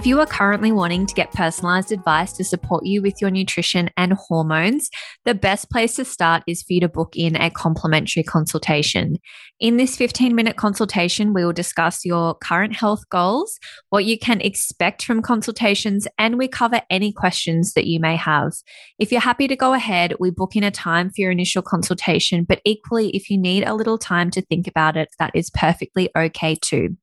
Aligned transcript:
If 0.00 0.06
you 0.06 0.18
are 0.20 0.26
currently 0.26 0.72
wanting 0.72 1.04
to 1.04 1.14
get 1.14 1.30
personalized 1.34 1.92
advice 1.92 2.32
to 2.38 2.42
support 2.42 2.86
you 2.86 3.02
with 3.02 3.20
your 3.20 3.30
nutrition 3.30 3.90
and 3.98 4.14
hormones, 4.14 4.88
the 5.26 5.34
best 5.34 5.68
place 5.68 5.96
to 5.96 6.06
start 6.06 6.42
is 6.46 6.62
for 6.62 6.72
you 6.72 6.80
to 6.80 6.88
book 6.88 7.12
in 7.14 7.36
a 7.36 7.50
complimentary 7.50 8.22
consultation. 8.22 9.18
In 9.60 9.76
this 9.76 9.98
15 9.98 10.34
minute 10.34 10.56
consultation, 10.56 11.34
we 11.34 11.44
will 11.44 11.52
discuss 11.52 12.02
your 12.06 12.34
current 12.36 12.74
health 12.74 13.06
goals, 13.10 13.58
what 13.90 14.06
you 14.06 14.18
can 14.18 14.40
expect 14.40 15.04
from 15.04 15.20
consultations, 15.20 16.08
and 16.16 16.38
we 16.38 16.48
cover 16.48 16.80
any 16.88 17.12
questions 17.12 17.74
that 17.74 17.86
you 17.86 18.00
may 18.00 18.16
have. 18.16 18.54
If 18.98 19.12
you're 19.12 19.20
happy 19.20 19.48
to 19.48 19.54
go 19.54 19.74
ahead, 19.74 20.14
we 20.18 20.30
book 20.30 20.56
in 20.56 20.64
a 20.64 20.70
time 20.70 21.10
for 21.10 21.20
your 21.20 21.30
initial 21.30 21.60
consultation, 21.60 22.44
but 22.44 22.62
equally, 22.64 23.10
if 23.10 23.28
you 23.28 23.36
need 23.36 23.64
a 23.64 23.74
little 23.74 23.98
time 23.98 24.30
to 24.30 24.40
think 24.40 24.66
about 24.66 24.96
it, 24.96 25.10
that 25.18 25.32
is 25.34 25.50
perfectly 25.50 26.08
okay 26.16 26.56
too. 26.58 26.96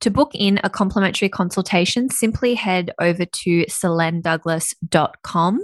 To 0.00 0.10
book 0.10 0.30
in 0.34 0.58
a 0.64 0.70
complimentary 0.70 1.28
consultation, 1.28 2.08
simply 2.08 2.54
head 2.54 2.90
over 2.98 3.26
to 3.26 3.64
selenedouglas.com 3.66 5.60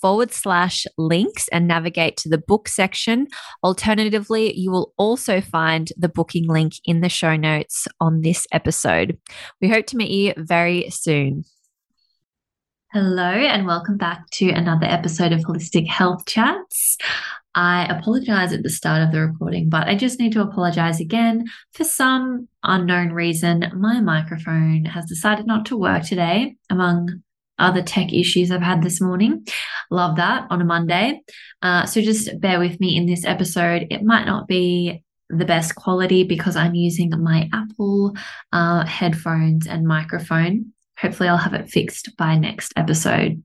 forward 0.00 0.32
slash 0.32 0.86
links 0.96 1.48
and 1.48 1.66
navigate 1.66 2.16
to 2.18 2.28
the 2.28 2.38
book 2.38 2.68
section. 2.68 3.26
Alternatively, 3.64 4.56
you 4.56 4.70
will 4.70 4.92
also 4.98 5.40
find 5.40 5.92
the 5.96 6.08
booking 6.08 6.46
link 6.46 6.74
in 6.84 7.00
the 7.00 7.08
show 7.08 7.34
notes 7.34 7.88
on 8.00 8.20
this 8.20 8.46
episode. 8.52 9.18
We 9.60 9.68
hope 9.68 9.86
to 9.86 9.96
meet 9.96 10.10
you 10.12 10.34
very 10.36 10.88
soon. 10.90 11.44
Hello, 12.92 13.24
and 13.24 13.66
welcome 13.66 13.96
back 13.96 14.28
to 14.32 14.50
another 14.50 14.86
episode 14.86 15.32
of 15.32 15.40
Holistic 15.40 15.88
Health 15.88 16.26
Chats. 16.26 16.98
I 17.54 17.84
apologize 17.86 18.52
at 18.52 18.62
the 18.62 18.70
start 18.70 19.02
of 19.02 19.12
the 19.12 19.20
recording, 19.20 19.68
but 19.68 19.86
I 19.86 19.94
just 19.94 20.18
need 20.18 20.32
to 20.32 20.42
apologize 20.42 21.00
again. 21.00 21.44
For 21.72 21.84
some 21.84 22.48
unknown 22.62 23.12
reason, 23.12 23.70
my 23.76 24.00
microphone 24.00 24.86
has 24.86 25.04
decided 25.04 25.46
not 25.46 25.66
to 25.66 25.76
work 25.76 26.04
today, 26.04 26.56
among 26.70 27.22
other 27.58 27.82
tech 27.82 28.12
issues 28.12 28.50
I've 28.50 28.62
had 28.62 28.82
this 28.82 29.00
morning. 29.00 29.46
Love 29.90 30.16
that 30.16 30.46
on 30.50 30.62
a 30.62 30.64
Monday. 30.64 31.20
Uh, 31.60 31.84
so 31.84 32.00
just 32.00 32.40
bear 32.40 32.58
with 32.58 32.80
me 32.80 32.96
in 32.96 33.06
this 33.06 33.24
episode. 33.24 33.86
It 33.90 34.02
might 34.02 34.24
not 34.24 34.48
be 34.48 35.02
the 35.28 35.44
best 35.44 35.74
quality 35.74 36.24
because 36.24 36.56
I'm 36.56 36.74
using 36.74 37.10
my 37.22 37.48
Apple 37.52 38.16
uh, 38.52 38.84
headphones 38.86 39.66
and 39.66 39.86
microphone. 39.86 40.72
Hopefully, 40.98 41.28
I'll 41.28 41.36
have 41.36 41.54
it 41.54 41.70
fixed 41.70 42.16
by 42.16 42.36
next 42.36 42.72
episode. 42.76 43.42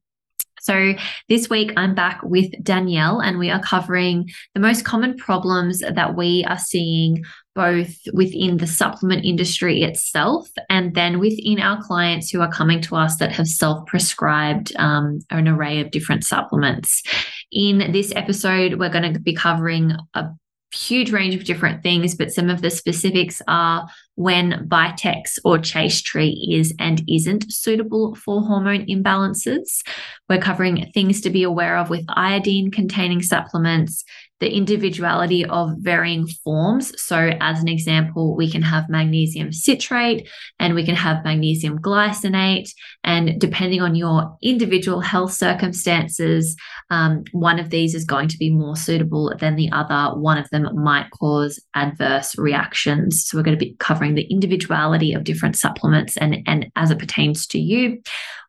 So, 0.67 0.95
this 1.29 1.49
week 1.49 1.71
I'm 1.77 1.95
back 1.95 2.19
with 2.23 2.51
Danielle, 2.61 3.21
and 3.21 3.39
we 3.39 3.49
are 3.49 3.61
covering 3.61 4.29
the 4.53 4.59
most 4.59 4.83
common 4.83 5.15
problems 5.15 5.79
that 5.79 6.17
we 6.17 6.43
are 6.43 6.57
seeing 6.59 7.23
both 7.55 7.95
within 8.11 8.57
the 8.57 8.67
supplement 8.67 9.23
industry 9.23 9.83
itself 9.83 10.49
and 10.69 10.93
then 10.93 11.19
within 11.19 11.61
our 11.61 11.81
clients 11.81 12.29
who 12.29 12.41
are 12.41 12.51
coming 12.51 12.81
to 12.81 12.97
us 12.97 13.15
that 13.15 13.31
have 13.31 13.47
self 13.47 13.85
prescribed 13.85 14.75
um, 14.75 15.19
an 15.29 15.47
array 15.47 15.79
of 15.79 15.91
different 15.91 16.25
supplements. 16.25 17.01
In 17.49 17.93
this 17.93 18.11
episode, 18.13 18.73
we're 18.73 18.89
going 18.89 19.13
to 19.13 19.21
be 19.21 19.33
covering 19.33 19.93
a 20.15 20.25
huge 20.73 21.11
range 21.11 21.35
of 21.35 21.45
different 21.45 21.81
things, 21.81 22.15
but 22.15 22.31
some 22.31 22.49
of 22.49 22.61
the 22.61 22.69
specifics 22.69 23.41
are 23.47 23.87
when 24.15 24.67
Vitex 24.67 25.39
or 25.45 25.59
Chaste 25.59 26.05
Tree 26.05 26.47
is 26.51 26.73
and 26.79 27.03
isn't 27.07 27.51
suitable 27.51 28.15
for 28.15 28.41
hormone 28.41 28.85
imbalances. 28.87 29.81
We're 30.27 30.41
covering 30.41 30.91
things 30.93 31.21
to 31.21 31.29
be 31.29 31.43
aware 31.43 31.77
of 31.77 31.89
with 31.89 32.05
iodine 32.09 32.71
containing 32.71 33.21
supplements, 33.21 34.03
the 34.39 34.53
individuality 34.53 35.45
of 35.45 35.71
varying 35.79 36.27
forms. 36.27 36.93
So, 37.01 37.31
as 37.41 37.59
an 37.59 37.67
example, 37.67 38.35
we 38.35 38.49
can 38.49 38.61
have 38.61 38.89
magnesium 38.89 39.51
citrate 39.51 40.29
and 40.59 40.75
we 40.75 40.85
can 40.85 40.95
have 40.95 41.23
magnesium 41.23 41.79
glycinate. 41.79 42.69
And 43.03 43.39
depending 43.41 43.81
on 43.81 43.95
your 43.95 44.37
individual 44.41 45.01
health 45.01 45.33
circumstances, 45.33 46.55
um, 46.91 47.23
one 47.31 47.59
of 47.59 47.71
these 47.71 47.95
is 47.95 48.05
going 48.05 48.27
to 48.27 48.37
be 48.37 48.51
more 48.51 48.75
suitable 48.75 49.33
than 49.39 49.55
the 49.55 49.71
other. 49.71 50.17
One 50.19 50.37
of 50.37 50.49
them 50.51 50.67
might 50.75 51.09
cause 51.11 51.59
adverse 51.73 52.37
reactions. 52.37 53.25
So, 53.25 53.37
we're 53.37 53.43
going 53.43 53.57
to 53.57 53.65
be 53.65 53.75
covering 53.79 54.13
the 54.13 54.27
individuality 54.31 55.13
of 55.13 55.23
different 55.23 55.55
supplements 55.57 56.15
and, 56.17 56.37
and 56.45 56.71
as 56.75 56.91
it 56.91 56.99
pertains 56.99 57.47
to 57.47 57.59
you. 57.59 58.01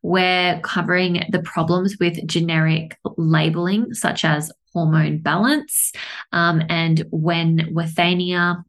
We're 0.03 0.61
covering 0.61 1.25
the 1.31 1.41
problems 1.41 1.97
with 1.99 2.25
generic 2.27 2.97
labeling, 3.17 3.95
such 3.95 4.25
as 4.25 4.53
hormone 4.73 5.19
balance, 5.19 5.93
um, 6.33 6.63
and 6.69 7.05
when 7.11 7.75
withania 7.75 8.65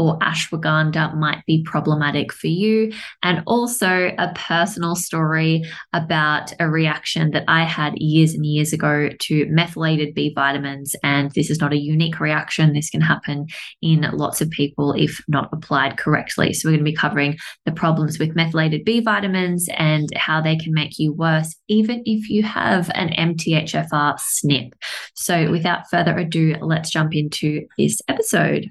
or 0.00 0.18
ashwagandha 0.20 1.14
might 1.14 1.44
be 1.46 1.62
problematic 1.62 2.32
for 2.32 2.46
you. 2.46 2.90
And 3.22 3.42
also 3.46 4.12
a 4.16 4.32
personal 4.34 4.96
story 4.96 5.62
about 5.92 6.54
a 6.58 6.70
reaction 6.70 7.32
that 7.32 7.44
I 7.48 7.64
had 7.64 7.92
years 7.98 8.32
and 8.32 8.46
years 8.46 8.72
ago 8.72 9.10
to 9.18 9.46
methylated 9.50 10.14
B 10.14 10.32
vitamins. 10.34 10.96
And 11.02 11.30
this 11.32 11.50
is 11.50 11.60
not 11.60 11.74
a 11.74 11.78
unique 11.78 12.18
reaction. 12.18 12.72
This 12.72 12.88
can 12.88 13.02
happen 13.02 13.46
in 13.82 14.08
lots 14.14 14.40
of 14.40 14.48
people 14.48 14.94
if 14.94 15.20
not 15.28 15.50
applied 15.52 15.98
correctly. 15.98 16.54
So 16.54 16.68
we're 16.68 16.76
going 16.76 16.86
to 16.86 16.90
be 16.90 16.96
covering 16.96 17.36
the 17.66 17.72
problems 17.72 18.18
with 18.18 18.34
methylated 18.34 18.86
B 18.86 19.00
vitamins 19.00 19.68
and 19.76 20.08
how 20.16 20.40
they 20.40 20.56
can 20.56 20.72
make 20.72 20.98
you 20.98 21.12
worse, 21.12 21.54
even 21.68 22.02
if 22.06 22.30
you 22.30 22.42
have 22.42 22.90
an 22.94 23.10
MTHFR 23.10 24.18
SNP. 24.18 24.72
So 25.14 25.50
without 25.50 25.90
further 25.90 26.16
ado, 26.16 26.56
let's 26.62 26.88
jump 26.88 27.14
into 27.14 27.66
this 27.76 28.00
episode. 28.08 28.66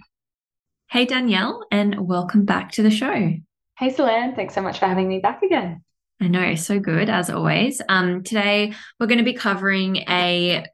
Hey, 0.92 1.06
Danielle, 1.06 1.68
and 1.72 2.08
welcome 2.08 2.46
back 2.46 2.72
to 2.72 2.82
the 2.82 2.90
show. 2.90 3.34
Hey, 3.78 3.94
Selene. 3.94 4.34
Thanks 4.34 4.56
so 4.56 4.62
much 4.64 4.80
for 4.80 4.88
having 4.88 5.08
me 5.08 5.20
back 5.20 5.44
again. 5.44 5.84
I 6.20 6.30
know, 6.30 6.56
so 6.56 6.80
good 6.80 7.12
as 7.12 7.30
always. 7.30 7.80
Um, 7.88 8.24
today, 8.24 8.74
we're 9.00 9.06
going 9.06 9.20
to 9.20 9.24
be 9.24 9.34
covering 9.34 9.98
a 10.10 10.66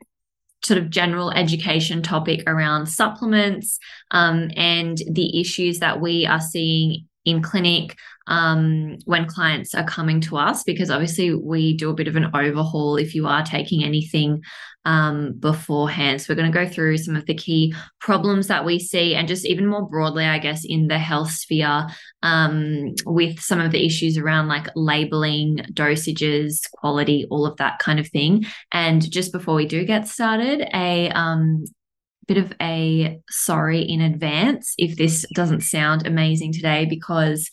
sort 0.63 0.77
of 0.77 0.89
general 0.89 1.31
education 1.31 2.01
topic 2.01 2.43
around 2.47 2.85
supplements 2.85 3.77
um, 4.11 4.51
and 4.55 4.97
the 5.11 5.41
issues 5.41 5.79
that 5.79 5.99
we 5.99 6.25
are 6.25 6.39
seeing 6.39 7.09
in 7.25 7.41
clinic 7.41 7.97
um, 8.27 8.97
when 9.03 9.27
clients 9.27 9.75
are 9.75 9.83
coming 9.83 10.21
to 10.21 10.37
us, 10.37 10.63
because 10.63 10.89
obviously 10.89 11.33
we 11.33 11.75
do 11.75 11.89
a 11.89 11.93
bit 11.93 12.07
of 12.07 12.15
an 12.15 12.31
overhaul 12.33 12.95
if 12.95 13.15
you 13.15 13.27
are 13.27 13.43
taking 13.43 13.83
anything 13.83 14.41
um, 14.85 15.33
beforehand. 15.33 16.21
So 16.21 16.27
we're 16.29 16.37
going 16.37 16.51
to 16.51 16.57
go 16.57 16.67
through 16.67 16.97
some 16.97 17.15
of 17.15 17.25
the 17.25 17.33
key 17.33 17.73
problems 17.99 18.47
that 18.47 18.65
we 18.65 18.79
see, 18.79 19.15
and 19.15 19.27
just 19.27 19.45
even 19.45 19.67
more 19.67 19.87
broadly, 19.87 20.25
I 20.25 20.39
guess, 20.39 20.63
in 20.63 20.87
the 20.87 20.99
health 20.99 21.31
sphere, 21.31 21.87
um, 22.23 22.93
with 23.05 23.39
some 23.39 23.59
of 23.59 23.71
the 23.71 23.85
issues 23.85 24.17
around 24.17 24.47
like 24.47 24.67
labeling, 24.75 25.57
dosages, 25.73 26.69
quality, 26.71 27.25
all 27.29 27.45
of 27.45 27.57
that 27.57 27.79
kind 27.79 27.99
of 27.99 28.07
thing. 28.07 28.45
And 28.71 29.09
just 29.11 29.31
before 29.31 29.55
we 29.55 29.65
do 29.65 29.83
get 29.85 30.07
started, 30.07 30.67
a 30.73 31.09
um, 31.09 31.65
bit 32.27 32.37
of 32.37 32.53
a 32.61 33.19
sorry 33.29 33.81
in 33.81 34.01
advance 34.01 34.73
if 34.77 34.97
this 34.97 35.25
doesn't 35.33 35.61
sound 35.61 36.07
amazing 36.07 36.51
today 36.51 36.85
because 36.85 37.49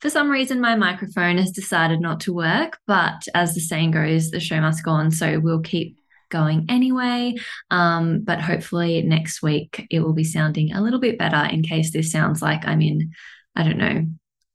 for 0.00 0.10
some 0.10 0.28
reason 0.28 0.60
my 0.60 0.74
microphone 0.74 1.38
has 1.38 1.50
decided 1.50 2.00
not 2.00 2.20
to 2.20 2.34
work 2.34 2.78
but 2.86 3.22
as 3.34 3.54
the 3.54 3.60
saying 3.60 3.92
goes 3.92 4.30
the 4.30 4.40
show 4.40 4.60
must 4.60 4.84
go 4.84 4.90
on 4.90 5.10
so 5.10 5.38
we'll 5.38 5.60
keep 5.60 5.96
going 6.30 6.66
anyway. 6.68 7.34
Um, 7.70 8.20
but 8.22 8.40
hopefully 8.40 9.02
next 9.02 9.42
week 9.42 9.86
it 9.90 10.00
will 10.00 10.12
be 10.12 10.24
sounding 10.24 10.72
a 10.72 10.82
little 10.82 11.00
bit 11.00 11.18
better 11.18 11.48
in 11.52 11.62
case 11.62 11.92
this 11.92 12.10
sounds 12.10 12.42
like 12.42 12.66
I'm 12.66 12.82
in, 12.82 13.12
I 13.54 13.62
don't 13.62 13.78
know, 13.78 14.06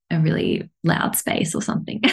a 0.10 0.20
really 0.20 0.70
loud 0.84 1.16
space 1.16 1.56
or 1.56 1.62
something. 1.62 2.02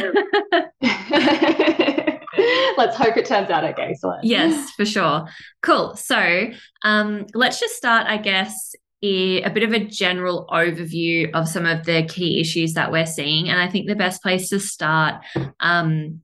let's 2.78 2.96
hope 2.96 3.16
it 3.16 3.26
turns 3.26 3.50
out 3.50 3.64
okay. 3.64 3.94
So 3.94 4.14
yes, 4.22 4.70
for 4.72 4.84
sure. 4.84 5.26
Cool. 5.62 5.96
So 5.96 6.48
um, 6.84 7.26
let's 7.34 7.60
just 7.60 7.74
start, 7.74 8.06
I 8.06 8.18
guess, 8.18 8.74
a 9.02 9.48
bit 9.50 9.62
of 9.62 9.72
a 9.72 9.84
general 9.84 10.46
overview 10.50 11.30
of 11.32 11.48
some 11.48 11.66
of 11.66 11.84
the 11.84 12.04
key 12.04 12.40
issues 12.40 12.74
that 12.74 12.90
we're 12.90 13.06
seeing. 13.06 13.48
And 13.48 13.60
I 13.60 13.68
think 13.68 13.86
the 13.86 13.94
best 13.94 14.22
place 14.22 14.48
to 14.50 14.60
start 14.60 15.22
um, 15.60 16.22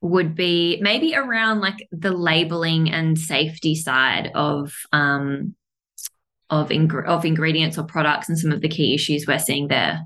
would 0.00 0.34
be 0.34 0.78
maybe 0.80 1.14
around 1.14 1.60
like 1.60 1.88
the 1.90 2.12
labeling 2.12 2.90
and 2.90 3.18
safety 3.18 3.74
side 3.74 4.30
of 4.34 4.74
um, 4.92 5.54
of 6.50 6.70
ing- 6.70 7.04
of 7.06 7.24
ingredients 7.24 7.78
or 7.78 7.84
products 7.84 8.28
and 8.28 8.38
some 8.38 8.52
of 8.52 8.60
the 8.60 8.68
key 8.68 8.94
issues 8.94 9.26
we're 9.26 9.38
seeing 9.38 9.68
there. 9.68 10.02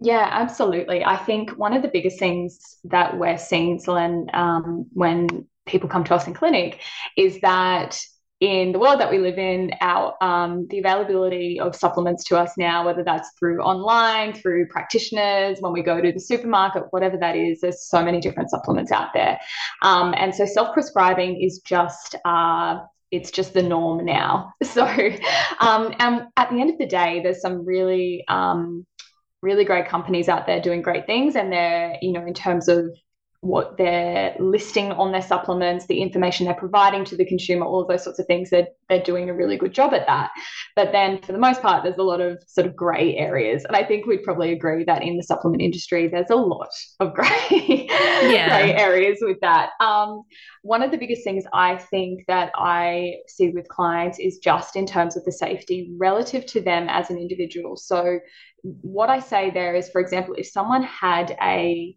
Yeah, 0.00 0.28
absolutely. 0.30 1.04
I 1.04 1.16
think 1.16 1.50
one 1.50 1.74
of 1.74 1.82
the 1.82 1.88
biggest 1.88 2.18
things 2.18 2.78
that 2.84 3.16
we're 3.16 3.38
seeing, 3.38 3.78
Selene, 3.78 4.28
um, 4.32 4.86
when 4.92 5.46
people 5.64 5.88
come 5.88 6.02
to 6.04 6.14
us 6.14 6.26
in 6.26 6.34
clinic 6.34 6.80
is 7.16 7.40
that 7.40 8.00
in 8.42 8.72
the 8.72 8.78
world 8.80 8.98
that 8.98 9.08
we 9.08 9.18
live 9.18 9.38
in, 9.38 9.70
our 9.80 10.16
um, 10.20 10.66
the 10.68 10.80
availability 10.80 11.60
of 11.60 11.76
supplements 11.76 12.24
to 12.24 12.36
us 12.36 12.50
now, 12.58 12.84
whether 12.84 13.04
that's 13.04 13.30
through 13.38 13.62
online, 13.62 14.34
through 14.34 14.66
practitioners, 14.66 15.58
when 15.60 15.72
we 15.72 15.80
go 15.80 16.00
to 16.00 16.10
the 16.10 16.18
supermarket, 16.18 16.82
whatever 16.90 17.16
that 17.16 17.36
is, 17.36 17.60
there's 17.60 17.86
so 17.88 18.04
many 18.04 18.20
different 18.20 18.50
supplements 18.50 18.90
out 18.90 19.10
there, 19.14 19.38
um, 19.82 20.12
and 20.16 20.34
so 20.34 20.44
self-prescribing 20.44 21.40
is 21.40 21.60
just 21.60 22.16
uh, 22.24 22.78
it's 23.12 23.30
just 23.30 23.54
the 23.54 23.62
norm 23.62 24.04
now. 24.04 24.52
So, 24.64 24.84
um, 25.60 25.94
and 26.00 26.26
at 26.36 26.50
the 26.50 26.60
end 26.60 26.70
of 26.70 26.78
the 26.78 26.86
day, 26.86 27.20
there's 27.22 27.42
some 27.42 27.64
really 27.64 28.24
um, 28.26 28.84
really 29.40 29.64
great 29.64 29.86
companies 29.86 30.28
out 30.28 30.46
there 30.48 30.60
doing 30.60 30.82
great 30.82 31.06
things, 31.06 31.36
and 31.36 31.52
they're 31.52 31.96
you 32.02 32.10
know 32.10 32.26
in 32.26 32.34
terms 32.34 32.66
of 32.66 32.86
what 33.42 33.76
they're 33.76 34.36
listing 34.38 34.92
on 34.92 35.10
their 35.10 35.20
supplements, 35.20 35.86
the 35.86 36.00
information 36.00 36.46
they're 36.46 36.54
providing 36.54 37.04
to 37.04 37.16
the 37.16 37.24
consumer, 37.24 37.66
all 37.66 37.82
of 37.82 37.88
those 37.88 38.04
sorts 38.04 38.20
of 38.20 38.26
things, 38.26 38.50
they're, 38.50 38.68
they're 38.88 39.02
doing 39.02 39.28
a 39.28 39.34
really 39.34 39.56
good 39.56 39.74
job 39.74 39.92
at 39.92 40.06
that. 40.06 40.30
But 40.76 40.92
then 40.92 41.20
for 41.22 41.32
the 41.32 41.38
most 41.38 41.60
part, 41.60 41.82
there's 41.82 41.98
a 41.98 42.04
lot 42.04 42.20
of 42.20 42.40
sort 42.46 42.68
of 42.68 42.76
grey 42.76 43.16
areas. 43.16 43.64
And 43.64 43.74
I 43.74 43.82
think 43.82 44.06
we'd 44.06 44.22
probably 44.22 44.52
agree 44.52 44.84
that 44.84 45.02
in 45.02 45.16
the 45.16 45.24
supplement 45.24 45.60
industry, 45.60 46.06
there's 46.06 46.30
a 46.30 46.36
lot 46.36 46.68
of 47.00 47.14
grey, 47.14 47.28
yeah. 47.90 48.62
grey 48.62 48.76
areas 48.76 49.18
with 49.20 49.40
that. 49.40 49.70
Um, 49.80 50.22
one 50.62 50.84
of 50.84 50.92
the 50.92 50.96
biggest 50.96 51.24
things 51.24 51.42
I 51.52 51.78
think 51.78 52.24
that 52.28 52.52
I 52.54 53.16
see 53.26 53.48
with 53.48 53.66
clients 53.66 54.20
is 54.20 54.38
just 54.38 54.76
in 54.76 54.86
terms 54.86 55.16
of 55.16 55.24
the 55.24 55.32
safety 55.32 55.92
relative 55.98 56.46
to 56.46 56.60
them 56.60 56.86
as 56.88 57.10
an 57.10 57.18
individual. 57.18 57.76
So 57.76 58.20
what 58.62 59.10
I 59.10 59.18
say 59.18 59.50
there 59.50 59.74
is, 59.74 59.88
for 59.90 60.00
example, 60.00 60.36
if 60.38 60.46
someone 60.46 60.84
had 60.84 61.36
a 61.42 61.96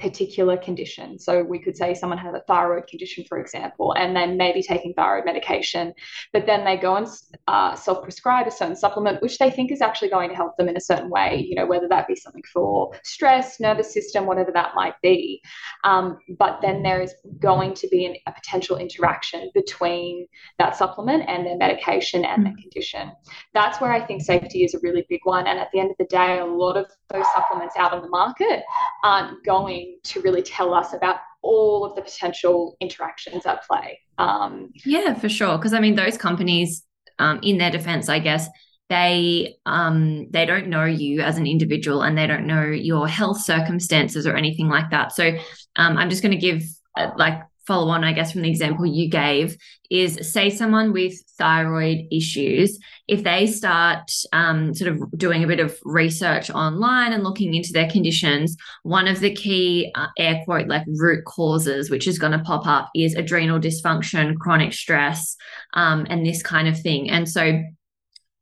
particular 0.00 0.56
condition. 0.56 1.18
So 1.18 1.42
we 1.42 1.58
could 1.58 1.76
say 1.76 1.94
someone 1.94 2.18
has 2.18 2.34
a 2.34 2.40
thyroid 2.46 2.86
condition, 2.86 3.24
for 3.28 3.38
example, 3.38 3.94
and 3.96 4.16
they 4.16 4.26
may 4.26 4.52
be 4.52 4.62
taking 4.62 4.94
thyroid 4.94 5.24
medication, 5.24 5.92
but 6.32 6.46
then 6.46 6.64
they 6.64 6.76
go 6.76 6.96
and 6.96 7.06
uh, 7.48 7.74
self-prescribe 7.74 8.46
a 8.46 8.50
certain 8.50 8.76
supplement, 8.76 9.22
which 9.22 9.38
they 9.38 9.50
think 9.50 9.70
is 9.70 9.82
actually 9.82 10.08
going 10.08 10.30
to 10.30 10.34
help 10.34 10.56
them 10.56 10.68
in 10.68 10.76
a 10.76 10.80
certain 10.80 11.10
way. 11.10 11.44
You 11.48 11.54
know, 11.54 11.66
whether 11.66 11.88
that 11.88 12.08
be 12.08 12.16
something 12.16 12.42
for 12.52 12.92
stress, 13.04 13.60
nervous 13.60 13.92
system, 13.92 14.26
whatever 14.26 14.50
that 14.52 14.74
might 14.74 14.94
be. 15.02 15.42
Um, 15.84 16.18
but 16.38 16.60
then 16.62 16.82
there 16.82 17.00
is 17.00 17.14
going 17.38 17.74
to 17.74 17.88
be 17.88 18.06
an, 18.06 18.16
a 18.26 18.32
potential 18.32 18.76
interaction 18.76 19.50
between 19.54 20.26
that 20.58 20.76
supplement 20.76 21.28
and 21.28 21.46
their 21.46 21.56
medication 21.56 22.24
and 22.24 22.42
mm-hmm. 22.42 22.54
their 22.54 22.62
condition. 22.62 23.12
That's 23.54 23.80
where 23.80 23.92
I 23.92 24.04
think 24.04 24.22
safety 24.22 24.64
is 24.64 24.74
a 24.74 24.80
really 24.82 25.04
big 25.08 25.20
one. 25.24 25.46
And 25.46 25.58
at 25.58 25.68
the 25.72 25.80
end 25.80 25.90
of 25.90 25.96
the 25.98 26.06
day, 26.06 26.38
a 26.38 26.44
lot 26.44 26.76
of 26.76 26.86
those 27.12 27.26
supplements 27.34 27.76
out 27.76 27.92
on 27.92 28.02
the 28.02 28.08
market 28.08 28.62
aren't 29.04 29.44
going 29.44 29.89
to 30.04 30.20
really 30.20 30.42
tell 30.42 30.74
us 30.74 30.92
about 30.92 31.16
all 31.42 31.84
of 31.84 31.96
the 31.96 32.02
potential 32.02 32.76
interactions 32.80 33.46
at 33.46 33.66
play. 33.66 33.98
Um, 34.18 34.70
yeah, 34.84 35.14
for 35.14 35.28
sure. 35.28 35.56
Because 35.56 35.72
I 35.72 35.80
mean, 35.80 35.94
those 35.94 36.16
companies, 36.16 36.84
um, 37.18 37.40
in 37.42 37.58
their 37.58 37.70
defense, 37.70 38.08
I 38.08 38.18
guess, 38.18 38.48
they 38.90 39.54
um 39.66 40.28
they 40.30 40.44
don't 40.44 40.66
know 40.66 40.84
you 40.84 41.20
as 41.20 41.38
an 41.38 41.46
individual 41.46 42.02
and 42.02 42.18
they 42.18 42.26
don't 42.26 42.46
know 42.46 42.64
your 42.64 43.06
health 43.06 43.40
circumstances 43.40 44.26
or 44.26 44.34
anything 44.36 44.68
like 44.68 44.90
that 44.90 45.12
so 45.12 45.28
um, 45.76 45.96
i'm 45.96 46.10
just 46.10 46.22
going 46.22 46.32
to 46.32 46.38
give 46.38 46.62
uh, 46.96 47.10
like 47.16 47.40
follow 47.70 47.88
on, 47.92 48.02
I 48.02 48.12
guess, 48.12 48.32
from 48.32 48.42
the 48.42 48.50
example 48.50 48.84
you 48.84 49.08
gave, 49.08 49.56
is 49.90 50.32
say 50.32 50.50
someone 50.50 50.92
with 50.92 51.14
thyroid 51.38 52.00
issues, 52.10 52.76
if 53.06 53.22
they 53.22 53.46
start 53.46 54.10
um, 54.32 54.74
sort 54.74 54.90
of 54.90 55.00
doing 55.16 55.44
a 55.44 55.46
bit 55.46 55.60
of 55.60 55.78
research 55.84 56.50
online 56.50 57.12
and 57.12 57.22
looking 57.22 57.54
into 57.54 57.72
their 57.72 57.88
conditions, 57.88 58.56
one 58.82 59.06
of 59.06 59.20
the 59.20 59.32
key 59.32 59.92
uh, 59.94 60.08
air 60.18 60.42
quote 60.44 60.66
like 60.66 60.82
root 60.88 61.24
causes, 61.26 61.90
which 61.90 62.08
is 62.08 62.18
going 62.18 62.32
to 62.32 62.40
pop 62.40 62.66
up, 62.66 62.90
is 62.96 63.14
adrenal 63.14 63.60
dysfunction, 63.60 64.36
chronic 64.36 64.72
stress, 64.72 65.36
um, 65.74 66.08
and 66.10 66.26
this 66.26 66.42
kind 66.42 66.66
of 66.66 66.76
thing. 66.76 67.08
And 67.08 67.28
so 67.28 67.62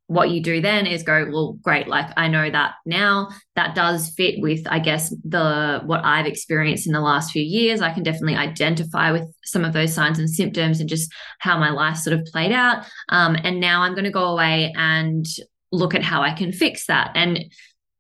what 0.09 0.31
you 0.31 0.43
do 0.43 0.61
then 0.61 0.87
is 0.87 1.03
go 1.03 1.27
well 1.31 1.59
great 1.63 1.87
like 1.87 2.11
i 2.17 2.27
know 2.27 2.51
that 2.51 2.73
now 2.87 3.29
that 3.57 3.75
does 3.75 4.09
fit 4.11 4.41
with 4.41 4.67
i 4.71 4.79
guess 4.79 5.15
the 5.23 5.81
what 5.85 6.03
i've 6.05 6.27
experienced 6.27 6.87
in 6.87 6.93
the 6.93 7.01
last 7.01 7.31
few 7.31 7.43
years. 7.43 7.81
I 7.81 7.93
can 7.93 8.03
definitely 8.03 8.37
identify 8.37 9.11
with 9.11 9.25
some 9.45 9.65
of 9.65 9.73
those 9.73 9.95
signs 9.95 10.19
and 10.19 10.29
symptoms 10.29 10.81
and 10.81 10.89
just 10.89 11.13
how 11.39 11.59
my 11.59 11.71
life 11.71 11.97
sort 11.97 12.19
of 12.19 12.25
played 12.27 12.53
out. 12.53 12.85
Um, 13.09 13.37
and 13.43 13.61
now 13.61 13.83
i'm 13.83 13.93
going 13.93 14.05
to 14.05 14.11
go 14.11 14.25
away 14.25 14.73
and 14.77 15.27
look 15.73 15.95
at 15.95 16.03
how 16.03 16.23
i 16.23 16.33
can 16.33 16.53
fix 16.53 16.87
that. 16.87 17.13
And 17.15 17.45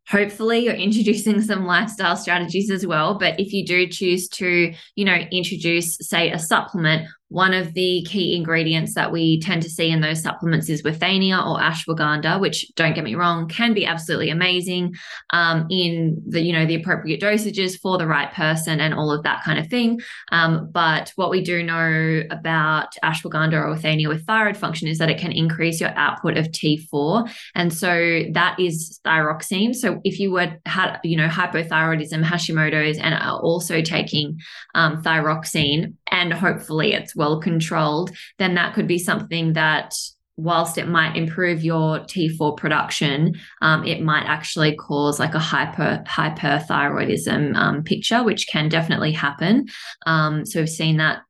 hopefully 0.08 0.60
you're 0.60 0.74
introducing 0.88 1.40
some 1.42 1.66
lifestyle 1.66 2.16
strategies 2.16 2.70
as 2.70 2.86
well 2.86 3.18
but 3.18 3.38
if 3.38 3.52
you 3.52 3.66
do 3.66 3.86
choose 3.86 4.28
to 4.28 4.72
you 4.94 5.04
know 5.04 5.16
introduce 5.30 5.96
say 6.00 6.30
a 6.30 6.38
supplement 6.38 7.06
one 7.28 7.52
of 7.52 7.74
the 7.74 8.02
key 8.08 8.34
ingredients 8.34 8.94
that 8.94 9.12
we 9.12 9.40
tend 9.40 9.62
to 9.62 9.68
see 9.68 9.90
in 9.90 10.00
those 10.00 10.22
supplements 10.22 10.68
is 10.68 10.82
withania 10.82 11.38
or 11.46 11.58
ashwagandha, 11.60 12.40
which 12.40 12.66
don't 12.74 12.94
get 12.94 13.04
me 13.04 13.14
wrong, 13.14 13.48
can 13.48 13.74
be 13.74 13.84
absolutely 13.84 14.30
amazing 14.30 14.94
um, 15.30 15.66
in 15.70 16.22
the 16.26 16.40
you 16.40 16.52
know 16.52 16.66
the 16.66 16.74
appropriate 16.74 17.20
dosages 17.20 17.78
for 17.78 17.98
the 17.98 18.06
right 18.06 18.32
person 18.32 18.80
and 18.80 18.94
all 18.94 19.12
of 19.12 19.22
that 19.24 19.42
kind 19.44 19.58
of 19.58 19.68
thing. 19.68 20.00
Um, 20.32 20.70
but 20.72 21.12
what 21.16 21.30
we 21.30 21.42
do 21.42 21.62
know 21.62 22.22
about 22.30 22.94
ashwagandha 23.04 23.52
or 23.52 23.74
withania 23.74 24.08
with 24.08 24.26
thyroid 24.26 24.56
function 24.56 24.88
is 24.88 24.98
that 24.98 25.10
it 25.10 25.18
can 25.18 25.32
increase 25.32 25.80
your 25.80 25.90
output 25.96 26.38
of 26.38 26.46
T4, 26.46 27.30
and 27.54 27.72
so 27.72 28.22
that 28.32 28.58
is 28.58 29.00
thyroxine. 29.04 29.74
So 29.74 30.00
if 30.04 30.18
you 30.18 30.30
were 30.30 30.56
had 30.64 30.98
you 31.04 31.16
know 31.16 31.28
hypothyroidism, 31.28 32.24
Hashimoto's, 32.24 32.98
and 32.98 33.14
are 33.14 33.38
also 33.38 33.82
taking 33.82 34.38
um, 34.74 35.02
thyroxine, 35.02 35.94
and 36.10 36.32
hopefully 36.32 36.92
it's 36.92 37.16
well 37.16 37.40
controlled, 37.40 38.10
then 38.38 38.54
that 38.54 38.74
could 38.74 38.86
be 38.86 38.98
something 38.98 39.54
that 39.54 39.92
whilst 40.38 40.78
it 40.78 40.86
might 40.88 41.16
improve 41.16 41.64
your 41.64 41.98
T4 41.98 42.56
production, 42.56 43.34
um, 43.60 43.84
it 43.84 44.00
might 44.00 44.24
actually 44.24 44.76
cause 44.76 45.18
like 45.18 45.34
a 45.34 45.38
hyper 45.40 46.02
hyperthyroidism 46.06 47.56
um, 47.56 47.82
picture, 47.82 48.22
which 48.22 48.46
can 48.46 48.68
definitely 48.68 49.12
happen. 49.12 49.66
Um, 50.06 50.46
so 50.46 50.60
we've 50.60 50.68
seen 50.68 50.98
that 50.98 51.22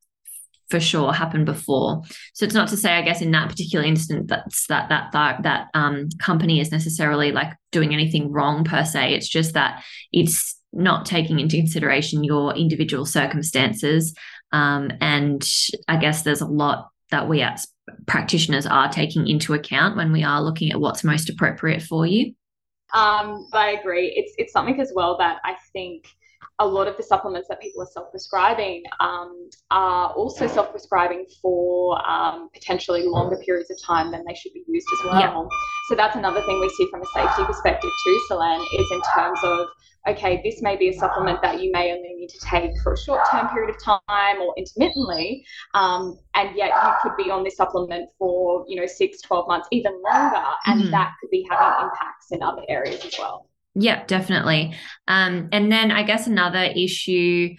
for 0.68 0.78
sure 0.78 1.14
happen 1.14 1.46
before. 1.46 2.02
So 2.34 2.44
it's 2.44 2.54
not 2.54 2.68
to 2.68 2.76
say, 2.76 2.92
I 2.92 3.02
guess, 3.02 3.22
in 3.22 3.30
that 3.30 3.48
particular 3.48 3.84
instance, 3.84 4.26
that's 4.28 4.66
that 4.66 4.90
that 4.90 5.12
that 5.12 5.42
that 5.42 5.68
um, 5.72 6.10
company 6.20 6.60
is 6.60 6.70
necessarily 6.70 7.32
like 7.32 7.52
doing 7.72 7.94
anything 7.94 8.30
wrong 8.30 8.64
per 8.64 8.84
se. 8.84 9.14
It's 9.14 9.28
just 9.28 9.54
that 9.54 9.82
it's 10.12 10.56
not 10.74 11.06
taking 11.06 11.40
into 11.40 11.56
consideration 11.56 12.24
your 12.24 12.54
individual 12.54 13.06
circumstances 13.06 14.14
um, 14.52 14.90
and 15.00 15.42
I 15.86 15.96
guess 15.96 16.22
there's 16.22 16.40
a 16.40 16.46
lot 16.46 16.90
that 17.10 17.28
we 17.28 17.42
as 17.42 17.66
practitioners 18.06 18.66
are 18.66 18.88
taking 18.88 19.26
into 19.26 19.54
account 19.54 19.96
when 19.96 20.12
we 20.12 20.22
are 20.22 20.42
looking 20.42 20.70
at 20.70 20.80
what's 20.80 21.04
most 21.04 21.30
appropriate 21.30 21.82
for 21.82 22.06
you. 22.06 22.34
Um, 22.94 23.46
I 23.52 23.76
agree. 23.80 24.12
It's 24.16 24.32
it's 24.38 24.52
something 24.52 24.80
as 24.80 24.92
well 24.94 25.16
that 25.18 25.38
I 25.44 25.56
think 25.72 26.06
a 26.60 26.66
lot 26.66 26.88
of 26.88 26.96
the 26.96 27.02
supplements 27.02 27.48
that 27.48 27.60
people 27.60 27.82
are 27.82 27.88
self-prescribing 27.92 28.82
um, 28.98 29.48
are 29.70 30.10
also 30.10 30.48
self-prescribing 30.48 31.24
for 31.40 32.04
um, 32.08 32.48
potentially 32.52 33.04
longer 33.04 33.36
periods 33.44 33.70
of 33.70 33.80
time 33.80 34.10
than 34.10 34.24
they 34.26 34.34
should 34.34 34.52
be 34.52 34.64
used 34.66 34.88
as 34.98 35.04
well. 35.04 35.20
Yeah. 35.20 35.48
So 35.88 35.94
that's 35.94 36.16
another 36.16 36.42
thing 36.42 36.60
we 36.60 36.68
see 36.70 36.88
from 36.90 37.02
a 37.02 37.06
safety 37.14 37.44
perspective 37.44 37.90
too, 38.04 38.20
Selene, 38.26 38.66
is 38.76 38.88
in 38.90 39.00
terms 39.14 39.38
of 39.44 39.68
okay, 40.08 40.40
this 40.44 40.62
may 40.62 40.76
be 40.76 40.88
a 40.88 40.92
supplement 40.92 41.40
that 41.42 41.62
you 41.62 41.70
may 41.72 41.92
only 41.92 42.14
need 42.14 42.28
to 42.28 42.38
take 42.40 42.70
for 42.82 42.94
a 42.94 42.98
short 42.98 43.20
term 43.30 43.48
period 43.48 43.74
of 43.74 43.82
time 43.82 44.40
or 44.40 44.54
intermittently, 44.56 45.44
um, 45.74 46.18
and 46.34 46.56
yet 46.56 46.72
you 46.84 46.92
could 47.02 47.16
be 47.22 47.30
on 47.30 47.44
this 47.44 47.56
supplement 47.56 48.08
for, 48.18 48.64
you 48.68 48.80
know, 48.80 48.86
six, 48.86 49.20
12 49.22 49.48
months, 49.48 49.68
even 49.70 49.92
longer, 50.02 50.44
and 50.66 50.82
mm-hmm. 50.82 50.90
that 50.90 51.14
could 51.20 51.30
be 51.30 51.46
having 51.50 51.84
impacts 51.84 52.30
in 52.30 52.42
other 52.42 52.62
areas 52.68 53.04
as 53.04 53.14
well. 53.18 53.48
Yep, 53.74 54.08
definitely. 54.08 54.74
Um, 55.06 55.48
and 55.52 55.70
then 55.70 55.90
I 55.92 56.02
guess 56.02 56.26
another 56.26 56.62
issue 56.62 57.54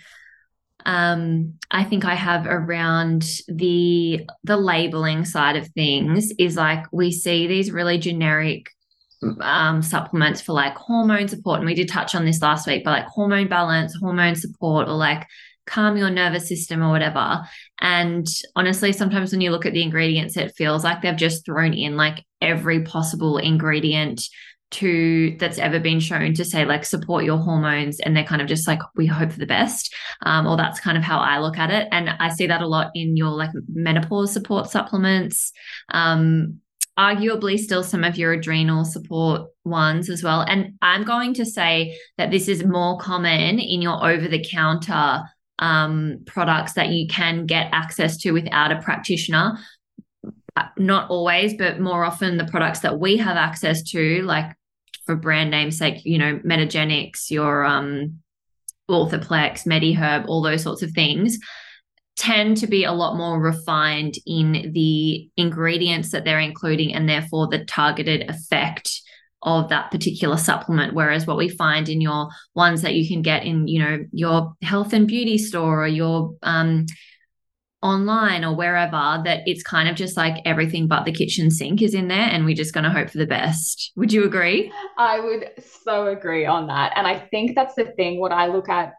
um, 0.86 1.56
I 1.72 1.84
think 1.84 2.06
I 2.06 2.16
have 2.16 2.48
around 2.48 3.26
the 3.48 4.26
the 4.44 4.58
labeling 4.58 5.26
side 5.26 5.58
of 5.58 5.68
things 5.68 6.32
is 6.40 6.56
like 6.56 6.86
we 6.92 7.12
see 7.12 7.48
these 7.48 7.72
really 7.72 7.98
generic 7.98 8.72
um, 9.42 9.82
supplements 9.82 10.42
for 10.42 10.54
like 10.54 10.76
hormone 10.76 11.28
support. 11.28 11.60
And 11.60 11.66
we 11.66 11.76
did 11.76 11.90
touch 11.90 12.16
on 12.16 12.26
this 12.26 12.42
last 12.42 12.68
week, 12.68 12.84
but 12.84 12.92
like 12.92 13.08
hormone 13.08 13.48
balance, 13.48 13.96
hormone 13.96 14.36
support, 14.36 14.88
or 14.88 14.94
like 14.94 15.28
calm 15.66 15.98
your 15.98 16.10
nervous 16.10 16.48
system 16.48 16.82
or 16.82 16.90
whatever. 16.90 17.42
And 17.80 18.28
honestly, 18.56 18.92
sometimes 18.92 19.32
when 19.32 19.42
you 19.42 19.52
look 19.52 19.66
at 19.66 19.74
the 19.74 19.84
ingredients, 19.84 20.36
it 20.36 20.56
feels 20.56 20.84
like 20.84 21.02
they've 21.02 21.16
just 21.16 21.46
thrown 21.46 21.74
in 21.74 21.96
like 21.96 22.26
every 22.42 22.84
possible 22.84 23.38
ingredient 23.38 24.22
to 24.72 25.36
that's 25.40 25.58
ever 25.58 25.80
been 25.80 26.00
shown 26.00 26.34
to 26.36 26.46
say 26.46 26.64
like 26.64 26.86
support 26.86 27.26
your 27.26 27.38
hormones 27.38 28.00
and 28.00 28.16
they're 28.16 28.24
kind 28.24 28.42
of 28.42 28.48
just 28.48 28.68
like 28.68 28.80
we 28.96 29.08
hope 29.08 29.32
for 29.32 29.40
the 29.40 29.48
best 29.48 29.94
um, 30.24 30.46
or 30.46 30.58
that's 30.58 30.80
kind 30.80 30.96
of 30.96 31.04
how 31.04 31.18
i 31.18 31.40
look 31.40 31.58
at 31.58 31.72
it 31.72 31.88
and 31.92 32.08
i 32.20 32.30
see 32.30 32.46
that 32.46 32.62
a 32.62 32.68
lot 32.68 32.92
in 32.94 33.18
your 33.18 33.32
like 33.32 33.50
menopause 33.68 34.32
support 34.32 34.70
supplements 34.70 35.52
um, 35.92 36.60
arguably 37.00 37.58
still 37.58 37.82
some 37.82 38.04
of 38.04 38.18
your 38.18 38.34
adrenal 38.34 38.84
support 38.84 39.50
ones 39.64 40.10
as 40.10 40.22
well. 40.22 40.42
And 40.42 40.74
I'm 40.82 41.06
going 41.06 41.34
to 41.36 41.46
say 41.46 41.98
that 42.18 42.30
this 42.30 42.50
is 42.50 42.66
more 42.66 43.00
common 43.00 43.58
in 43.58 43.82
your 43.82 44.06
over 44.06 44.28
the 44.28 44.44
counter 44.44 45.22
um, 45.60 46.20
products 46.26 46.74
that 46.74 46.90
you 46.90 47.08
can 47.08 47.46
get 47.46 47.70
access 47.72 48.18
to 48.18 48.32
without 48.32 48.74
a 48.74 48.82
practitioner. 48.82 49.58
Uh, 50.58 50.64
not 50.78 51.10
always, 51.10 51.54
but 51.54 51.80
more 51.80 52.04
often 52.04 52.38
the 52.38 52.46
products 52.46 52.80
that 52.80 53.00
we 53.00 53.16
have 53.16 53.38
access 53.38 53.82
to, 53.84 54.22
like 54.24 54.54
for 55.06 55.16
brand 55.16 55.52
name 55.52 55.72
sake, 55.72 56.04
you 56.04 56.18
know, 56.18 56.40
Metagenics, 56.40 57.32
your 57.32 57.64
um, 57.64 58.20
Orthoplex, 58.90 59.66
MediHerb, 59.66 60.26
all 60.28 60.42
those 60.42 60.64
sorts 60.64 60.82
of 60.82 60.92
things 60.92 61.40
tend 62.20 62.58
to 62.58 62.68
be 62.68 62.84
a 62.84 62.92
lot 62.92 63.16
more 63.16 63.40
refined 63.40 64.16
in 64.28 64.74
the 64.74 65.30
ingredients 65.38 66.12
that 66.12 66.26
they're 66.26 66.40
including 66.40 66.94
and 66.94 67.08
therefore 67.08 67.48
the 67.48 67.64
targeted 67.64 68.30
effect 68.30 69.02
of 69.42 69.70
that 69.70 69.90
particular 69.90 70.36
supplement 70.36 70.94
whereas 70.94 71.26
what 71.26 71.38
we 71.38 71.48
find 71.48 71.88
in 71.88 72.02
your 72.02 72.28
ones 72.56 72.82
that 72.82 72.94
you 72.94 73.08
can 73.08 73.22
get 73.22 73.46
in 73.46 73.70
you 73.70 73.80
know 73.80 74.00
your 74.12 74.54
health 74.62 74.92
and 74.92 75.08
beauty 75.08 75.38
store 75.38 75.82
or 75.82 75.88
your 75.88 76.36
um 76.44 76.86
online 77.82 78.44
or 78.44 78.54
wherever 78.54 79.22
that 79.24 79.42
it's 79.46 79.64
kind 79.64 79.88
of 79.88 79.96
just 79.96 80.18
like 80.18 80.42
everything 80.44 80.90
but 80.90 81.06
the 81.06 81.14
kitchen 81.14 81.50
sink 81.50 81.82
is 81.82 81.94
in 81.94 82.10
there 82.10 82.18
and 82.18 82.44
we're 82.44 82.54
just 82.54 82.74
going 82.74 82.84
to 82.84 82.90
hope 82.90 83.10
for 83.10 83.18
the 83.18 83.26
best. 83.26 83.94
Would 83.96 84.12
you 84.12 84.26
agree? 84.26 84.70
I 84.98 85.22
would 85.22 85.52
so 85.86 86.08
agree 86.08 86.46
on 86.46 86.68
that. 86.68 86.92
And 86.98 87.08
I 87.08 87.18
think 87.18 87.56
that's 87.56 87.76
the 87.76 87.86
thing 87.86 88.20
what 88.20 88.34
I 88.34 88.48
look 88.48 88.68
at 88.68 88.96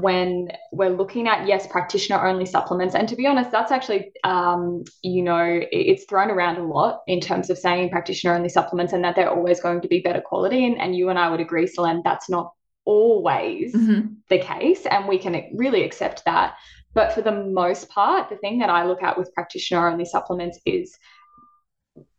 when 0.00 0.48
we're 0.72 0.90
looking 0.90 1.28
at 1.28 1.46
yes 1.46 1.66
practitioner 1.66 2.26
only 2.26 2.46
supplements 2.46 2.94
and 2.94 3.08
to 3.08 3.16
be 3.16 3.26
honest 3.26 3.50
that's 3.50 3.70
actually 3.70 4.12
um, 4.24 4.84
you 5.02 5.22
know 5.22 5.60
it's 5.70 6.04
thrown 6.04 6.30
around 6.30 6.56
a 6.56 6.64
lot 6.64 7.02
in 7.06 7.20
terms 7.20 7.50
of 7.50 7.58
saying 7.58 7.90
practitioner 7.90 8.34
only 8.34 8.48
supplements 8.48 8.92
and 8.92 9.04
that 9.04 9.14
they're 9.14 9.30
always 9.30 9.60
going 9.60 9.80
to 9.80 9.88
be 9.88 10.00
better 10.00 10.20
quality 10.20 10.64
and, 10.64 10.80
and 10.80 10.96
you 10.96 11.08
and 11.08 11.18
i 11.18 11.28
would 11.28 11.40
agree 11.40 11.66
Selene 11.66 12.02
that's 12.04 12.30
not 12.30 12.52
always 12.84 13.74
mm-hmm. 13.74 14.08
the 14.28 14.38
case 14.38 14.86
and 14.86 15.06
we 15.06 15.18
can 15.18 15.50
really 15.54 15.84
accept 15.84 16.24
that 16.24 16.54
but 16.94 17.12
for 17.12 17.22
the 17.22 17.32
most 17.32 17.88
part, 17.88 18.28
the 18.28 18.36
thing 18.36 18.58
that 18.58 18.70
I 18.70 18.84
look 18.84 19.02
at 19.02 19.18
with 19.18 19.32
practitioner 19.34 19.88
only 19.88 20.04
supplements 20.04 20.58
is 20.66 20.96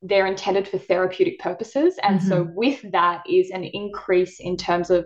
they're 0.02 0.28
intended 0.28 0.68
for 0.68 0.78
therapeutic 0.78 1.40
purposes. 1.40 1.96
And 2.02 2.20
mm-hmm. 2.20 2.30
so, 2.30 2.50
with 2.56 2.92
that, 2.92 3.24
is 3.30 3.52
an 3.52 3.64
increase 3.64 4.40
in 4.40 4.58
terms 4.58 4.90
of 4.90 5.06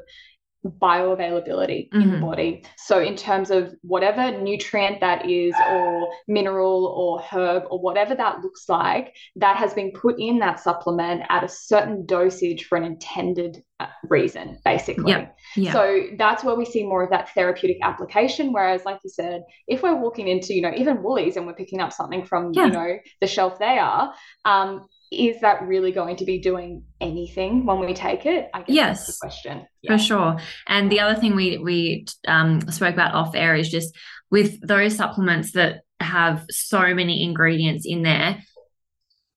bioavailability 0.65 1.89
mm-hmm. 1.89 2.01
in 2.01 2.07
the 2.07 2.15
mm-hmm. 2.17 2.25
body. 2.25 2.63
So, 2.77 2.99
in 2.99 3.15
terms 3.15 3.51
of 3.51 3.73
whatever 3.81 4.31
nutrient 4.31 4.99
that 5.01 5.29
is, 5.29 5.53
or 5.69 6.09
mineral, 6.27 6.85
or 6.87 7.21
herb, 7.21 7.63
or 7.69 7.79
whatever 7.79 8.15
that 8.15 8.41
looks 8.41 8.67
like, 8.67 9.15
that 9.35 9.57
has 9.57 9.73
been 9.73 9.91
put 9.91 10.19
in 10.19 10.39
that 10.39 10.59
supplement 10.59 11.23
at 11.29 11.43
a 11.43 11.49
certain 11.49 12.05
dosage 12.05 12.65
for 12.65 12.77
an 12.77 12.83
intended 12.83 13.63
uh, 13.79 13.87
reason, 14.09 14.59
basically. 14.65 15.11
Yep. 15.11 15.37
Yep. 15.55 15.73
So, 15.73 16.03
that's 16.17 16.43
where 16.43 16.55
we 16.55 16.65
see 16.65 16.83
more 16.83 17.03
of 17.03 17.09
that 17.11 17.33
therapeutic 17.33 17.77
application. 17.83 18.51
Whereas, 18.51 18.83
like 18.85 18.99
you 19.03 19.09
said, 19.09 19.43
if 19.67 19.83
we're 19.83 19.95
walking 19.95 20.27
into, 20.27 20.53
you 20.53 20.61
know, 20.61 20.73
even 20.75 21.03
Woolies 21.03 21.37
and 21.37 21.45
we're 21.45 21.53
picking 21.53 21.81
up 21.81 21.93
something 21.93 22.25
from, 22.25 22.51
yeah. 22.53 22.65
you 22.65 22.71
know, 22.71 22.97
the 23.21 23.27
shelf 23.27 23.59
they 23.59 23.77
are, 23.77 24.13
um, 24.45 24.87
is 25.11 25.39
that 25.41 25.61
really 25.61 25.91
going 25.91 26.17
to 26.17 26.25
be 26.25 26.39
doing 26.39 26.83
anything 26.99 27.65
when 27.65 27.79
we 27.79 27.93
take 27.93 28.25
it? 28.25 28.49
I 28.53 28.59
guess 28.59 28.69
yes, 28.69 29.05
that's 29.05 29.19
the 29.19 29.21
question. 29.21 29.67
Yeah. 29.81 29.95
For 29.95 30.03
sure. 30.03 30.37
And 30.67 30.91
the 30.91 30.99
other 30.99 31.19
thing 31.19 31.35
we 31.35 31.57
we 31.57 32.05
um, 32.27 32.61
spoke 32.71 32.93
about 32.93 33.13
off 33.13 33.35
air 33.35 33.55
is 33.55 33.69
just 33.69 33.95
with 34.29 34.59
those 34.65 34.95
supplements 34.95 35.53
that 35.53 35.81
have 35.99 36.45
so 36.49 36.93
many 36.93 37.23
ingredients 37.23 37.85
in 37.85 38.03
there. 38.03 38.43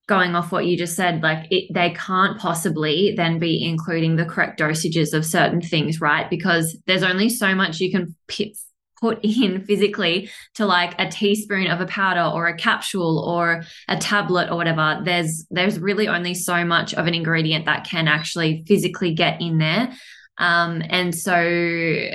Going 0.08 0.34
off 0.34 0.50
what 0.50 0.66
you 0.66 0.76
just 0.76 0.96
said, 0.96 1.22
like 1.22 1.46
it, 1.52 1.72
they 1.72 1.90
can't 1.90 2.36
possibly 2.36 3.14
then 3.16 3.38
be 3.38 3.64
including 3.64 4.16
the 4.16 4.24
correct 4.24 4.58
dosages 4.58 5.14
of 5.14 5.24
certain 5.24 5.60
things, 5.60 6.00
right? 6.00 6.28
Because 6.28 6.76
there's 6.86 7.04
only 7.04 7.28
so 7.28 7.54
much 7.54 7.78
you 7.78 7.92
can 7.92 8.16
p- 8.26 8.56
put 9.00 9.18
in 9.24 9.64
physically 9.64 10.30
to 10.54 10.66
like 10.66 10.94
a 11.00 11.08
teaspoon 11.08 11.66
of 11.66 11.80
a 11.80 11.86
powder 11.86 12.22
or 12.22 12.46
a 12.46 12.56
capsule 12.56 13.18
or 13.20 13.62
a 13.88 13.96
tablet 13.96 14.50
or 14.50 14.56
whatever 14.56 15.00
there's 15.04 15.46
there's 15.50 15.78
really 15.78 16.08
only 16.08 16.34
so 16.34 16.64
much 16.64 16.94
of 16.94 17.06
an 17.06 17.14
ingredient 17.14 17.66
that 17.66 17.84
can 17.84 18.08
actually 18.08 18.64
physically 18.66 19.14
get 19.14 19.40
in 19.40 19.58
there. 19.58 19.92
Um, 20.38 20.82
and 20.88 21.14
so 21.14 22.08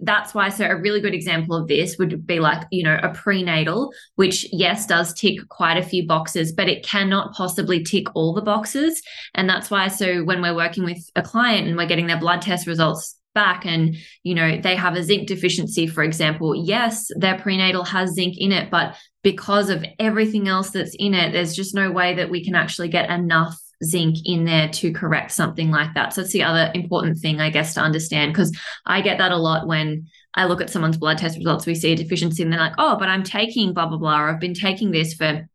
that's 0.00 0.34
why 0.34 0.50
so 0.50 0.66
a 0.66 0.76
really 0.76 1.00
good 1.00 1.14
example 1.14 1.56
of 1.56 1.66
this 1.66 1.96
would 1.98 2.24
be 2.24 2.38
like 2.38 2.64
you 2.70 2.84
know 2.84 2.98
a 3.02 3.12
prenatal 3.12 3.92
which 4.14 4.46
yes 4.52 4.86
does 4.86 5.12
tick 5.12 5.40
quite 5.48 5.76
a 5.76 5.82
few 5.82 6.06
boxes 6.06 6.52
but 6.52 6.68
it 6.68 6.84
cannot 6.84 7.34
possibly 7.34 7.82
tick 7.82 8.06
all 8.14 8.32
the 8.32 8.42
boxes. 8.42 9.02
And 9.34 9.48
that's 9.48 9.70
why 9.70 9.88
so 9.88 10.22
when 10.22 10.42
we're 10.42 10.54
working 10.54 10.84
with 10.84 11.10
a 11.16 11.22
client 11.22 11.66
and 11.66 11.76
we're 11.76 11.86
getting 11.86 12.06
their 12.06 12.20
blood 12.20 12.40
test 12.40 12.66
results 12.66 13.16
back 13.36 13.64
and 13.64 13.96
you 14.24 14.34
know 14.34 14.60
they 14.60 14.74
have 14.74 14.96
a 14.96 15.02
zinc 15.02 15.28
deficiency 15.28 15.86
for 15.86 16.02
example. 16.02 16.54
Yes 16.56 17.06
their 17.16 17.38
prenatal 17.38 17.84
has 17.84 18.10
zinc 18.14 18.34
in 18.38 18.50
it 18.50 18.70
but 18.70 18.96
because 19.22 19.70
of 19.70 19.84
everything 20.00 20.48
else 20.48 20.70
that's 20.70 20.96
in 20.98 21.14
it 21.14 21.32
there's 21.32 21.54
just 21.54 21.74
no 21.74 21.92
way 21.92 22.14
that 22.14 22.30
we 22.30 22.44
can 22.44 22.56
actually 22.56 22.88
get 22.88 23.10
enough 23.10 23.56
zinc 23.84 24.16
in 24.24 24.46
there 24.46 24.68
to 24.70 24.92
correct 24.92 25.30
something 25.32 25.70
like 25.70 25.92
that. 25.94 26.14
So 26.14 26.22
that's 26.22 26.32
the 26.32 26.42
other 26.42 26.72
important 26.74 27.18
thing 27.18 27.40
i 27.40 27.50
guess 27.50 27.74
to 27.74 27.80
understand 27.80 28.32
because 28.32 28.50
i 28.86 29.00
get 29.00 29.18
that 29.18 29.32
a 29.32 29.36
lot 29.36 29.68
when 29.68 30.08
i 30.34 30.46
look 30.46 30.60
at 30.62 30.70
someone's 30.70 30.96
blood 30.96 31.18
test 31.18 31.36
results. 31.36 31.66
We 31.66 31.74
see 31.76 31.92
a 31.92 31.96
deficiency 31.96 32.42
and 32.42 32.52
they're 32.52 32.66
like 32.68 32.78
oh 32.78 32.96
but 32.98 33.08
i'm 33.08 33.22
taking 33.22 33.74
blah 33.74 33.86
blah 33.86 33.98
blah 33.98 34.20
or 34.20 34.30
i've 34.30 34.40
been 34.40 34.54
taking 34.54 34.90
this 34.90 35.14
for 35.14 35.46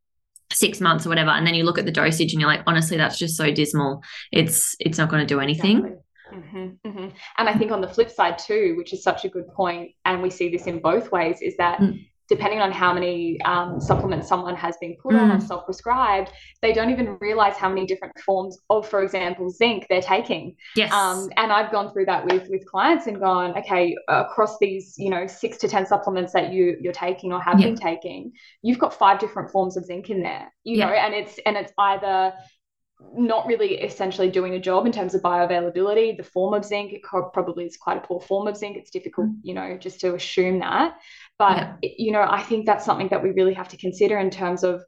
six 0.53 0.81
months 0.81 1.05
or 1.05 1.09
whatever. 1.09 1.31
And 1.31 1.45
then 1.45 1.55
you 1.55 1.63
look 1.63 1.77
at 1.77 1.85
the 1.85 1.91
dosage 1.91 2.33
and 2.33 2.41
you're 2.41 2.49
like 2.49 2.63
honestly 2.67 2.97
that's 2.97 3.17
just 3.17 3.35
so 3.35 3.51
dismal. 3.51 4.03
It's 4.31 4.75
it's 4.79 4.97
not 4.97 5.09
going 5.09 5.21
to 5.21 5.33
do 5.33 5.39
anything. 5.39 5.77
Exactly. 5.77 6.00
Mm-hmm, 6.33 6.87
mm-hmm. 6.87 7.07
And 7.37 7.49
I 7.49 7.53
think 7.57 7.71
on 7.71 7.81
the 7.81 7.87
flip 7.87 8.09
side 8.09 8.37
too, 8.37 8.75
which 8.77 8.93
is 8.93 9.03
such 9.03 9.25
a 9.25 9.29
good 9.29 9.47
point, 9.49 9.91
and 10.05 10.21
we 10.21 10.29
see 10.29 10.49
this 10.49 10.67
in 10.67 10.79
both 10.79 11.11
ways, 11.11 11.41
is 11.41 11.55
that 11.57 11.79
mm. 11.79 12.05
depending 12.29 12.61
on 12.61 12.71
how 12.71 12.93
many 12.93 13.41
um, 13.41 13.81
supplements 13.81 14.27
someone 14.27 14.55
has 14.55 14.77
been 14.79 14.95
put 15.03 15.13
mm. 15.13 15.19
on 15.19 15.31
or 15.31 15.39
self-prescribed, 15.41 16.31
they 16.61 16.71
don't 16.71 16.89
even 16.89 17.17
realize 17.19 17.55
how 17.57 17.67
many 17.67 17.85
different 17.85 18.17
forms 18.19 18.57
of, 18.69 18.87
for 18.87 19.03
example, 19.03 19.49
zinc 19.49 19.85
they're 19.89 20.01
taking. 20.01 20.55
Yes. 20.75 20.93
Um, 20.93 21.29
and 21.35 21.51
I've 21.51 21.71
gone 21.71 21.91
through 21.91 22.05
that 22.05 22.25
with 22.25 22.47
with 22.49 22.65
clients 22.65 23.07
and 23.07 23.19
gone, 23.19 23.57
okay, 23.57 23.95
across 24.07 24.57
these, 24.59 24.95
you 24.97 25.09
know, 25.09 25.27
six 25.27 25.57
to 25.57 25.67
ten 25.67 25.85
supplements 25.85 26.31
that 26.33 26.53
you 26.53 26.77
you're 26.79 26.93
taking 26.93 27.33
or 27.33 27.41
have 27.41 27.57
been 27.57 27.75
taking, 27.75 28.31
you've 28.61 28.79
got 28.79 28.93
five 28.93 29.19
different 29.19 29.51
forms 29.51 29.75
of 29.75 29.83
zinc 29.85 30.09
in 30.09 30.23
there. 30.23 30.51
You 30.63 30.77
know, 30.77 30.87
and 30.87 31.13
it's 31.13 31.39
and 31.45 31.57
it's 31.57 31.73
either 31.77 32.33
not 33.15 33.45
really 33.45 33.81
essentially 33.81 34.29
doing 34.29 34.53
a 34.53 34.59
job 34.59 34.85
in 34.85 34.91
terms 34.91 35.13
of 35.13 35.21
bioavailability. 35.21 36.15
The 36.15 36.23
form 36.23 36.53
of 36.53 36.63
zinc, 36.63 36.93
it 36.93 37.01
probably 37.03 37.65
is 37.65 37.77
quite 37.77 37.97
a 37.97 38.01
poor 38.01 38.21
form 38.21 38.47
of 38.47 38.57
zinc. 38.57 38.77
It's 38.77 38.91
difficult, 38.91 39.27
mm. 39.27 39.39
you 39.43 39.53
know, 39.53 39.77
just 39.77 39.99
to 40.01 40.15
assume 40.15 40.59
that. 40.59 40.97
But, 41.37 41.57
yeah. 41.57 41.89
you 41.97 42.11
know, 42.11 42.21
I 42.21 42.41
think 42.41 42.65
that's 42.65 42.85
something 42.85 43.09
that 43.09 43.23
we 43.23 43.31
really 43.31 43.53
have 43.53 43.69
to 43.69 43.77
consider 43.77 44.17
in 44.17 44.29
terms 44.29 44.63
of 44.63 44.83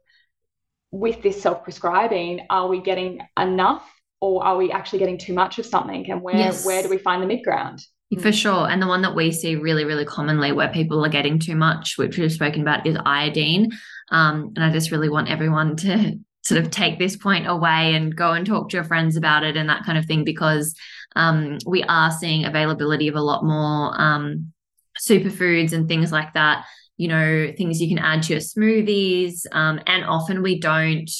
with 0.90 1.22
this 1.22 1.40
self 1.42 1.64
prescribing, 1.64 2.46
are 2.50 2.68
we 2.68 2.80
getting 2.80 3.20
enough 3.38 3.90
or 4.20 4.44
are 4.44 4.56
we 4.56 4.70
actually 4.70 5.00
getting 5.00 5.18
too 5.18 5.34
much 5.34 5.58
of 5.58 5.66
something? 5.66 6.10
And 6.10 6.22
where, 6.22 6.36
yes. 6.36 6.64
where 6.64 6.82
do 6.82 6.88
we 6.88 6.98
find 6.98 7.22
the 7.22 7.26
mid 7.26 7.42
ground? 7.42 7.80
For 8.12 8.28
mm. 8.28 8.34
sure. 8.34 8.68
And 8.70 8.80
the 8.80 8.86
one 8.86 9.02
that 9.02 9.14
we 9.14 9.32
see 9.32 9.56
really, 9.56 9.84
really 9.84 10.04
commonly 10.04 10.52
where 10.52 10.68
people 10.68 11.04
are 11.04 11.10
getting 11.10 11.38
too 11.38 11.56
much, 11.56 11.98
which 11.98 12.16
we've 12.16 12.32
spoken 12.32 12.62
about, 12.62 12.86
is 12.86 12.96
iodine. 13.04 13.72
Um, 14.10 14.52
and 14.54 14.64
I 14.64 14.70
just 14.70 14.90
really 14.90 15.08
want 15.08 15.28
everyone 15.28 15.76
to 15.76 16.18
sort 16.44 16.62
of 16.62 16.70
take 16.70 16.98
this 16.98 17.16
point 17.16 17.46
away 17.46 17.94
and 17.94 18.14
go 18.14 18.32
and 18.32 18.46
talk 18.46 18.68
to 18.68 18.76
your 18.76 18.84
friends 18.84 19.16
about 19.16 19.44
it 19.44 19.56
and 19.56 19.68
that 19.68 19.84
kind 19.84 19.96
of 19.96 20.04
thing 20.04 20.24
because 20.24 20.74
um, 21.16 21.58
we 21.66 21.82
are 21.84 22.10
seeing 22.10 22.44
availability 22.44 23.08
of 23.08 23.14
a 23.14 23.20
lot 23.20 23.44
more 23.44 23.98
um, 24.00 24.52
superfoods 25.00 25.72
and 25.72 25.88
things 25.88 26.12
like 26.12 26.32
that 26.34 26.64
you 26.96 27.08
know 27.08 27.52
things 27.56 27.80
you 27.80 27.88
can 27.88 27.98
add 27.98 28.22
to 28.22 28.32
your 28.34 28.40
smoothies 28.40 29.46
um, 29.52 29.80
and 29.86 30.04
often 30.04 30.42
we 30.42 30.60
don't 30.60 31.10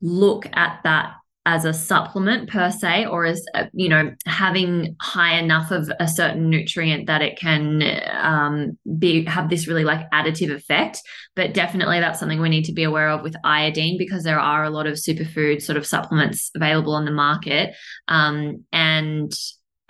look 0.00 0.46
at 0.52 0.80
that 0.84 1.14
as 1.48 1.64
a 1.64 1.72
supplement 1.72 2.50
per 2.50 2.70
se 2.70 3.06
or 3.06 3.24
as 3.24 3.42
uh, 3.54 3.64
you 3.72 3.88
know 3.88 4.12
having 4.26 4.94
high 5.00 5.38
enough 5.38 5.70
of 5.70 5.90
a 5.98 6.06
certain 6.06 6.50
nutrient 6.50 7.06
that 7.06 7.22
it 7.22 7.38
can 7.38 7.82
um, 8.12 8.78
be 8.98 9.24
have 9.24 9.48
this 9.48 9.66
really 9.66 9.82
like 9.82 10.10
additive 10.10 10.54
effect. 10.54 11.00
But 11.34 11.54
definitely 11.54 12.00
that's 12.00 12.20
something 12.20 12.38
we 12.38 12.50
need 12.50 12.66
to 12.66 12.74
be 12.74 12.82
aware 12.82 13.08
of 13.08 13.22
with 13.22 13.34
iodine 13.44 13.96
because 13.96 14.24
there 14.24 14.38
are 14.38 14.62
a 14.62 14.68
lot 14.68 14.86
of 14.86 14.94
superfood 14.94 15.62
sort 15.62 15.78
of 15.78 15.86
supplements 15.86 16.50
available 16.54 16.92
on 16.94 17.06
the 17.06 17.10
market. 17.10 17.74
Um, 18.08 18.64
and 18.70 19.32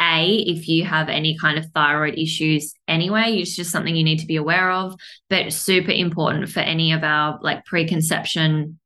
a 0.00 0.36
if 0.36 0.68
you 0.68 0.84
have 0.84 1.08
any 1.08 1.36
kind 1.36 1.58
of 1.58 1.66
thyroid 1.74 2.16
issues 2.16 2.72
anyway 2.86 3.36
it's 3.36 3.56
just 3.56 3.72
something 3.72 3.96
you 3.96 4.04
need 4.04 4.20
to 4.20 4.26
be 4.26 4.36
aware 4.36 4.70
of. 4.70 4.94
But 5.28 5.52
super 5.52 5.90
important 5.90 6.50
for 6.50 6.60
any 6.60 6.92
of 6.92 7.02
our 7.02 7.40
like 7.42 7.64
preconception 7.64 8.78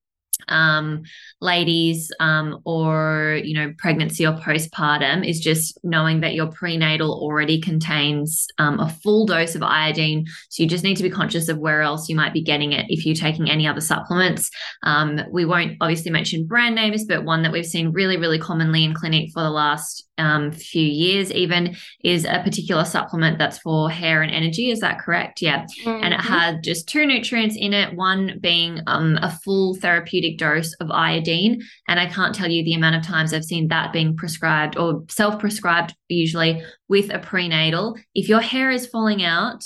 um, 0.48 1.02
ladies 1.40 2.12
um, 2.20 2.60
or 2.64 3.40
you 3.42 3.54
know 3.54 3.72
pregnancy 3.78 4.26
or 4.26 4.32
postpartum 4.32 5.28
is 5.28 5.40
just 5.40 5.78
knowing 5.82 6.20
that 6.20 6.34
your 6.34 6.48
prenatal 6.48 7.12
already 7.12 7.60
contains 7.60 8.46
um, 8.58 8.80
a 8.80 8.88
full 8.88 9.26
dose 9.26 9.54
of 9.54 9.62
iodine. 9.62 10.26
So 10.50 10.62
you 10.62 10.68
just 10.68 10.84
need 10.84 10.96
to 10.96 11.02
be 11.02 11.10
conscious 11.10 11.48
of 11.48 11.58
where 11.58 11.82
else 11.82 12.08
you 12.08 12.16
might 12.16 12.32
be 12.32 12.42
getting 12.42 12.72
it 12.72 12.86
if 12.88 13.04
you're 13.06 13.14
taking 13.14 13.50
any 13.50 13.66
other 13.66 13.80
supplements. 13.80 14.50
Um, 14.82 15.20
we 15.30 15.44
won't 15.44 15.76
obviously 15.80 16.10
mention 16.10 16.46
brand 16.46 16.74
names 16.74 17.04
but 17.04 17.24
one 17.24 17.42
that 17.42 17.52
we've 17.52 17.66
seen 17.66 17.92
really 17.92 18.16
really 18.16 18.38
commonly 18.38 18.84
in 18.84 18.94
clinic 18.94 19.30
for 19.32 19.42
the 19.42 19.50
last 19.50 20.06
um, 20.22 20.52
few 20.52 20.86
years 20.86 21.30
even 21.32 21.76
is 22.02 22.24
a 22.24 22.40
particular 22.42 22.84
supplement 22.84 23.38
that's 23.38 23.58
for 23.58 23.90
hair 23.90 24.22
and 24.22 24.32
energy. 24.32 24.70
Is 24.70 24.80
that 24.80 25.00
correct? 25.00 25.42
Yeah. 25.42 25.66
Mm-hmm. 25.82 26.04
and 26.04 26.14
it 26.14 26.20
mm-hmm. 26.20 26.32
had 26.32 26.62
just 26.62 26.88
two 26.88 27.04
nutrients 27.06 27.56
in 27.58 27.72
it 27.72 27.94
one 27.94 28.38
being 28.40 28.80
um, 28.86 29.18
a 29.22 29.30
full 29.44 29.74
therapeutic 29.74 30.38
dose 30.38 30.72
of 30.74 30.90
iodine. 30.90 31.62
And 31.88 31.98
i 32.00 32.06
can't 32.06 32.34
tell 32.34 32.50
you 32.50 32.64
the 32.64 32.74
amount 32.74 32.96
of 32.96 33.02
times 33.02 33.32
i've 33.32 33.44
seen 33.44 33.68
that 33.68 33.92
being 33.92 34.16
prescribed 34.16 34.76
or 34.76 35.04
self-prescribed 35.08 35.94
usually 36.08 36.62
with 36.88 37.12
a 37.12 37.18
prenatal. 37.18 37.98
If 38.14 38.28
your 38.28 38.40
hair 38.40 38.70
is 38.70 38.86
falling 38.86 39.22
out 39.22 39.64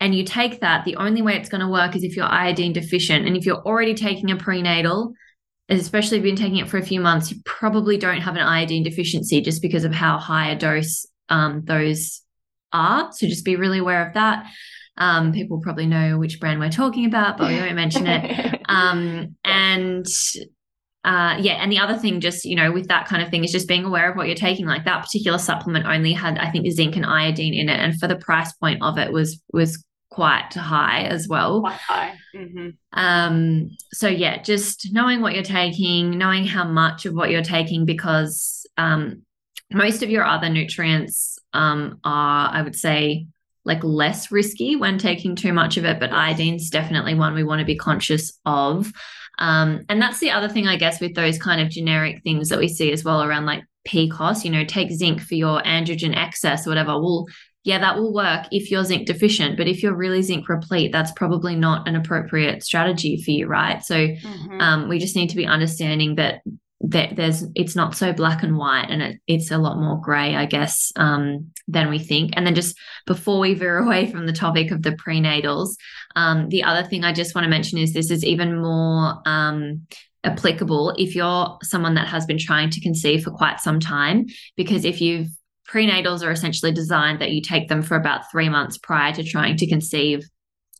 and 0.00 0.14
you 0.14 0.24
take 0.24 0.60
that 0.60 0.84
the 0.84 0.96
only 0.96 1.22
way 1.22 1.36
it's 1.36 1.48
going 1.48 1.62
to 1.62 1.68
work 1.68 1.96
is 1.96 2.04
if 2.04 2.16
you're 2.16 2.26
iodine 2.26 2.72
deficient. 2.72 3.26
And 3.26 3.36
if 3.36 3.46
you're 3.46 3.62
already 3.62 3.94
taking 3.94 4.30
a 4.30 4.36
prenatal 4.36 5.14
especially 5.68 6.18
if 6.18 6.24
you've 6.24 6.36
been 6.36 6.44
taking 6.44 6.58
it 6.58 6.68
for 6.68 6.78
a 6.78 6.84
few 6.84 7.00
months, 7.00 7.30
you 7.30 7.38
probably 7.44 7.96
don't 7.96 8.20
have 8.20 8.36
an 8.36 8.42
iodine 8.42 8.82
deficiency 8.82 9.40
just 9.40 9.62
because 9.62 9.84
of 9.84 9.92
how 9.92 10.18
high 10.18 10.50
a 10.50 10.56
dose 10.56 11.06
um, 11.28 11.62
those 11.64 12.22
are. 12.72 13.10
So 13.12 13.26
just 13.26 13.44
be 13.44 13.56
really 13.56 13.78
aware 13.78 14.06
of 14.06 14.14
that. 14.14 14.46
Um, 14.98 15.32
people 15.32 15.60
probably 15.60 15.86
know 15.86 16.18
which 16.18 16.40
brand 16.40 16.58
we're 16.60 16.70
talking 16.70 17.04
about, 17.04 17.36
but 17.36 17.48
we 17.48 17.56
won't 17.56 17.74
mention 17.74 18.06
it. 18.06 18.52
Um, 18.68 19.36
and 19.44 20.04
uh, 21.04 21.36
yeah, 21.38 21.52
and 21.52 21.70
the 21.70 21.78
other 21.78 21.96
thing, 21.96 22.20
just 22.20 22.44
you 22.44 22.56
know, 22.56 22.72
with 22.72 22.88
that 22.88 23.06
kind 23.06 23.22
of 23.22 23.28
thing, 23.28 23.44
is 23.44 23.52
just 23.52 23.68
being 23.68 23.84
aware 23.84 24.10
of 24.10 24.16
what 24.16 24.26
you're 24.26 24.34
taking. 24.34 24.66
Like 24.66 24.84
that 24.86 25.04
particular 25.04 25.38
supplement 25.38 25.86
only 25.86 26.12
had, 26.12 26.36
I 26.36 26.50
think, 26.50 26.68
zinc 26.72 26.96
and 26.96 27.06
iodine 27.06 27.54
in 27.54 27.68
it, 27.68 27.78
and 27.78 27.96
for 28.00 28.08
the 28.08 28.16
price 28.16 28.52
point 28.54 28.82
of 28.82 28.98
it 28.98 29.12
was 29.12 29.40
was 29.52 29.84
quite 30.10 30.54
high 30.54 31.02
as 31.02 31.28
well. 31.28 31.60
Quite 31.60 31.74
high. 31.74 32.14
Mm-hmm. 32.34 32.68
Um, 32.92 33.70
so 33.92 34.08
yeah, 34.08 34.40
just 34.42 34.92
knowing 34.92 35.20
what 35.20 35.34
you're 35.34 35.42
taking, 35.42 36.16
knowing 36.16 36.46
how 36.46 36.64
much 36.64 37.06
of 37.06 37.14
what 37.14 37.30
you're 37.30 37.42
taking, 37.42 37.84
because 37.84 38.66
um, 38.76 39.22
most 39.72 40.02
of 40.02 40.10
your 40.10 40.24
other 40.24 40.48
nutrients 40.48 41.38
um, 41.52 41.98
are, 42.04 42.50
I 42.52 42.62
would 42.62 42.76
say, 42.76 43.26
like 43.64 43.82
less 43.82 44.30
risky 44.30 44.76
when 44.76 44.96
taking 44.96 45.34
too 45.34 45.52
much 45.52 45.76
of 45.76 45.84
it, 45.84 45.98
but 45.98 46.12
iodine's 46.12 46.70
definitely 46.70 47.14
one 47.14 47.34
we 47.34 47.42
want 47.42 47.58
to 47.58 47.66
be 47.66 47.76
conscious 47.76 48.32
of. 48.46 48.92
Um, 49.38 49.84
and 49.88 50.00
that's 50.00 50.20
the 50.20 50.30
other 50.30 50.48
thing, 50.48 50.68
I 50.68 50.76
guess, 50.76 51.00
with 51.00 51.14
those 51.14 51.36
kind 51.36 51.60
of 51.60 51.68
generic 51.68 52.22
things 52.22 52.48
that 52.48 52.60
we 52.60 52.68
see 52.68 52.92
as 52.92 53.04
well 53.04 53.22
around 53.22 53.44
like 53.44 53.64
PCOS, 53.86 54.44
you 54.44 54.50
know, 54.50 54.64
take 54.64 54.90
zinc 54.92 55.20
for 55.20 55.34
your 55.34 55.60
androgen 55.62 56.16
excess 56.16 56.66
or 56.66 56.70
whatever. 56.70 56.92
Well, 56.92 57.26
yeah, 57.66 57.80
that 57.80 57.96
will 57.96 58.14
work 58.14 58.46
if 58.52 58.70
you're 58.70 58.84
zinc 58.84 59.08
deficient. 59.08 59.56
But 59.56 59.66
if 59.66 59.82
you're 59.82 59.92
really 59.92 60.22
zinc 60.22 60.48
replete, 60.48 60.92
that's 60.92 61.10
probably 61.10 61.56
not 61.56 61.88
an 61.88 61.96
appropriate 61.96 62.62
strategy 62.62 63.20
for 63.20 63.32
you, 63.32 63.48
right? 63.48 63.84
So 63.84 63.96
mm-hmm. 63.96 64.60
um, 64.60 64.88
we 64.88 65.00
just 65.00 65.16
need 65.16 65.30
to 65.30 65.36
be 65.36 65.46
understanding 65.46 66.14
that 66.14 66.42
that 66.80 67.16
there's 67.16 67.44
it's 67.56 67.74
not 67.74 67.96
so 67.96 68.12
black 68.12 68.44
and 68.44 68.56
white 68.56 68.86
and 68.88 69.02
it, 69.02 69.20
it's 69.26 69.50
a 69.50 69.56
lot 69.56 69.78
more 69.78 69.98
gray 69.98 70.36
i 70.36 70.44
guess 70.44 70.92
um, 70.96 71.50
than 71.66 71.88
we 71.88 71.98
think 71.98 72.34
and 72.36 72.46
then 72.46 72.54
just 72.54 72.76
before 73.06 73.40
we 73.40 73.54
veer 73.54 73.78
away 73.84 74.10
from 74.10 74.26
the 74.26 74.32
topic 74.32 74.70
of 74.70 74.82
the 74.82 74.90
prenatals 74.90 75.70
um, 76.16 76.50
the 76.50 76.62
other 76.62 76.86
thing 76.86 77.02
i 77.02 77.14
just 77.14 77.34
want 77.34 77.46
to 77.46 77.48
mention 77.48 77.78
is 77.78 77.94
this 77.94 78.10
is 78.10 78.22
even 78.22 78.60
more 78.60 79.14
um, 79.24 79.86
applicable 80.22 80.94
if 80.98 81.16
you're 81.16 81.58
someone 81.62 81.94
that 81.94 82.08
has 82.08 82.26
been 82.26 82.38
trying 82.38 82.68
to 82.68 82.80
conceive 82.82 83.24
for 83.24 83.30
quite 83.30 83.58
some 83.58 83.80
time 83.80 84.26
because 84.54 84.84
if 84.84 85.00
you've 85.00 85.30
prenatals 85.70 86.22
are 86.22 86.30
essentially 86.30 86.72
designed 86.72 87.20
that 87.20 87.32
you 87.32 87.42
take 87.42 87.68
them 87.68 87.82
for 87.82 87.96
about 87.96 88.30
three 88.30 88.48
months 88.48 88.78
prior 88.78 89.12
to 89.12 89.24
trying 89.24 89.56
to 89.56 89.66
conceive 89.66 90.28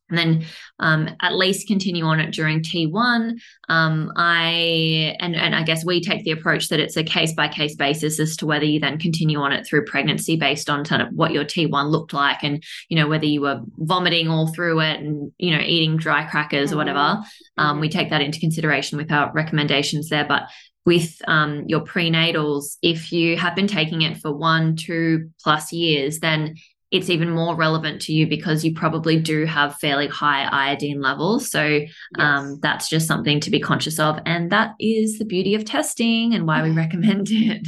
and 0.08 0.18
then 0.18 0.44
um, 0.78 1.08
at 1.20 1.34
least 1.34 1.66
continue 1.66 2.04
on 2.04 2.20
it 2.20 2.32
during 2.32 2.62
T1. 2.62 3.38
Um, 3.68 4.12
I 4.16 5.16
and 5.20 5.34
and 5.34 5.54
I 5.54 5.62
guess 5.62 5.84
we 5.84 6.00
take 6.00 6.24
the 6.24 6.30
approach 6.30 6.68
that 6.68 6.80
it's 6.80 6.96
a 6.96 7.04
case 7.04 7.32
by 7.32 7.48
case 7.48 7.74
basis 7.74 8.20
as 8.20 8.36
to 8.36 8.46
whether 8.46 8.64
you 8.64 8.80
then 8.80 8.98
continue 8.98 9.38
on 9.38 9.52
it 9.52 9.66
through 9.66 9.84
pregnancy 9.86 10.36
based 10.36 10.70
on 10.70 10.84
kind 10.84 11.02
of 11.02 11.08
what 11.12 11.32
your 11.32 11.44
T1 11.44 11.90
looked 11.90 12.12
like 12.12 12.42
and 12.42 12.62
you 12.88 12.96
know 12.96 13.08
whether 13.08 13.26
you 13.26 13.40
were 13.40 13.60
vomiting 13.78 14.28
all 14.28 14.52
through 14.52 14.80
it 14.80 15.00
and 15.00 15.32
you 15.38 15.56
know 15.56 15.62
eating 15.62 15.96
dry 15.96 16.24
crackers 16.24 16.70
mm-hmm. 16.70 16.74
or 16.74 16.78
whatever. 16.78 16.98
Mm-hmm. 16.98 17.62
Um, 17.62 17.80
we 17.80 17.88
take 17.88 18.10
that 18.10 18.22
into 18.22 18.40
consideration 18.40 18.98
with 18.98 19.10
our 19.10 19.32
recommendations 19.32 20.08
there, 20.08 20.26
but 20.26 20.48
with 20.84 21.20
um, 21.26 21.64
your 21.66 21.80
prenatals, 21.80 22.76
if 22.80 23.10
you 23.10 23.36
have 23.36 23.56
been 23.56 23.66
taking 23.66 24.02
it 24.02 24.18
for 24.18 24.32
one, 24.32 24.76
two 24.76 25.30
plus 25.42 25.72
years, 25.72 26.20
then 26.20 26.54
it's 26.90 27.10
even 27.10 27.30
more 27.30 27.56
relevant 27.56 28.00
to 28.02 28.12
you 28.12 28.26
because 28.26 28.64
you 28.64 28.72
probably 28.72 29.18
do 29.18 29.44
have 29.44 29.76
fairly 29.76 30.06
high 30.06 30.44
iodine 30.44 31.00
levels. 31.00 31.50
So 31.50 31.64
yes. 31.64 31.90
um, 32.18 32.58
that's 32.62 32.88
just 32.88 33.08
something 33.08 33.40
to 33.40 33.50
be 33.50 33.58
conscious 33.58 33.98
of. 33.98 34.20
And 34.24 34.50
that 34.52 34.74
is 34.78 35.18
the 35.18 35.24
beauty 35.24 35.54
of 35.54 35.64
testing 35.64 36.34
and 36.34 36.46
why 36.46 36.62
we 36.62 36.70
recommend 36.76 37.28
it. 37.30 37.66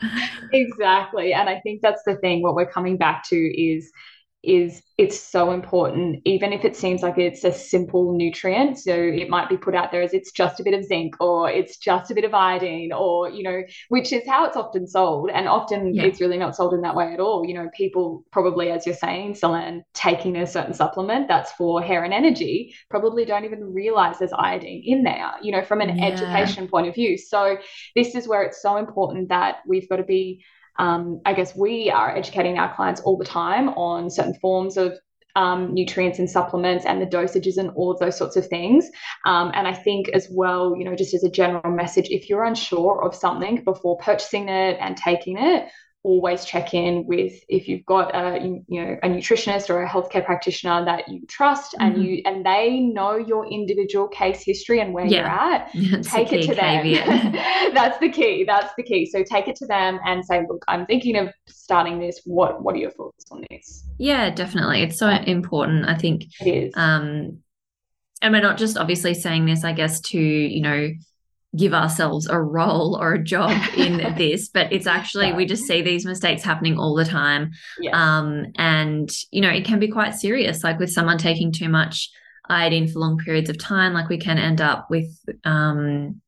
exactly. 0.52 1.32
And 1.32 1.48
I 1.48 1.60
think 1.60 1.82
that's 1.82 2.02
the 2.06 2.16
thing. 2.16 2.42
What 2.42 2.54
we're 2.54 2.70
coming 2.70 2.96
back 2.96 3.24
to 3.28 3.36
is 3.36 3.90
is 4.48 4.82
it's 4.96 5.20
so 5.20 5.52
important 5.52 6.20
even 6.24 6.52
if 6.52 6.64
it 6.64 6.74
seems 6.74 7.02
like 7.02 7.18
it's 7.18 7.44
a 7.44 7.52
simple 7.52 8.16
nutrient 8.16 8.78
so 8.78 8.94
it 8.94 9.28
might 9.28 9.48
be 9.48 9.56
put 9.56 9.74
out 9.74 9.92
there 9.92 10.00
as 10.00 10.14
it's 10.14 10.32
just 10.32 10.58
a 10.58 10.64
bit 10.64 10.72
of 10.72 10.82
zinc 10.84 11.14
or 11.20 11.50
it's 11.50 11.76
just 11.76 12.10
a 12.10 12.14
bit 12.14 12.24
of 12.24 12.32
iodine 12.32 12.90
or 12.92 13.28
you 13.28 13.42
know 13.42 13.62
which 13.90 14.12
is 14.12 14.26
how 14.26 14.46
it's 14.46 14.56
often 14.56 14.86
sold 14.86 15.30
and 15.30 15.46
often 15.46 15.94
yeah. 15.94 16.02
it's 16.02 16.20
really 16.20 16.38
not 16.38 16.56
sold 16.56 16.72
in 16.72 16.80
that 16.80 16.96
way 16.96 17.12
at 17.12 17.20
all 17.20 17.44
you 17.44 17.52
know 17.52 17.68
people 17.76 18.24
probably 18.32 18.70
as 18.70 18.86
you're 18.86 18.94
saying 18.94 19.34
Selene 19.34 19.84
taking 19.92 20.34
a 20.36 20.46
certain 20.46 20.74
supplement 20.74 21.28
that's 21.28 21.52
for 21.52 21.82
hair 21.82 22.02
and 22.02 22.14
energy 22.14 22.74
probably 22.88 23.26
don't 23.26 23.44
even 23.44 23.72
realize 23.72 24.18
there's 24.18 24.32
iodine 24.32 24.82
in 24.84 25.02
there 25.02 25.30
you 25.42 25.52
know 25.52 25.62
from 25.62 25.82
an 25.82 25.96
yeah. 25.96 26.06
education 26.06 26.66
point 26.66 26.88
of 26.88 26.94
view 26.94 27.18
so 27.18 27.58
this 27.94 28.14
is 28.14 28.26
where 28.26 28.42
it's 28.42 28.62
so 28.62 28.78
important 28.78 29.28
that 29.28 29.56
we've 29.66 29.88
got 29.88 29.96
to 29.96 30.04
be 30.04 30.42
um, 30.78 31.20
I 31.24 31.32
guess 31.32 31.56
we 31.56 31.90
are 31.90 32.16
educating 32.16 32.58
our 32.58 32.74
clients 32.74 33.00
all 33.00 33.16
the 33.16 33.24
time 33.24 33.68
on 33.70 34.10
certain 34.10 34.34
forms 34.34 34.76
of 34.76 34.98
um, 35.36 35.72
nutrients 35.72 36.18
and 36.18 36.28
supplements 36.28 36.84
and 36.84 37.00
the 37.00 37.06
dosages 37.06 37.58
and 37.58 37.70
all 37.70 37.92
of 37.92 37.98
those 38.00 38.16
sorts 38.16 38.36
of 38.36 38.46
things. 38.48 38.90
Um, 39.24 39.52
and 39.54 39.68
I 39.68 39.74
think 39.74 40.08
as 40.08 40.28
well, 40.30 40.76
you 40.76 40.84
know, 40.84 40.96
just 40.96 41.14
as 41.14 41.22
a 41.22 41.30
general 41.30 41.72
message, 41.72 42.08
if 42.10 42.28
you're 42.28 42.44
unsure 42.44 43.04
of 43.04 43.14
something 43.14 43.62
before 43.64 43.98
purchasing 43.98 44.48
it 44.48 44.78
and 44.80 44.96
taking 44.96 45.38
it, 45.38 45.68
always 46.08 46.42
check 46.46 46.72
in 46.72 47.04
with 47.06 47.34
if 47.50 47.68
you've 47.68 47.84
got 47.84 48.14
a 48.14 48.40
you 48.66 48.80
know 48.82 48.96
a 49.02 49.08
nutritionist 49.08 49.68
or 49.68 49.82
a 49.82 49.86
healthcare 49.86 50.24
practitioner 50.24 50.82
that 50.82 51.06
you 51.06 51.20
trust 51.26 51.74
mm-hmm. 51.74 51.84
and 51.84 52.02
you 52.02 52.22
and 52.24 52.46
they 52.46 52.80
know 52.80 53.18
your 53.18 53.46
individual 53.46 54.08
case 54.08 54.42
history 54.42 54.80
and 54.80 54.94
where 54.94 55.04
yeah. 55.04 55.18
you're 55.74 55.92
at 55.92 56.02
take 56.04 56.32
it 56.32 56.46
to 56.46 56.54
them. 56.54 57.32
that's 57.74 57.98
the 57.98 58.08
key 58.08 58.44
that's 58.44 58.72
the 58.78 58.82
key. 58.82 59.04
So 59.04 59.22
take 59.22 59.48
it 59.48 59.56
to 59.56 59.66
them 59.66 60.00
and 60.06 60.24
say 60.24 60.46
look 60.48 60.64
i'm 60.66 60.86
thinking 60.86 61.14
of 61.16 61.28
starting 61.46 62.00
this. 62.00 62.22
What 62.24 62.62
what 62.62 62.74
are 62.74 62.78
your 62.78 62.90
thoughts 62.92 63.26
on 63.30 63.44
this? 63.50 63.84
Yeah 63.98 64.30
definitely. 64.30 64.82
It's 64.82 64.98
so 64.98 65.08
important 65.08 65.86
i 65.86 65.94
think. 65.94 66.24
It 66.40 66.50
is. 66.50 66.72
Um 66.74 67.40
and 68.22 68.32
we're 68.32 68.40
not 68.40 68.56
just 68.56 68.78
obviously 68.78 69.14
saying 69.14 69.44
this 69.44 69.62
i 69.62 69.72
guess 69.72 70.00
to 70.00 70.18
you 70.18 70.62
know 70.62 70.88
give 71.56 71.72
ourselves 71.72 72.26
a 72.26 72.40
role 72.40 72.98
or 73.00 73.14
a 73.14 73.22
job 73.22 73.56
in 73.76 73.96
this 74.18 74.48
but 74.48 74.70
it's 74.72 74.86
actually 74.86 75.32
we 75.32 75.46
just 75.46 75.64
see 75.64 75.80
these 75.80 76.04
mistakes 76.04 76.42
happening 76.42 76.78
all 76.78 76.94
the 76.94 77.04
time 77.04 77.50
yes. 77.80 77.94
um 77.94 78.46
and 78.56 79.10
you 79.30 79.40
know 79.40 79.48
it 79.48 79.64
can 79.64 79.78
be 79.78 79.88
quite 79.88 80.14
serious 80.14 80.62
like 80.62 80.78
with 80.78 80.92
someone 80.92 81.16
taking 81.16 81.50
too 81.50 81.68
much 81.68 82.10
iodine 82.50 82.86
for 82.86 82.98
long 82.98 83.16
periods 83.18 83.48
of 83.48 83.58
time 83.58 83.94
like 83.94 84.08
we 84.08 84.18
can 84.18 84.36
end 84.38 84.60
up 84.60 84.88
with 84.90 85.10
um 85.44 86.20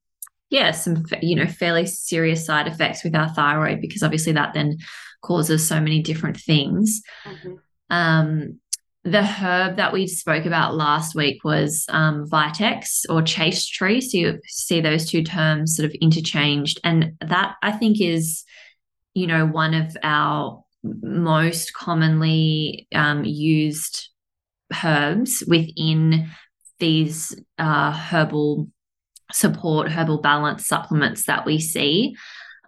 yeah 0.49 0.71
some 0.71 1.05
you 1.21 1.37
know 1.37 1.47
fairly 1.47 1.87
serious 1.87 2.45
side 2.45 2.67
effects 2.67 3.05
with 3.05 3.15
our 3.15 3.29
thyroid 3.29 3.81
because 3.81 4.03
obviously 4.03 4.33
that 4.33 4.55
then 4.55 4.79
causes 5.23 5.67
so 5.67 5.81
many 5.81 6.01
different 6.01 6.39
things 6.39 7.03
mm-hmm. 7.27 7.55
um 7.91 8.60
the 9.05 9.25
herb 9.25 9.77
that 9.77 9.93
we 9.93 10.07
spoke 10.07 10.45
about 10.45 10.75
last 10.75 11.15
week 11.15 11.43
was 11.43 11.87
um, 11.89 12.27
vitex 12.29 13.05
or 13.09 13.23
chaste 13.23 13.73
tree. 13.73 14.01
So 14.01 14.19
you 14.19 14.41
see 14.47 14.81
those 14.81 15.09
two 15.09 15.23
terms 15.23 15.75
sort 15.75 15.87
of 15.87 15.95
interchanged. 16.03 16.81
And 16.85 17.13
that 17.21 17.55
I 17.63 17.73
think 17.73 18.01
is, 18.01 18.45
you 19.15 19.27
know, 19.27 19.47
one 19.47 19.73
of 19.75 19.97
our 20.03 20.63
most 20.83 21.73
commonly 21.73 22.89
um, 22.95 23.25
used 23.25 24.09
herbs 24.85 25.43
within 25.47 26.31
these 26.79 27.35
uh, 27.59 27.93
herbal 27.93 28.69
support, 29.33 29.91
herbal 29.91 30.21
balance 30.21 30.67
supplements 30.67 31.25
that 31.25 31.47
we 31.47 31.59
see. 31.59 32.17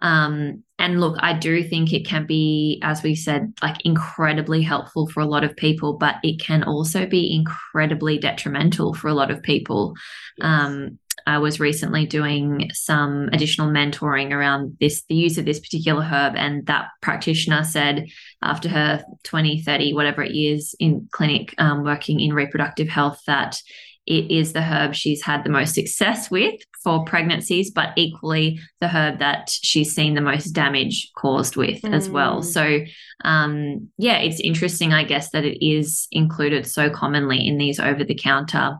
Um, 0.03 0.63
and 0.77 0.99
look, 0.99 1.15
I 1.19 1.33
do 1.33 1.63
think 1.63 1.93
it 1.93 2.05
can 2.05 2.25
be, 2.25 2.79
as 2.83 3.01
we 3.01 3.15
said, 3.15 3.53
like 3.63 3.77
incredibly 3.85 4.61
helpful 4.61 5.07
for 5.07 5.21
a 5.21 5.25
lot 5.25 5.45
of 5.45 5.55
people, 5.55 5.93
but 5.93 6.15
it 6.23 6.41
can 6.41 6.63
also 6.63 7.05
be 7.05 7.33
incredibly 7.33 8.17
detrimental 8.17 8.93
for 8.93 9.07
a 9.07 9.13
lot 9.13 9.31
of 9.31 9.41
people. 9.41 9.93
Yes. 10.37 10.45
Um, 10.45 10.99
I 11.25 11.37
was 11.37 11.57
recently 11.57 12.05
doing 12.05 12.69
some 12.73 13.29
additional 13.31 13.69
mentoring 13.69 14.31
around 14.31 14.75
this, 14.81 15.03
the 15.07 15.15
use 15.15 15.37
of 15.37 15.45
this 15.45 15.61
particular 15.61 16.03
herb. 16.03 16.35
And 16.35 16.65
that 16.65 16.87
practitioner 17.01 17.63
said, 17.63 18.07
after 18.41 18.67
her 18.67 19.05
20, 19.23 19.61
30, 19.61 19.93
whatever 19.93 20.21
it 20.21 20.35
is 20.35 20.75
in 20.81 21.07
clinic, 21.11 21.55
um, 21.59 21.85
working 21.85 22.19
in 22.19 22.33
reproductive 22.33 22.89
health, 22.89 23.21
that 23.25 23.57
it 24.05 24.31
is 24.31 24.51
the 24.51 24.61
herb 24.61 24.95
she's 24.95 25.23
had 25.23 25.45
the 25.45 25.49
most 25.49 25.75
success 25.75 26.29
with 26.29 26.55
for 26.83 27.05
pregnancies, 27.05 27.71
but 27.71 27.89
equally 27.95 28.59
the 28.81 28.87
herb 28.87 29.19
that 29.19 29.49
she's 29.49 29.95
seen 29.95 30.15
the 30.15 30.21
most 30.21 30.47
damage 30.47 31.11
caused 31.15 31.55
with 31.55 31.81
mm. 31.81 31.93
as 31.93 32.09
well. 32.09 32.41
Mm. 32.41 32.43
So, 32.43 32.79
um, 33.23 33.89
yeah, 33.97 34.17
it's 34.17 34.39
interesting, 34.39 34.93
I 34.93 35.03
guess, 35.03 35.29
that 35.31 35.45
it 35.45 35.65
is 35.65 36.07
included 36.11 36.67
so 36.67 36.89
commonly 36.89 37.47
in 37.47 37.57
these 37.57 37.79
over 37.79 38.03
the 38.03 38.15
counter 38.15 38.77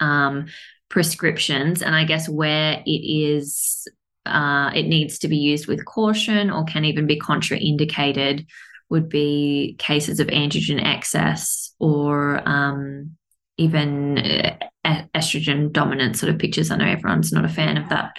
um, 0.00 0.46
prescriptions. 0.88 1.82
And 1.82 1.94
I 1.94 2.04
guess 2.04 2.28
where 2.28 2.82
it 2.86 2.90
is, 2.90 3.86
uh, 4.24 4.70
it 4.74 4.86
needs 4.86 5.18
to 5.20 5.28
be 5.28 5.36
used 5.36 5.66
with 5.66 5.84
caution 5.84 6.50
or 6.50 6.64
can 6.64 6.84
even 6.84 7.06
be 7.06 7.20
contraindicated 7.20 8.46
would 8.88 9.08
be 9.08 9.76
cases 9.78 10.18
of 10.18 10.26
androgen 10.26 10.84
excess 10.84 11.74
or 11.78 12.42
um, 12.46 13.16
even 13.56 14.18
uh, 14.18 14.56
estrogen 14.84 15.72
dominant 15.72 16.16
sort 16.16 16.32
of 16.32 16.38
pictures. 16.38 16.70
I 16.70 16.76
know 16.76 16.86
everyone's 16.86 17.32
not 17.32 17.44
a 17.44 17.48
fan 17.48 17.76
of 17.76 17.88
that 17.90 18.16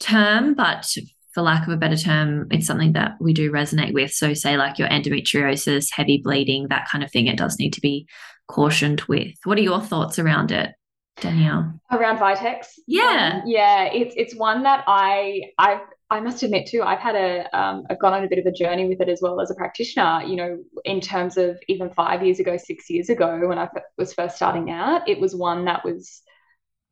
term, 0.00 0.54
but 0.54 0.86
for 1.32 1.42
lack 1.42 1.66
of 1.66 1.72
a 1.72 1.76
better 1.76 1.96
term, 1.96 2.46
it's 2.50 2.66
something 2.66 2.92
that 2.94 3.12
we 3.20 3.32
do 3.32 3.50
resonate 3.52 3.92
with. 3.92 4.12
So, 4.12 4.34
say 4.34 4.56
like 4.56 4.78
your 4.78 4.88
endometriosis, 4.88 5.88
heavy 5.92 6.20
bleeding, 6.22 6.68
that 6.68 6.88
kind 6.88 7.04
of 7.04 7.10
thing, 7.10 7.26
it 7.26 7.38
does 7.38 7.58
need 7.58 7.74
to 7.74 7.80
be 7.80 8.08
cautioned 8.48 9.02
with. 9.02 9.34
What 9.44 9.58
are 9.58 9.62
your 9.62 9.80
thoughts 9.80 10.18
around 10.18 10.50
it? 10.50 10.74
Danielle 11.20 11.80
around 11.90 12.18
Vitex. 12.18 12.66
Yeah, 12.86 13.40
um, 13.42 13.42
yeah, 13.46 13.84
it's 13.84 14.14
it's 14.16 14.34
one 14.34 14.62
that 14.62 14.84
I 14.86 15.42
I've 15.58 15.80
I 16.10 16.20
must 16.20 16.42
admit 16.42 16.66
too, 16.66 16.82
I've 16.82 17.00
had 17.00 17.16
a, 17.16 17.58
um, 17.58 17.84
I've 17.90 17.98
gone 17.98 18.14
on 18.14 18.24
a 18.24 18.28
bit 18.28 18.38
of 18.38 18.46
a 18.46 18.52
journey 18.52 18.88
with 18.88 19.00
it 19.00 19.10
as 19.10 19.20
well 19.20 19.40
as 19.40 19.50
a 19.50 19.54
practitioner. 19.54 20.22
You 20.26 20.36
know, 20.36 20.58
in 20.84 21.00
terms 21.00 21.36
of 21.36 21.58
even 21.68 21.90
five 21.90 22.22
years 22.22 22.40
ago, 22.40 22.56
six 22.56 22.88
years 22.88 23.10
ago, 23.10 23.46
when 23.46 23.58
I 23.58 23.68
was 23.98 24.14
first 24.14 24.36
starting 24.36 24.70
out, 24.70 25.06
it 25.06 25.20
was 25.20 25.36
one 25.36 25.66
that 25.66 25.84
was 25.84 26.22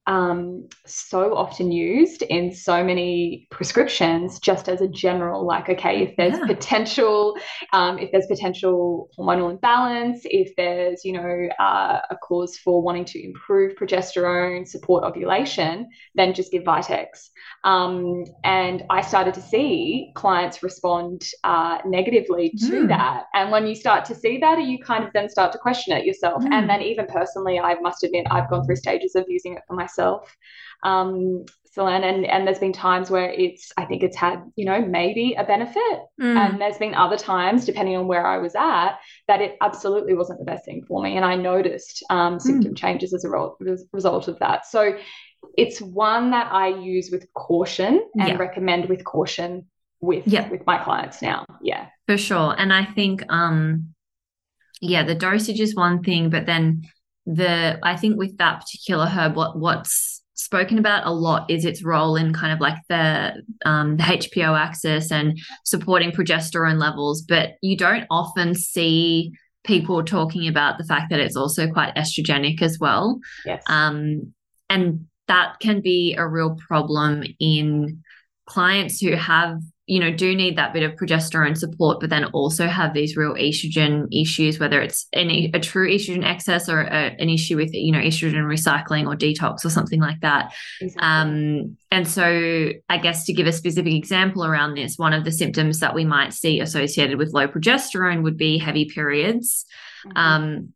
um, 0.07 0.69
so 0.85 1.37
often 1.37 1.73
used 1.73 2.23
in 2.23 2.53
so 2.53 2.85
many 2.85 3.47
prescriptions 3.51 4.39
just 4.39 4.69
as 4.69 4.81
a 4.81 4.89
general 4.89 5.47
like 5.47 5.69
okay 5.69 6.03
if 6.03 6.17
there's 6.17 6.39
yeah. 6.39 6.47
potential 6.47 7.37
um, 7.73 7.99
if 7.99 8.11
there's 8.13 8.27
potential 8.27 9.09
hormonal 9.19 9.51
imbalance 9.51 10.21
if 10.25 10.55
there's 10.57 11.05
you 11.05 11.13
know 11.13 11.49
uh, 11.59 12.01
a 12.11 12.17
cause 12.17 12.57
for 12.57 12.83
wanting 12.83 13.05
to 13.05 13.23
improve 13.25 13.75
progesterone 13.77 14.67
support 14.67 15.05
ovulation 15.05 15.89
then 16.15 16.33
just 16.35 16.53
give 16.53 16.63
vitex 16.63 17.31
um, 17.65 18.25
and 18.45 18.85
I 18.91 19.01
started 19.01 19.35
to 19.35 19.43
see 19.43 20.13
clients 20.15 20.63
respond 20.63 21.29
uh, 21.43 21.79
negatively 21.85 22.51
to 22.51 22.83
mm. 22.85 22.89
that. 22.89 23.25
And 23.35 23.51
when 23.51 23.67
you 23.67 23.75
start 23.75 24.05
to 24.07 24.15
see 24.15 24.39
that, 24.39 24.63
you 24.63 24.79
kind 24.79 25.05
of 25.05 25.13
then 25.13 25.29
start 25.29 25.53
to 25.53 25.59
question 25.59 25.97
it 25.97 26.05
yourself. 26.05 26.45
Mm. 26.45 26.53
And 26.53 26.71
then, 26.71 26.83
even 26.83 27.07
personally, 27.07 27.59
I 27.59 27.75
must 27.81 28.05
admit, 28.05 28.27
I've 28.31 28.49
gone 28.49 28.65
through 28.65 28.77
stages 28.77 29.17
of 29.17 29.25
using 29.29 29.55
it 29.55 29.63
for 29.67 29.75
myself. 29.75 29.96
Um, 30.83 31.45
Selene, 31.73 32.05
and, 32.05 32.25
and 32.25 32.47
there's 32.47 32.59
been 32.59 32.73
times 32.73 33.11
where 33.11 33.31
it's, 33.31 33.71
I 33.77 33.85
think 33.85 34.03
it's 34.03 34.17
had, 34.17 34.43
you 34.57 34.65
know, 34.65 34.81
maybe 34.81 35.35
a 35.37 35.45
benefit. 35.45 36.01
Mm. 36.19 36.37
And 36.37 36.61
there's 36.61 36.79
been 36.79 36.95
other 36.95 37.19
times, 37.19 37.67
depending 37.67 37.97
on 37.97 38.07
where 38.07 38.27
I 38.27 38.39
was 38.39 38.55
at, 38.55 38.97
that 39.29 39.43
it 39.43 39.59
absolutely 39.61 40.15
wasn't 40.15 40.39
the 40.39 40.47
best 40.47 40.65
thing 40.65 40.87
for 40.89 41.03
me. 41.03 41.17
And 41.17 41.25
I 41.25 41.37
noticed 41.37 42.03
um, 42.09 42.41
symptom 42.41 42.73
mm. 42.73 42.79
changes 42.79 43.13
as 43.13 43.25
a 43.25 43.29
result, 43.29 43.61
result 43.93 44.29
of 44.29 44.39
that. 44.39 44.65
So 44.67 44.97
it's 45.57 45.81
one 45.81 46.31
that 46.31 46.51
I 46.51 46.69
use 46.69 47.11
with 47.11 47.27
caution 47.35 48.03
and 48.19 48.29
yeah. 48.29 48.37
recommend 48.37 48.89
with 48.89 49.05
caution 49.05 49.67
with 50.01 50.27
yeah. 50.27 50.49
with 50.49 50.65
my 50.67 50.79
clients 50.79 51.23
now. 51.23 51.45
Yeah. 51.63 51.87
For 52.07 52.17
sure. 52.17 52.55
And 52.57 52.73
I 52.73 52.85
think 52.85 53.23
um 53.29 53.95
yeah, 54.81 55.05
the 55.05 55.15
dosage 55.15 55.61
is 55.61 55.75
one 55.75 56.03
thing, 56.03 56.31
but 56.31 56.47
then 56.47 56.83
the 57.27 57.79
I 57.83 57.97
think 57.97 58.17
with 58.17 58.39
that 58.39 58.61
particular 58.61 59.07
herb, 59.07 59.37
what 59.37 59.59
what's 59.59 60.23
spoken 60.35 60.79
about 60.79 61.07
a 61.07 61.11
lot 61.11 61.51
is 61.51 61.65
its 61.65 61.83
role 61.83 62.15
in 62.15 62.33
kind 62.33 62.53
of 62.53 62.61
like 62.61 62.79
the 62.89 63.43
um, 63.65 63.97
the 63.97 64.05
HPO 64.05 64.59
axis 64.59 65.11
and 65.11 65.39
supporting 65.65 66.13
progesterone 66.13 66.79
levels, 66.79 67.23
but 67.23 67.55
you 67.63 67.77
don't 67.77 68.07
often 68.11 68.55
see 68.55 69.33
people 69.65 70.05
talking 70.05 70.47
about 70.47 70.79
the 70.79 70.85
fact 70.85 71.11
that 71.11 71.19
it's 71.19 71.37
also 71.37 71.69
quite 71.69 71.95
estrogenic 71.97 72.63
as 72.63 72.79
well. 72.79 73.19
Yes. 73.45 73.63
Um, 73.69 74.33
and 74.71 75.07
that 75.27 75.57
can 75.61 75.81
be 75.81 76.15
a 76.17 76.27
real 76.27 76.57
problem 76.69 77.25
in 77.41 78.03
clients 78.47 79.01
who 79.01 79.17
have 79.17 79.61
you 79.87 80.01
know 80.01 80.11
do 80.11 80.35
need 80.35 80.59
that 80.59 80.73
bit 80.73 80.83
of 80.83 80.93
progesterone 80.93 81.57
support 81.57 82.01
but 82.01 82.11
then 82.11 82.25
also 82.27 82.67
have 82.67 82.93
these 82.93 83.17
real 83.17 83.35
estrogen 83.35 84.07
issues 84.13 84.59
whether 84.59 84.81
it's 84.81 85.07
any 85.13 85.51
a 85.55 85.61
true 85.61 85.89
estrogen 85.89 86.25
excess 86.25 86.69
or 86.69 86.83
a, 86.83 87.15
an 87.19 87.29
issue 87.29 87.57
with 87.57 87.73
you 87.73 87.93
know 87.93 87.99
estrogen 87.99 88.45
recycling 88.45 89.07
or 89.07 89.17
detox 89.17 89.65
or 89.65 89.71
something 89.71 90.01
like 90.01 90.21
that 90.21 90.53
exactly. 90.81 91.09
um, 91.09 91.77
and 91.91 92.09
so 92.09 92.71
i 92.89 92.99
guess 92.99 93.25
to 93.25 93.33
give 93.33 93.47
a 93.47 93.53
specific 93.53 93.95
example 93.95 94.45
around 94.45 94.75
this 94.75 94.99
one 94.99 95.13
of 95.13 95.25
the 95.25 95.33
symptoms 95.33 95.79
that 95.81 95.95
we 95.95 96.05
might 96.05 96.33
see 96.33 96.61
associated 96.61 97.17
with 97.17 97.33
low 97.33 97.47
progesterone 97.47 98.23
would 98.23 98.37
be 98.37 98.59
heavy 98.59 98.87
periods 98.87 99.67
mm-hmm. 100.05 100.17
um, 100.17 100.73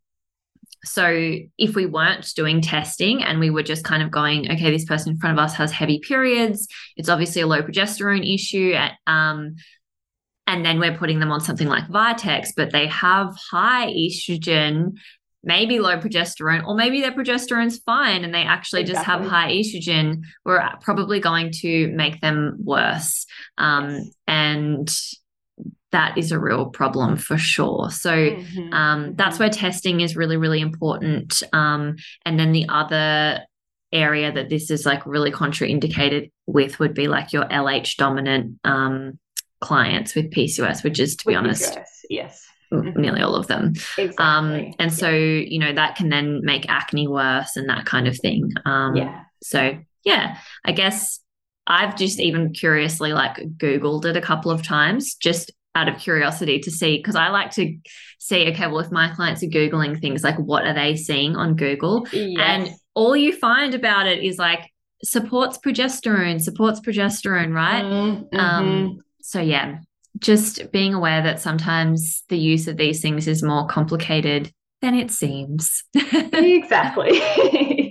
so 0.85 1.37
if 1.59 1.75
we 1.75 1.87
weren't 1.87 2.33
doing 2.35 2.61
testing 2.61 3.23
and 3.23 3.39
we 3.39 3.51
were 3.51 3.63
just 3.63 3.85
kind 3.85 4.03
of 4.03 4.11
going, 4.11 4.51
okay, 4.51 4.71
this 4.71 4.85
person 4.85 5.13
in 5.13 5.19
front 5.19 5.39
of 5.39 5.43
us 5.43 5.55
has 5.55 5.71
heavy 5.71 6.01
periods, 6.01 6.69
it's 6.97 7.09
obviously 7.09 7.43
a 7.43 7.47
low 7.47 7.63
progesterone 7.63 8.35
issue. 8.35 8.75
Um, 9.07 9.57
and 10.47 10.65
then 10.65 10.81
we're 10.81 10.97
putting 10.97 11.21
them 11.21 11.31
on 11.31 11.41
something 11.41 11.69
like 11.69 11.89
Vitex, 11.89 12.49
but 12.57 12.73
they 12.73 12.87
have 12.89 13.37
high 13.51 13.93
estrogen, 13.93 14.97
maybe 15.45 15.79
low 15.79 15.99
progesterone, 15.99 16.67
or 16.67 16.75
maybe 16.75 17.01
their 17.01 17.13
progesterone's 17.13 17.79
fine 17.79 18.25
and 18.25 18.35
they 18.35 18.43
actually 18.43 18.81
exactly. 18.81 19.05
just 19.05 19.07
have 19.07 19.31
high 19.31 19.53
estrogen, 19.53 20.23
we're 20.45 20.67
probably 20.81 21.21
going 21.21 21.51
to 21.53 21.89
make 21.89 22.21
them 22.21 22.57
worse. 22.65 23.27
Um. 23.59 24.11
And 24.27 24.91
that 25.93 26.17
is 26.17 26.33
a 26.33 26.39
real 26.39 26.67
problem 26.67 27.17
for 27.17 27.37
sure. 27.37 27.91
So 27.91 28.13
mm-hmm. 28.13 28.73
um, 28.73 29.15
that's 29.17 29.35
mm-hmm. 29.35 29.45
where 29.45 29.51
testing 29.51 30.01
is 30.01 30.17
really, 30.17 30.37
really 30.37 30.61
important. 30.61 31.43
Um, 31.53 31.97
and 32.25 32.39
then 32.39 32.53
the 32.53 32.67
other 32.69 33.41
area 33.93 34.33
that 34.33 34.49
this 34.49 34.71
is 34.71 34.87
like 34.87 35.05
really 35.05 35.33
contraindicated 35.33 36.31
with 36.47 36.79
would 36.79 36.95
be 36.95 37.09
like 37.09 37.33
your 37.33 37.45
LH 37.45 37.97
dominant 37.97 38.59
um, 38.65 39.19
clients 39.61 40.15
with 40.15 40.31
PCOS, 40.31 40.85
which 40.85 41.01
is 41.01 41.17
to 41.17 41.27
with 41.27 41.33
be 41.33 41.37
honest, 41.37 41.75
PCOS, 41.75 41.85
yes. 42.09 42.47
Mm-hmm. 42.73 43.01
Nearly 43.01 43.21
all 43.21 43.35
of 43.35 43.49
them. 43.49 43.73
Exactly. 43.99 44.15
Um, 44.19 44.53
and 44.53 44.75
yeah. 44.79 44.89
so, 44.89 45.11
you 45.11 45.59
know, 45.59 45.73
that 45.73 45.97
can 45.97 46.09
then 46.09 46.41
make 46.45 46.69
acne 46.69 47.09
worse 47.09 47.57
and 47.57 47.69
that 47.69 47.85
kind 47.85 48.07
of 48.07 48.17
thing. 48.17 48.49
Um, 48.65 48.95
yeah. 48.95 49.23
So, 49.43 49.77
yeah, 50.05 50.39
I 50.65 50.71
guess 50.71 51.19
I've 51.67 51.97
just 51.97 52.21
even 52.21 52.53
curiously 52.53 53.13
like 53.13 53.39
Googled 53.57 54.05
it 54.05 54.17
a 54.17 54.21
couple 54.21 54.53
of 54.53 54.63
times 54.63 55.17
just 55.17 55.51
out 55.75 55.89
of 55.89 55.99
curiosity 55.99 56.59
to 56.61 56.71
see 56.71 56.97
because 56.97 57.17
I 57.17 57.29
like 57.29 57.53
to 57.53 57.77
see 58.19 58.51
okay 58.51 58.67
well 58.67 58.81
if 58.81 58.91
my 58.91 59.09
clients 59.15 59.43
are 59.43 59.47
googling 59.47 60.01
things 60.01 60.25
like 60.25 60.37
what 60.37 60.67
are 60.67 60.75
they 60.75 60.97
seeing 60.97 61.37
on 61.37 61.55
Google 61.55 62.07
yes. 62.13 62.39
and 62.41 62.71
all 62.95 63.17
you 63.17 63.37
find 63.37 63.75
about 63.75 64.07
it 64.07 64.23
is 64.25 64.37
like 64.37 64.71
supports 65.03 65.59
progesterone 65.59 66.41
supports 66.41 66.81
progesterone 66.81 67.55
right 67.55 67.85
mm-hmm. 67.85 68.37
um 68.37 68.99
so 69.23 69.41
yeah 69.41 69.79
just 70.19 70.71
being 70.73 70.93
aware 70.93 71.23
that 71.23 71.41
sometimes 71.41 72.25
the 72.29 72.39
use 72.39 72.67
of 72.67 72.77
these 72.77 73.01
things 73.01 73.29
is 73.29 73.43
more 73.43 73.67
complicated 73.67 74.53
than 74.83 74.95
it 74.95 75.11
seems 75.11 75.85
exactly 75.95 77.21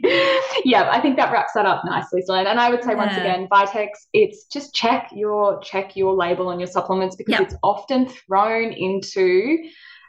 yeah, 0.65 0.89
I 0.91 0.99
think 1.01 1.17
that 1.17 1.31
wraps 1.31 1.53
that 1.53 1.65
up 1.65 1.83
nicely, 1.85 2.21
Selene. 2.21 2.47
And 2.47 2.59
I 2.59 2.69
would 2.69 2.83
say 2.83 2.91
yeah. 2.91 2.97
once 2.97 3.17
again, 3.17 3.47
Vitex, 3.51 3.89
it's 4.13 4.45
just 4.45 4.73
check 4.73 5.09
your 5.13 5.59
check 5.61 5.95
your 5.95 6.13
label 6.13 6.47
on 6.47 6.59
your 6.59 6.67
supplements 6.67 7.15
because 7.15 7.33
yep. 7.33 7.41
it's 7.41 7.55
often 7.63 8.07
thrown 8.07 8.71
into 8.71 9.57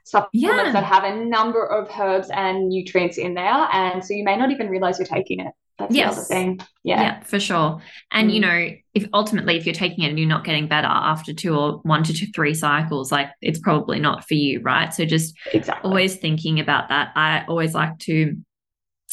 supplements 0.04 0.66
yeah. 0.66 0.72
that 0.72 0.84
have 0.84 1.04
a 1.04 1.24
number 1.24 1.66
of 1.66 1.88
herbs 1.98 2.30
and 2.32 2.68
nutrients 2.68 3.18
in 3.18 3.34
there. 3.34 3.68
And 3.72 4.04
so 4.04 4.14
you 4.14 4.24
may 4.24 4.36
not 4.36 4.50
even 4.50 4.68
realize 4.68 4.98
you're 4.98 5.06
taking 5.06 5.40
it. 5.40 5.52
That's 5.80 5.94
yes. 5.94 6.14
the 6.14 6.20
other 6.20 6.26
thing. 6.26 6.60
Yeah. 6.84 7.02
Yeah, 7.02 7.20
for 7.20 7.40
sure. 7.40 7.82
And 8.12 8.30
mm. 8.30 8.34
you 8.34 8.40
know, 8.40 8.68
if 8.94 9.06
ultimately 9.12 9.56
if 9.56 9.66
you're 9.66 9.74
taking 9.74 10.04
it 10.04 10.08
and 10.10 10.18
you're 10.18 10.28
not 10.28 10.44
getting 10.44 10.68
better 10.68 10.88
after 10.88 11.32
two 11.32 11.56
or 11.56 11.78
one 11.82 12.04
to 12.04 12.12
two, 12.12 12.26
three 12.34 12.54
cycles, 12.54 13.10
like 13.10 13.28
it's 13.40 13.58
probably 13.58 13.98
not 13.98 14.26
for 14.26 14.34
you, 14.34 14.60
right? 14.60 14.92
So 14.94 15.04
just 15.04 15.36
exactly. 15.52 15.88
always 15.88 16.16
thinking 16.16 16.60
about 16.60 16.88
that. 16.90 17.12
I 17.16 17.44
always 17.48 17.74
like 17.74 17.98
to 18.00 18.36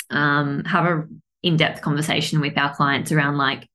um, 0.10 0.64
have 0.66 0.86
a 0.86 1.04
in-depth 1.44 1.82
conversation 1.82 2.42
with 2.42 2.58
our 2.58 2.74
clients 2.76 3.12
around 3.12 3.38
like 3.38 3.68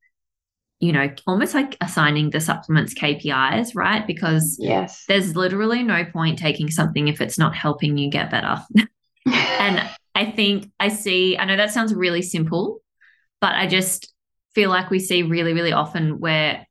you 0.81 0.93
know 0.93 1.09
almost 1.27 1.55
like 1.55 1.77
assigning 1.81 2.31
the 2.31 2.41
supplements 2.41 2.93
KPIs 2.93 3.71
right 3.75 4.05
because 4.07 4.57
yes 4.59 5.05
there's 5.07 5.37
literally 5.37 5.83
no 5.83 6.05
point 6.05 6.39
taking 6.39 6.71
something 6.71 7.07
if 7.09 7.21
it's 7.21 7.39
not 7.39 7.55
helping 7.55 7.97
you 7.97 8.11
get 8.11 8.31
better 8.31 8.61
and 9.27 9.89
I 10.15 10.31
think 10.33 10.71
I 10.81 10.89
see 10.89 11.39
I 11.39 11.45
know 11.45 11.57
that 11.57 11.71
sounds 11.71 11.95
really 11.95 12.21
simple 12.21 12.82
but 13.43 13.55
I 13.55 13.67
just 13.67 14.15
feel 14.55 14.71
like 14.71 14.89
we 14.89 15.01
see 15.01 15.25
really, 15.25 15.53
really 15.53 15.73
often 15.73 16.21
where, 16.21 16.65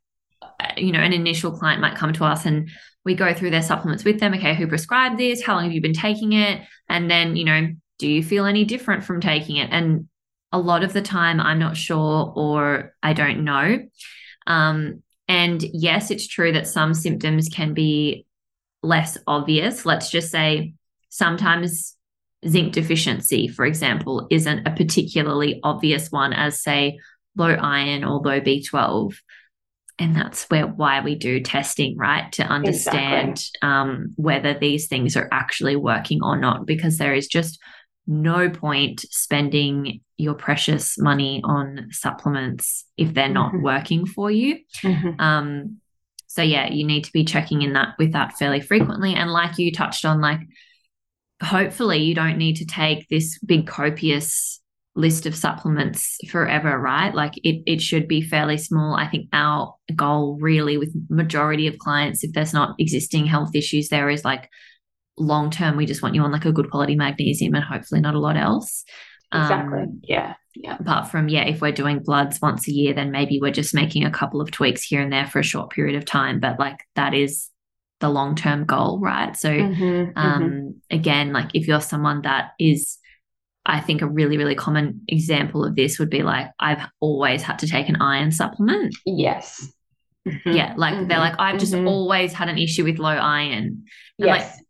you 0.77 0.93
know, 0.93 1.01
an 1.01 1.11
initial 1.11 1.51
client 1.51 1.81
might 1.81 1.97
come 1.97 2.13
to 2.13 2.23
us 2.23 2.45
and 2.45 2.69
we 3.03 3.13
go 3.13 3.33
through 3.33 3.49
their 3.49 3.61
supplements 3.61 4.05
with 4.05 4.21
them. 4.21 4.33
Okay, 4.33 4.55
who 4.55 4.67
prescribed 4.67 5.19
this? 5.19 5.43
How 5.43 5.55
long 5.55 5.65
have 5.65 5.73
you 5.73 5.81
been 5.81 5.91
taking 5.93 6.31
it? 6.31 6.61
And 6.87 7.11
then, 7.11 7.35
you 7.35 7.43
know, 7.43 7.67
do 7.99 8.07
you 8.07 8.23
feel 8.23 8.45
any 8.45 8.63
different 8.63 9.03
from 9.03 9.19
taking 9.19 9.57
it? 9.57 9.69
And 9.69 10.07
a 10.53 10.59
lot 10.59 10.83
of 10.83 10.93
the 10.93 11.01
time, 11.01 11.41
I'm 11.41 11.59
not 11.59 11.75
sure 11.75 12.31
or 12.35 12.93
I 13.03 13.11
don't 13.11 13.43
know. 13.43 13.79
Um, 14.47 15.03
and 15.27 15.61
yes, 15.73 16.09
it's 16.09 16.27
true 16.27 16.53
that 16.53 16.67
some 16.67 16.93
symptoms 16.93 17.49
can 17.49 17.73
be 17.73 18.25
less 18.81 19.17
obvious. 19.27 19.85
Let's 19.85 20.09
just 20.09 20.31
say 20.31 20.75
sometimes 21.09 21.97
zinc 22.47 22.73
deficiency, 22.73 23.47
for 23.47 23.65
example, 23.65 24.27
isn't 24.31 24.67
a 24.67 24.71
particularly 24.71 25.59
obvious 25.63 26.11
one 26.11 26.33
as, 26.33 26.61
say, 26.61 26.99
low 27.35 27.53
iron 27.53 28.03
or 28.03 28.19
low 28.19 28.41
B12. 28.41 29.15
And 29.99 30.15
that's 30.15 30.49
where 30.49 30.65
why 30.65 31.01
we 31.01 31.15
do 31.15 31.41
testing, 31.41 31.95
right? 31.97 32.31
To 32.33 32.43
understand 32.43 33.31
exactly. 33.31 33.59
um, 33.61 34.13
whether 34.15 34.57
these 34.57 34.87
things 34.87 35.15
are 35.15 35.29
actually 35.31 35.75
working 35.75 36.23
or 36.23 36.37
not, 36.37 36.65
because 36.65 36.97
there 36.97 37.13
is 37.13 37.27
just 37.27 37.59
no 38.07 38.49
point 38.49 39.01
spending 39.11 40.01
your 40.17 40.33
precious 40.33 40.97
money 40.97 41.41
on 41.43 41.87
supplements 41.91 42.85
if 42.97 43.13
they're 43.13 43.29
not 43.29 43.53
mm-hmm. 43.53 43.63
working 43.63 44.05
for 44.07 44.31
you. 44.31 44.59
Mm-hmm. 44.81 45.19
Um, 45.21 45.77
so 46.27 46.41
yeah, 46.41 46.67
you 46.69 46.85
need 46.85 47.03
to 47.03 47.11
be 47.11 47.25
checking 47.25 47.61
in 47.61 47.73
that 47.73 47.89
with 47.99 48.13
that 48.13 48.37
fairly 48.37 48.61
frequently. 48.61 49.13
And 49.13 49.31
like 49.31 49.57
you 49.57 49.71
touched 49.71 50.05
on, 50.05 50.21
like 50.21 50.39
hopefully 51.41 51.97
you 51.99 52.15
don't 52.15 52.37
need 52.37 52.55
to 52.57 52.65
take 52.65 53.07
this 53.09 53.39
big 53.39 53.67
copious 53.67 54.59
list 54.95 55.25
of 55.25 55.35
supplements 55.35 56.17
forever 56.29 56.77
right? 56.77 57.13
Like 57.15 57.33
it, 57.37 57.63
it 57.65 57.81
should 57.81 58.07
be 58.07 58.21
fairly 58.21 58.57
small. 58.57 58.95
I 58.95 59.07
think 59.07 59.29
our 59.31 59.73
goal 59.95 60.37
really 60.39 60.77
with 60.77 60.93
majority 61.09 61.67
of 61.67 61.77
clients 61.77 62.23
if 62.23 62.33
there's 62.33 62.53
not 62.53 62.75
existing 62.77 63.25
health 63.25 63.55
issues 63.55 63.89
there 63.89 64.09
is 64.09 64.25
like 64.25 64.49
long 65.17 65.49
term 65.49 65.77
we 65.77 65.85
just 65.85 66.01
want 66.01 66.15
you 66.15 66.21
on 66.21 66.31
like 66.31 66.45
a 66.45 66.51
good 66.51 66.69
quality 66.69 66.95
magnesium 66.95 67.53
and 67.55 67.63
hopefully 67.63 68.01
not 68.01 68.15
a 68.15 68.19
lot 68.19 68.37
else. 68.37 68.83
Exactly. 69.33 69.79
Um, 69.79 70.01
yeah. 70.03 70.33
Yeah. 70.53 70.75
apart 70.77 71.07
from 71.07 71.29
yeah 71.29 71.43
if 71.43 71.61
we're 71.61 71.71
doing 71.71 72.03
bloods 72.03 72.41
once 72.41 72.67
a 72.67 72.73
year 72.73 72.93
then 72.93 73.09
maybe 73.09 73.39
we're 73.41 73.51
just 73.51 73.73
making 73.73 74.03
a 74.03 74.11
couple 74.11 74.41
of 74.41 74.51
tweaks 74.51 74.83
here 74.83 74.99
and 74.99 75.13
there 75.13 75.25
for 75.25 75.39
a 75.39 75.43
short 75.43 75.69
period 75.69 75.95
of 75.95 76.03
time. 76.03 76.41
But 76.41 76.59
like 76.59 76.79
that 76.95 77.13
is 77.13 77.50
the 78.01 78.09
long 78.09 78.35
term 78.35 78.65
goal, 78.65 78.99
right? 78.99 79.35
So, 79.37 79.49
mm-hmm, 79.49 80.17
um, 80.17 80.43
mm-hmm. 80.43 80.69
again, 80.89 81.31
like 81.31 81.49
if 81.53 81.67
you're 81.67 81.81
someone 81.81 82.23
that 82.23 82.51
is, 82.59 82.97
I 83.65 83.79
think 83.79 84.01
a 84.01 84.07
really, 84.07 84.37
really 84.37 84.55
common 84.55 85.01
example 85.07 85.63
of 85.63 85.75
this 85.75 85.99
would 85.99 86.09
be 86.09 86.23
like, 86.23 86.47
I've 86.59 86.85
always 86.99 87.43
had 87.43 87.59
to 87.59 87.67
take 87.67 87.87
an 87.87 88.01
iron 88.01 88.31
supplement. 88.31 88.93
Yes. 89.05 89.71
Mm-hmm, 90.27 90.51
yeah. 90.51 90.73
Like 90.77 91.07
they're 91.07 91.19
like, 91.19 91.35
I've 91.39 91.59
just 91.59 91.73
mm-hmm. 91.73 91.87
always 91.87 92.33
had 92.33 92.49
an 92.49 92.57
issue 92.57 92.83
with 92.83 92.99
low 92.99 93.09
iron. 93.09 93.51
And 93.51 93.87
yes. 94.17 94.55
Like, 94.55 94.60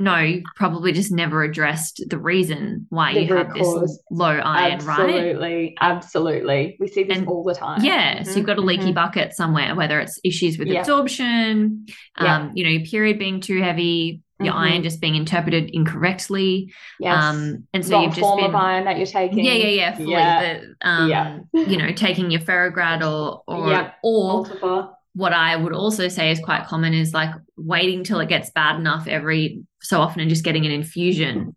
no, 0.00 0.18
you 0.18 0.42
probably 0.54 0.92
just 0.92 1.10
never 1.10 1.42
addressed 1.42 2.04
the 2.08 2.18
reason 2.18 2.86
why 2.88 3.14
the 3.14 3.22
you 3.22 3.34
have 3.34 3.52
this 3.52 4.00
low 4.10 4.26
iron, 4.26 4.74
absolutely, 4.74 4.86
right? 4.86 5.10
Absolutely, 5.10 5.76
absolutely. 5.80 6.76
We 6.78 6.86
see 6.86 7.02
this 7.02 7.18
and, 7.18 7.26
all 7.26 7.42
the 7.42 7.54
time. 7.54 7.82
Yeah, 7.82 8.14
mm-hmm, 8.14 8.24
so 8.24 8.36
you've 8.36 8.46
got 8.46 8.58
a 8.58 8.62
leaky 8.62 8.84
mm-hmm. 8.84 8.94
bucket 8.94 9.34
somewhere, 9.34 9.74
whether 9.74 9.98
it's 9.98 10.20
issues 10.22 10.56
with 10.56 10.70
absorption, 10.70 11.86
um, 12.16 12.52
you 12.54 12.62
know, 12.62 12.70
your 12.70 12.86
period 12.86 13.18
being 13.18 13.40
too 13.40 13.60
heavy, 13.60 14.22
your 14.40 14.52
mm-hmm. 14.52 14.62
iron 14.62 14.82
just 14.84 15.00
being 15.00 15.16
interpreted 15.16 15.70
incorrectly. 15.70 16.72
Yes. 17.00 17.20
Um, 17.20 17.66
and 17.74 17.84
so 17.84 17.94
Wrong 17.94 18.04
you've 18.04 18.12
just 18.12 18.20
form 18.20 18.38
been, 18.38 18.50
of 18.50 18.54
iron 18.54 18.84
that 18.84 18.98
you're 18.98 19.06
taking. 19.06 19.44
Yeah, 19.44 19.54
yeah, 19.54 19.68
yeah. 19.68 19.98
Yeah. 19.98 20.60
The, 20.60 20.88
um, 20.88 21.10
yeah. 21.10 21.38
you 21.52 21.76
know, 21.76 21.90
taking 21.92 22.30
your 22.30 22.42
ferrograd 22.42 23.00
or 23.00 23.42
or 23.48 23.94
or 24.02 24.44
Multiple 24.44 24.97
what 25.14 25.32
I 25.32 25.56
would 25.56 25.72
also 25.72 26.08
say 26.08 26.30
is 26.30 26.40
quite 26.40 26.66
common 26.66 26.94
is 26.94 27.12
like 27.12 27.34
waiting 27.56 28.04
till 28.04 28.20
it 28.20 28.28
gets 28.28 28.50
bad 28.50 28.76
enough 28.76 29.06
every 29.06 29.62
so 29.80 30.00
often 30.00 30.20
and 30.20 30.30
just 30.30 30.44
getting 30.44 30.66
an 30.66 30.72
infusion, 30.72 31.56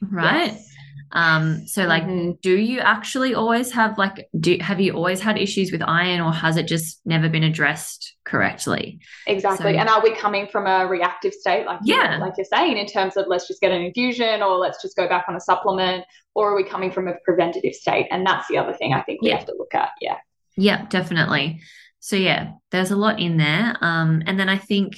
right? 0.00 0.52
Yes. 0.52 0.68
Um, 1.14 1.66
so 1.66 1.84
like, 1.84 2.04
mm-hmm. 2.04 2.32
do 2.40 2.56
you 2.56 2.80
actually 2.80 3.34
always 3.34 3.70
have 3.72 3.98
like, 3.98 4.28
do 4.38 4.56
have 4.60 4.80
you 4.80 4.94
always 4.94 5.20
had 5.20 5.36
issues 5.36 5.70
with 5.70 5.82
iron, 5.82 6.22
or 6.22 6.32
has 6.32 6.56
it 6.56 6.66
just 6.66 7.00
never 7.04 7.28
been 7.28 7.42
addressed 7.42 8.14
correctly? 8.24 8.98
Exactly. 9.26 9.74
So, 9.74 9.78
and 9.78 9.90
are 9.90 10.02
we 10.02 10.14
coming 10.14 10.46
from 10.46 10.66
a 10.66 10.86
reactive 10.86 11.34
state, 11.34 11.66
like 11.66 11.80
yeah, 11.84 12.16
like 12.18 12.34
you're 12.38 12.46
saying, 12.46 12.78
in 12.78 12.86
terms 12.86 13.18
of 13.18 13.26
let's 13.28 13.46
just 13.46 13.60
get 13.60 13.72
an 13.72 13.82
infusion, 13.82 14.42
or 14.42 14.56
let's 14.56 14.80
just 14.80 14.96
go 14.96 15.06
back 15.06 15.26
on 15.28 15.36
a 15.36 15.40
supplement, 15.40 16.04
or 16.34 16.52
are 16.52 16.56
we 16.56 16.64
coming 16.64 16.90
from 16.90 17.08
a 17.08 17.14
preventative 17.26 17.74
state? 17.74 18.08
And 18.10 18.26
that's 18.26 18.48
the 18.48 18.56
other 18.56 18.72
thing 18.72 18.94
I 18.94 19.02
think 19.02 19.20
we 19.20 19.28
yeah. 19.28 19.36
have 19.36 19.46
to 19.46 19.54
look 19.58 19.74
at. 19.74 19.90
Yeah. 20.00 20.16
Yeah, 20.56 20.86
definitely. 20.88 21.60
So 22.02 22.16
yeah, 22.16 22.54
there's 22.72 22.90
a 22.90 22.96
lot 22.96 23.20
in 23.20 23.36
there. 23.36 23.76
Um, 23.80 24.24
and 24.26 24.38
then 24.38 24.48
I 24.48 24.58
think 24.58 24.94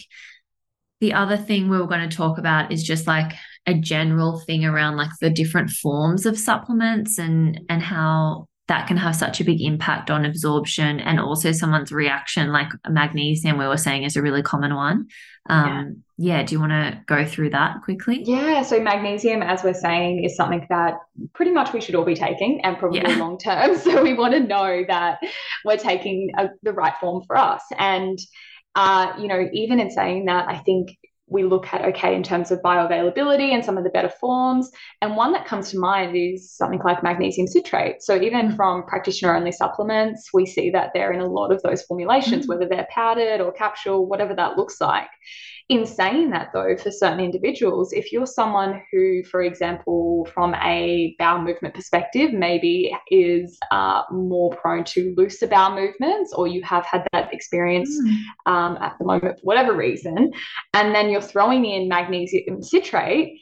the 1.01 1.13
other 1.13 1.37
thing 1.37 1.69
we 1.69 1.77
were 1.77 1.87
going 1.87 2.09
to 2.09 2.17
talk 2.17 2.39
about 2.39 2.73
is 2.73 2.83
just 2.83 3.07
like 3.07 3.35
a 3.67 3.75
general 3.75 4.41
thing 4.41 4.65
around 4.65 4.97
like 4.97 5.11
the 5.21 5.29
different 5.29 5.69
forms 5.69 6.25
of 6.25 6.39
supplements 6.39 7.19
and 7.19 7.61
and 7.69 7.83
how 7.83 8.47
that 8.67 8.87
can 8.87 8.97
have 8.97 9.15
such 9.15 9.41
a 9.41 9.45
big 9.45 9.61
impact 9.61 10.11
on 10.11 10.25
absorption 10.25 10.99
and 11.01 11.21
also 11.21 11.53
someone's 11.53 11.93
reaction 11.93 12.51
like 12.51 12.69
magnesium 12.89 13.59
we 13.59 13.67
were 13.67 13.77
saying 13.77 14.05
is 14.05 14.17
a 14.17 14.23
really 14.23 14.43
common 14.43 14.75
one 14.75 15.07
um, 15.51 16.03
yeah. 16.17 16.39
yeah 16.39 16.43
do 16.43 16.55
you 16.55 16.61
want 16.61 16.73
to 16.73 16.99
go 17.07 17.25
through 17.25 17.51
that 17.51 17.83
quickly 17.83 18.23
yeah 18.25 18.63
so 18.63 18.81
magnesium 18.81 19.43
as 19.43 19.63
we're 19.63 19.75
saying 19.75 20.25
is 20.25 20.37
something 20.37 20.67
that 20.71 20.95
pretty 21.35 21.53
much 21.53 21.73
we 21.73 21.81
should 21.81 21.95
all 21.95 22.05
be 22.05 22.15
taking 22.15 22.61
and 22.65 22.79
probably 22.79 23.01
yeah. 23.01 23.17
long 23.17 23.39
term 23.39 23.77
so 23.79 24.03
we 24.03 24.15
want 24.15 24.33
to 24.33 24.41
know 24.41 24.85
that 24.89 25.19
we're 25.65 25.77
taking 25.77 26.31
a, 26.39 26.49
the 26.63 26.73
right 26.73 26.95
form 27.01 27.23
for 27.27 27.37
us 27.37 27.63
and 27.79 28.19
uh, 28.77 29.13
you 29.21 29.29
know 29.29 29.47
even 29.53 29.79
in 29.79 29.91
saying 29.91 30.25
that 30.25 30.49
i 30.49 30.59
think 30.59 30.97
we 31.27 31.43
look 31.43 31.73
at 31.73 31.83
okay 31.83 32.15
in 32.15 32.23
terms 32.23 32.51
of 32.51 32.61
bioavailability 32.61 33.53
and 33.53 33.65
some 33.65 33.79
of 33.79 33.85
the 33.85 33.91
better 33.91 34.09
forms 34.09 34.71
and 35.01 35.17
one 35.17 35.33
that 35.33 35.47
comes 35.47 35.71
to 35.71 35.79
mind 35.79 36.15
is 36.15 36.51
something 36.51 36.81
like 36.85 37.03
magnesium 37.03 37.47
citrate 37.47 38.03
so 38.03 38.21
even 38.21 38.51
mm. 38.51 38.57
from 38.57 38.83
practitioner 38.85 39.35
only 39.35 39.53
supplements 39.53 40.31
we 40.35 40.45
see 40.45 40.71
that 40.71 40.91
they're 40.93 41.13
in 41.13 41.21
a 41.21 41.27
lot 41.27 41.51
of 41.51 41.63
those 41.63 41.83
formulations 41.83 42.45
mm. 42.45 42.49
whether 42.51 42.69
they're 42.69 42.87
powdered 42.91 43.41
or 43.41 43.53
capsule 43.53 44.07
whatever 44.07 44.35
that 44.35 44.57
looks 44.57 44.81
like 44.81 45.09
in 45.71 45.87
saying 45.87 46.31
that, 46.31 46.51
though, 46.53 46.77
for 46.77 46.91
certain 46.91 47.21
individuals, 47.21 47.93
if 47.93 48.13
you're 48.13 48.27
someone 48.27 48.83
who, 48.93 49.25
for 49.25 49.43
example, 49.43 50.29
from 50.35 50.55
a 50.57 51.17
bowel 51.19 51.41
movement 51.41 51.75
perspective, 51.75 52.33
maybe 52.35 52.95
is 53.11 53.59
uh, 53.71 54.03
more 54.11 54.55
prone 54.57 54.85
to 54.85 55.15
looser 55.17 55.47
bowel 55.47 55.75
movements, 55.75 56.35
or 56.35 56.47
you 56.47 56.63
have 56.63 56.85
had 56.85 57.07
that 57.13 57.33
experience 57.33 57.91
mm. 57.99 58.19
um, 58.45 58.77
at 58.83 58.97
the 58.99 59.07
moment 59.07 59.39
for 59.39 59.43
whatever 59.43 59.75
reason, 59.75 60.33
and 60.75 60.95
then 60.95 61.09
you're 61.09 61.23
throwing 61.23 61.65
in 61.65 61.89
magnesium 61.89 62.63
citrate, 62.63 63.41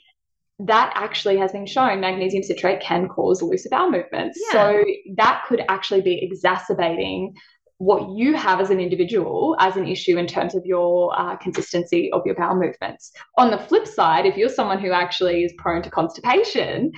that 0.61 0.93
actually 0.95 1.39
has 1.39 1.51
been 1.51 1.67
shown 1.67 2.01
magnesium 2.01 2.45
citrate 2.45 2.81
can 2.81 3.09
cause 3.09 3.43
looser 3.43 3.69
bowel 3.69 3.91
movements. 3.91 4.39
Yeah. 4.47 4.53
So 4.53 4.85
that 5.17 5.43
could 5.49 5.63
actually 5.69 6.03
be 6.03 6.23
exacerbating 6.23 7.35
what 7.83 8.17
you 8.17 8.37
have 8.37 8.61
as 8.61 8.71
an 8.71 8.79
individual 8.79 9.57
as 9.59 9.77
an 9.77 9.89
issue 9.89 10.17
in 10.17 10.25
terms 10.25 10.55
of 10.55 10.65
your 10.65 11.13
uh, 11.19 11.35
consistency 11.39 12.13
of 12.13 12.23
your 12.25 12.37
bowel 12.37 12.55
movements. 12.55 13.11
On 13.39 13.51
the 13.51 13.59
flip 13.59 13.89
side, 13.89 14.25
if 14.25 14.37
you're 14.37 14.49
someone 14.49 14.79
who 14.79 14.93
actually 14.93 15.43
is 15.43 15.53
prone 15.59 15.83
to 15.83 15.91
constipation 15.91 16.93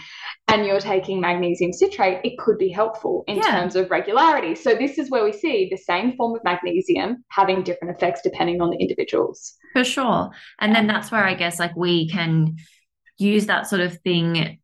and 0.49 0.67
you're 0.67 0.81
taking 0.81 1.23
magnesium 1.23 1.73
citrate, 1.73 2.21
it 2.23 2.37
could 2.39 2.59
be 2.59 2.69
helpful 2.69 3.25
in 3.27 3.37
yeah. 3.37 3.51
terms 3.51 3.77
of 3.77 3.91
regularity. 3.91 4.55
So, 4.55 4.75
this 4.75 4.99
is 4.99 5.11
where 5.11 5.25
we 5.25 5.33
see 5.33 5.69
the 5.71 5.79
same 5.79 6.17
form 6.19 6.37
of 6.37 6.45
magnesium 6.45 7.25
having 7.31 7.63
different 7.63 7.97
effects 7.97 8.21
depending 8.23 8.61
on 8.61 8.69
the 8.69 8.77
individuals. 8.77 9.55
For 9.73 9.85
sure. 9.85 10.33
And 10.61 10.75
then 10.75 10.87
that's 10.87 11.11
where 11.11 11.25
I 11.25 11.33
guess 11.33 11.59
like 11.59 11.75
we 11.75 12.11
can 12.11 12.57
use 13.17 13.47
that 13.47 13.69
sort 13.69 13.81
of 13.81 13.97
thing 14.03 14.59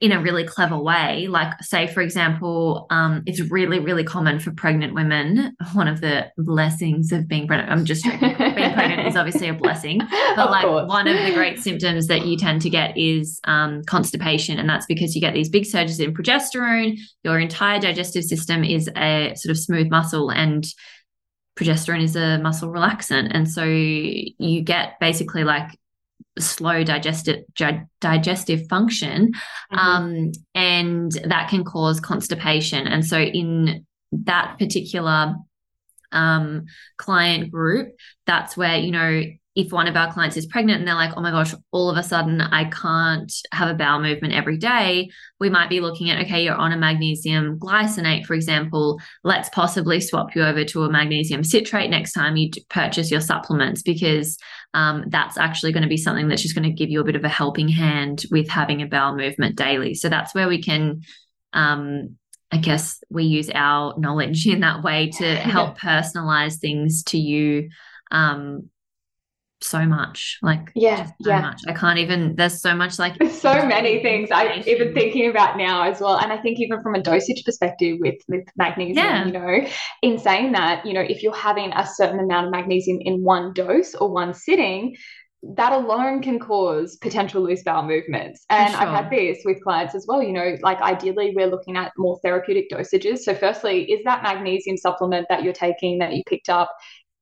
in 0.00 0.12
a 0.12 0.22
really 0.22 0.44
clever 0.44 0.78
way. 0.78 1.26
Like, 1.28 1.60
say, 1.62 1.88
for 1.88 2.00
example, 2.00 2.86
um, 2.90 3.22
it's 3.26 3.40
really, 3.40 3.80
really 3.80 4.04
common 4.04 4.38
for 4.38 4.52
pregnant 4.52 4.94
women. 4.94 5.56
One 5.72 5.88
of 5.88 6.00
the 6.00 6.30
blessings 6.36 7.10
of 7.10 7.26
being 7.26 7.48
pregnant, 7.48 7.72
I'm 7.72 7.84
just 7.84 8.04
being 8.04 8.18
pregnant 8.18 9.08
is 9.08 9.16
obviously 9.16 9.48
a 9.48 9.54
blessing, 9.54 9.98
but 10.36 10.46
of 10.46 10.50
like 10.50 10.64
course. 10.64 10.88
one 10.88 11.08
of 11.08 11.16
the 11.26 11.32
great 11.32 11.58
symptoms 11.58 12.06
that 12.06 12.26
you 12.26 12.36
tend 12.36 12.62
to 12.62 12.70
get 12.70 12.96
is 12.96 13.40
um, 13.44 13.82
constipation. 13.84 14.58
And 14.58 14.68
that's 14.68 14.86
because 14.86 15.16
you 15.16 15.20
get 15.20 15.34
these 15.34 15.48
big 15.48 15.66
surges 15.66 15.98
in 15.98 16.14
progesterone. 16.14 16.96
Your 17.24 17.40
entire 17.40 17.80
digestive 17.80 18.24
system 18.24 18.62
is 18.62 18.88
a 18.96 19.32
sort 19.34 19.50
of 19.50 19.58
smooth 19.58 19.90
muscle, 19.90 20.30
and 20.30 20.64
progesterone 21.58 22.04
is 22.04 22.14
a 22.14 22.38
muscle 22.38 22.70
relaxant. 22.70 23.30
And 23.32 23.50
so 23.50 23.64
you 23.64 24.62
get 24.62 25.00
basically 25.00 25.42
like 25.42 25.76
slow 26.40 26.84
digestive 26.84 27.44
digestive 28.00 28.68
function, 28.68 29.32
mm-hmm. 29.32 29.78
um, 29.78 30.32
and 30.54 31.12
that 31.24 31.48
can 31.48 31.64
cause 31.64 32.00
constipation. 32.00 32.86
And 32.86 33.04
so, 33.04 33.18
in 33.18 33.86
that 34.12 34.56
particular 34.58 35.34
um, 36.12 36.64
client 36.96 37.50
group, 37.50 37.94
that's 38.26 38.56
where 38.56 38.76
you 38.76 38.90
know 38.90 39.22
if 39.58 39.72
one 39.72 39.88
of 39.88 39.96
our 39.96 40.12
clients 40.12 40.36
is 40.36 40.46
pregnant 40.46 40.78
and 40.78 40.86
they're 40.86 40.94
like, 40.94 41.16
oh 41.16 41.20
my 41.20 41.32
gosh, 41.32 41.52
all 41.72 41.90
of 41.90 41.96
a 41.96 42.02
sudden 42.04 42.40
I 42.40 42.70
can't 42.70 43.32
have 43.50 43.68
a 43.68 43.74
bowel 43.74 44.00
movement 44.00 44.32
every 44.32 44.56
day, 44.56 45.10
we 45.40 45.50
might 45.50 45.68
be 45.68 45.80
looking 45.80 46.10
at, 46.10 46.24
okay, 46.24 46.44
you're 46.44 46.54
on 46.54 46.70
a 46.70 46.76
magnesium 46.76 47.58
glycinate, 47.58 48.24
for 48.24 48.34
example. 48.34 49.00
Let's 49.24 49.48
possibly 49.48 50.00
swap 50.00 50.36
you 50.36 50.44
over 50.44 50.64
to 50.64 50.84
a 50.84 50.92
magnesium 50.92 51.42
citrate 51.42 51.90
next 51.90 52.12
time 52.12 52.36
you 52.36 52.50
purchase 52.68 53.10
your 53.10 53.20
supplements 53.20 53.82
because 53.82 54.38
um, 54.74 55.06
that's 55.08 55.36
actually 55.36 55.72
going 55.72 55.82
to 55.82 55.88
be 55.88 55.96
something 55.96 56.28
that's 56.28 56.42
just 56.42 56.54
going 56.54 56.62
to 56.62 56.70
give 56.70 56.88
you 56.88 57.00
a 57.00 57.04
bit 57.04 57.16
of 57.16 57.24
a 57.24 57.28
helping 57.28 57.66
hand 57.66 58.26
with 58.30 58.48
having 58.48 58.80
a 58.80 58.86
bowel 58.86 59.16
movement 59.16 59.56
daily. 59.56 59.94
So 59.94 60.08
that's 60.08 60.36
where 60.36 60.46
we 60.46 60.62
can. 60.62 61.02
Um, 61.52 62.16
I 62.52 62.58
guess 62.58 63.02
we 63.10 63.24
use 63.24 63.50
our 63.52 63.98
knowledge 63.98 64.46
in 64.46 64.60
that 64.60 64.84
way 64.84 65.10
to 65.18 65.34
help 65.34 65.78
personalize 65.78 66.58
things 66.58 67.02
to 67.08 67.18
you 67.18 67.70
um, 68.12 68.70
so 69.60 69.84
much 69.84 70.38
like 70.42 70.70
yeah 70.74 71.06
so 71.06 71.12
yeah 71.30 71.40
much. 71.40 71.60
i 71.66 71.72
can't 71.72 71.98
even 71.98 72.36
there's 72.36 72.60
so 72.60 72.74
much 72.74 72.98
like 72.98 73.18
there's 73.18 73.40
so 73.40 73.66
many 73.66 74.00
things 74.02 74.28
i'm 74.32 74.62
even 74.66 74.94
thinking 74.94 75.28
about 75.28 75.56
now 75.56 75.82
as 75.82 76.00
well 76.00 76.16
and 76.16 76.32
i 76.32 76.36
think 76.36 76.60
even 76.60 76.80
from 76.82 76.94
a 76.94 77.02
dosage 77.02 77.44
perspective 77.44 77.98
with 78.00 78.16
with 78.28 78.44
magnesium 78.56 78.96
yeah. 78.96 79.26
you 79.26 79.32
know 79.32 79.66
in 80.02 80.18
saying 80.18 80.52
that 80.52 80.84
you 80.86 80.92
know 80.92 81.00
if 81.00 81.22
you're 81.22 81.34
having 81.34 81.72
a 81.72 81.86
certain 81.86 82.20
amount 82.20 82.46
of 82.46 82.52
magnesium 82.52 82.98
in 83.00 83.22
one 83.24 83.52
dose 83.52 83.94
or 83.94 84.12
one 84.12 84.32
sitting 84.32 84.94
that 85.42 85.72
alone 85.72 86.20
can 86.20 86.38
cause 86.38 86.96
potential 86.96 87.42
loose 87.42 87.62
bowel 87.62 87.84
movements. 87.84 88.44
And 88.50 88.72
sure. 88.72 88.80
I've 88.80 89.04
had 89.04 89.10
this 89.10 89.38
with 89.44 89.62
clients 89.62 89.94
as 89.94 90.04
well. 90.08 90.22
You 90.22 90.32
know, 90.32 90.56
like 90.62 90.80
ideally, 90.80 91.32
we're 91.34 91.46
looking 91.46 91.76
at 91.76 91.92
more 91.96 92.18
therapeutic 92.24 92.68
dosages. 92.70 93.18
So, 93.18 93.34
firstly, 93.34 93.84
is 93.84 94.02
that 94.04 94.24
magnesium 94.24 94.76
supplement 94.76 95.26
that 95.28 95.44
you're 95.44 95.52
taking 95.52 95.98
that 95.98 96.12
you 96.14 96.24
picked 96.26 96.48
up 96.48 96.74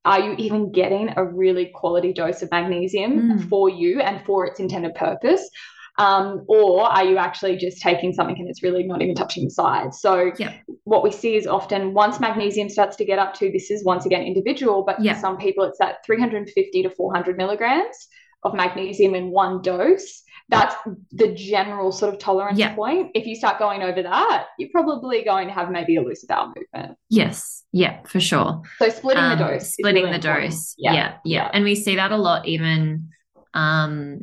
are 0.07 0.21
you 0.21 0.35
even 0.39 0.71
getting 0.71 1.13
a 1.17 1.25
really 1.25 1.73
quality 1.75 2.13
dose 2.13 2.41
of 2.41 2.51
magnesium 2.51 3.13
mm. 3.21 3.49
for 3.49 3.69
you 3.69 4.01
and 4.01 4.25
for 4.25 4.47
its 4.47 4.61
intended 4.61 4.95
purpose? 4.95 5.51
Um, 5.99 6.45
or 6.47 6.85
are 6.85 7.05
you 7.05 7.17
actually 7.17 7.57
just 7.57 7.81
taking 7.81 8.13
something 8.13 8.39
and 8.39 8.49
it's 8.49 8.63
really 8.63 8.83
not 8.83 9.03
even 9.03 9.15
touching 9.15 9.45
the 9.45 9.51
sides? 9.51 10.01
So, 10.01 10.31
yeah. 10.39 10.53
what 10.85 11.03
we 11.03 11.11
see 11.11 11.37
is 11.37 11.47
often 11.47 11.95
once 11.95 12.21
magnesium 12.21 12.69
starts 12.69 12.97
to 12.97 13.05
get 13.05 13.19
up 13.19 13.35
to 13.35 13.51
this 13.51 13.71
is 13.71 13.83
once 13.85 14.07
again 14.07 14.23
individual, 14.23 14.85
but 14.85 15.03
yeah. 15.03 15.15
for 15.15 15.21
some 15.21 15.39
people 15.39 15.65
it's 15.65 15.81
at 15.81 16.05
350 16.05 16.83
to 16.83 16.91
400 16.91 17.37
milligrams 17.37 18.09
of 18.43 18.55
magnesium 18.55 19.15
in 19.15 19.31
one 19.31 19.63
dose 19.63 20.23
that's 20.49 20.77
the 21.11 21.35
general 21.35 21.91
sort 21.91 22.15
of 22.15 22.21
tolerance 22.21 22.59
yeah. 22.59 22.75
point. 22.75 23.11
If 23.15 23.27
you 23.27 23.35
start 23.35 23.59
going 23.59 23.83
over 23.83 24.03
that, 24.03 24.47
you're 24.59 24.71
probably 24.71 25.25
going 25.25 25.49
to 25.49 25.55
have 25.55 25.71
maybe 25.71 25.97
a 25.97 26.03
looser 26.03 26.27
bowel 26.29 26.53
movement. 26.55 26.97
Yes. 27.09 27.65
Yeah, 27.73 28.01
for 28.05 28.21
sure. 28.21 28.63
So 28.79 28.89
splitting 28.89 29.25
um, 29.25 29.39
the 29.39 29.45
dose. 29.45 29.73
Splitting 29.73 30.05
really 30.05 30.19
the 30.19 30.29
important. 30.29 30.53
dose. 30.53 30.75
Yeah. 30.79 30.93
yeah. 30.93 31.17
yeah. 31.25 31.51
And 31.53 31.65
we 31.65 31.75
see 31.75 31.97
that 31.97 32.13
a 32.13 32.17
lot 32.17 32.47
even 32.47 33.09
um 33.55 34.21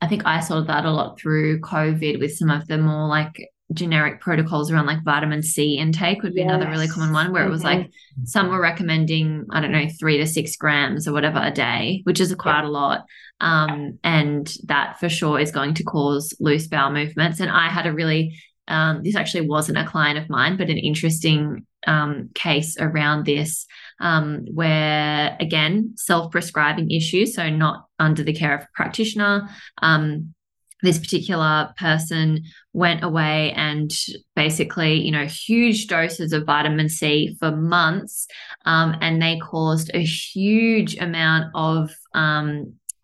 I 0.00 0.06
think 0.06 0.22
I 0.26 0.40
saw 0.40 0.60
that 0.60 0.84
a 0.84 0.90
lot 0.90 1.18
through 1.18 1.60
COVID 1.60 2.20
with 2.20 2.36
some 2.36 2.50
of 2.50 2.66
the 2.68 2.78
more 2.78 3.08
like 3.08 3.48
generic 3.72 4.20
protocols 4.20 4.70
around 4.70 4.86
like 4.86 5.02
vitamin 5.02 5.42
C 5.42 5.78
intake 5.78 6.22
would 6.22 6.34
be 6.34 6.42
yes. 6.42 6.50
another 6.50 6.70
really 6.70 6.88
common 6.88 7.12
one 7.12 7.32
where 7.32 7.42
mm-hmm. 7.42 7.48
it 7.48 7.52
was 7.52 7.64
like 7.64 7.80
mm-hmm. 7.80 8.24
some 8.24 8.50
were 8.50 8.60
recommending, 8.60 9.46
I 9.50 9.60
don't 9.60 9.72
know, 9.72 9.88
three 9.98 10.18
to 10.18 10.26
six 10.26 10.56
grams 10.56 11.08
or 11.08 11.12
whatever 11.12 11.40
a 11.42 11.50
day, 11.50 12.02
which 12.04 12.20
is 12.20 12.34
quite 12.34 12.62
yeah. 12.62 12.68
a 12.68 12.70
lot. 12.70 13.06
Um, 13.44 13.98
and 14.02 14.56
that 14.64 14.98
for 14.98 15.10
sure 15.10 15.38
is 15.38 15.52
going 15.52 15.74
to 15.74 15.84
cause 15.84 16.34
loose 16.40 16.66
bowel 16.66 16.90
movements. 16.90 17.40
And 17.40 17.50
I 17.50 17.68
had 17.68 17.86
a 17.86 17.92
really, 17.92 18.40
um, 18.68 19.02
this 19.02 19.16
actually 19.16 19.46
wasn't 19.46 19.76
a 19.76 19.84
client 19.84 20.18
of 20.18 20.30
mine, 20.30 20.56
but 20.56 20.70
an 20.70 20.78
interesting 20.78 21.66
um, 21.86 22.30
case 22.34 22.78
around 22.80 23.26
this 23.26 23.66
um, 24.00 24.46
where, 24.50 25.36
again, 25.40 25.92
self 25.96 26.32
prescribing 26.32 26.90
issues, 26.90 27.34
so 27.34 27.50
not 27.50 27.84
under 27.98 28.22
the 28.22 28.32
care 28.32 28.54
of 28.54 28.62
a 28.62 28.68
practitioner. 28.74 29.50
Um, 29.82 30.34
this 30.82 30.98
particular 30.98 31.72
person 31.78 32.44
went 32.72 33.04
away 33.04 33.52
and 33.52 33.90
basically, 34.36 35.00
you 35.00 35.10
know, 35.10 35.26
huge 35.26 35.86
doses 35.86 36.32
of 36.32 36.46
vitamin 36.46 36.88
C 36.88 37.36
for 37.38 37.50
months, 37.50 38.26
um, 38.64 38.96
and 39.02 39.20
they 39.20 39.38
caused 39.38 39.90
a 39.92 40.02
huge 40.02 40.96
amount 40.96 41.50
of 41.54 41.90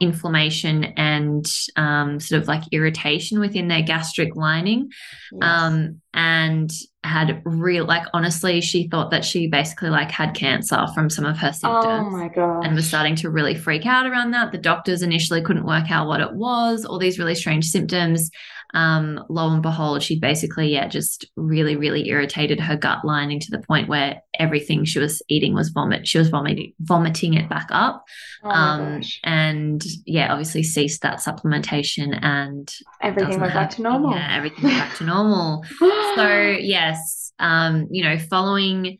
inflammation 0.00 0.84
and 0.96 1.46
um, 1.76 2.18
sort 2.18 2.40
of 2.40 2.48
like 2.48 2.62
irritation 2.72 3.38
within 3.38 3.68
their 3.68 3.82
gastric 3.82 4.34
lining. 4.34 4.90
Yes. 5.30 5.42
Um, 5.42 6.00
and 6.12 6.72
had 7.04 7.40
real, 7.44 7.84
like, 7.84 8.04
honestly, 8.12 8.60
she 8.60 8.88
thought 8.88 9.10
that 9.10 9.24
she 9.24 9.46
basically 9.46 9.90
like 9.90 10.10
had 10.10 10.34
cancer 10.34 10.86
from 10.94 11.08
some 11.08 11.24
of 11.24 11.36
her 11.38 11.52
symptoms. 11.52 12.08
Oh 12.08 12.10
my 12.10 12.28
God. 12.28 12.66
And 12.66 12.74
was 12.74 12.88
starting 12.88 13.14
to 13.16 13.30
really 13.30 13.54
freak 13.54 13.86
out 13.86 14.06
around 14.06 14.32
that. 14.32 14.52
The 14.52 14.58
doctors 14.58 15.02
initially 15.02 15.42
couldn't 15.42 15.66
work 15.66 15.90
out 15.90 16.08
what 16.08 16.20
it 16.20 16.32
was, 16.32 16.84
all 16.84 16.98
these 16.98 17.18
really 17.18 17.34
strange 17.34 17.66
symptoms 17.66 18.30
um, 18.74 19.24
lo 19.28 19.48
and 19.48 19.62
behold, 19.62 20.02
she 20.02 20.18
basically, 20.18 20.72
yeah, 20.72 20.86
just 20.86 21.26
really, 21.36 21.76
really 21.76 22.08
irritated 22.08 22.60
her 22.60 22.76
gut 22.76 23.04
lining 23.04 23.40
to 23.40 23.50
the 23.50 23.60
point 23.60 23.88
where 23.88 24.22
everything 24.38 24.84
she 24.84 24.98
was 24.98 25.22
eating 25.28 25.54
was 25.54 25.70
vomit. 25.70 26.06
She 26.06 26.18
was 26.18 26.28
vomiting, 26.28 26.72
vomiting 26.80 27.34
it 27.34 27.48
back 27.48 27.68
up. 27.70 28.04
Oh 28.44 28.50
um, 28.50 29.02
and 29.24 29.82
yeah, 30.06 30.32
obviously 30.32 30.62
ceased 30.62 31.02
that 31.02 31.18
supplementation 31.18 32.18
and 32.22 32.72
everything 33.00 33.40
went 33.40 33.54
back 33.54 33.70
to 33.70 33.82
normal. 33.82 34.12
Yeah, 34.12 34.36
everything 34.36 34.64
went 34.64 34.78
back 34.78 34.96
to 34.98 35.04
normal. 35.04 35.64
so 36.14 36.56
yes, 36.60 37.32
um, 37.38 37.88
you 37.90 38.04
know, 38.04 38.18
following 38.18 38.98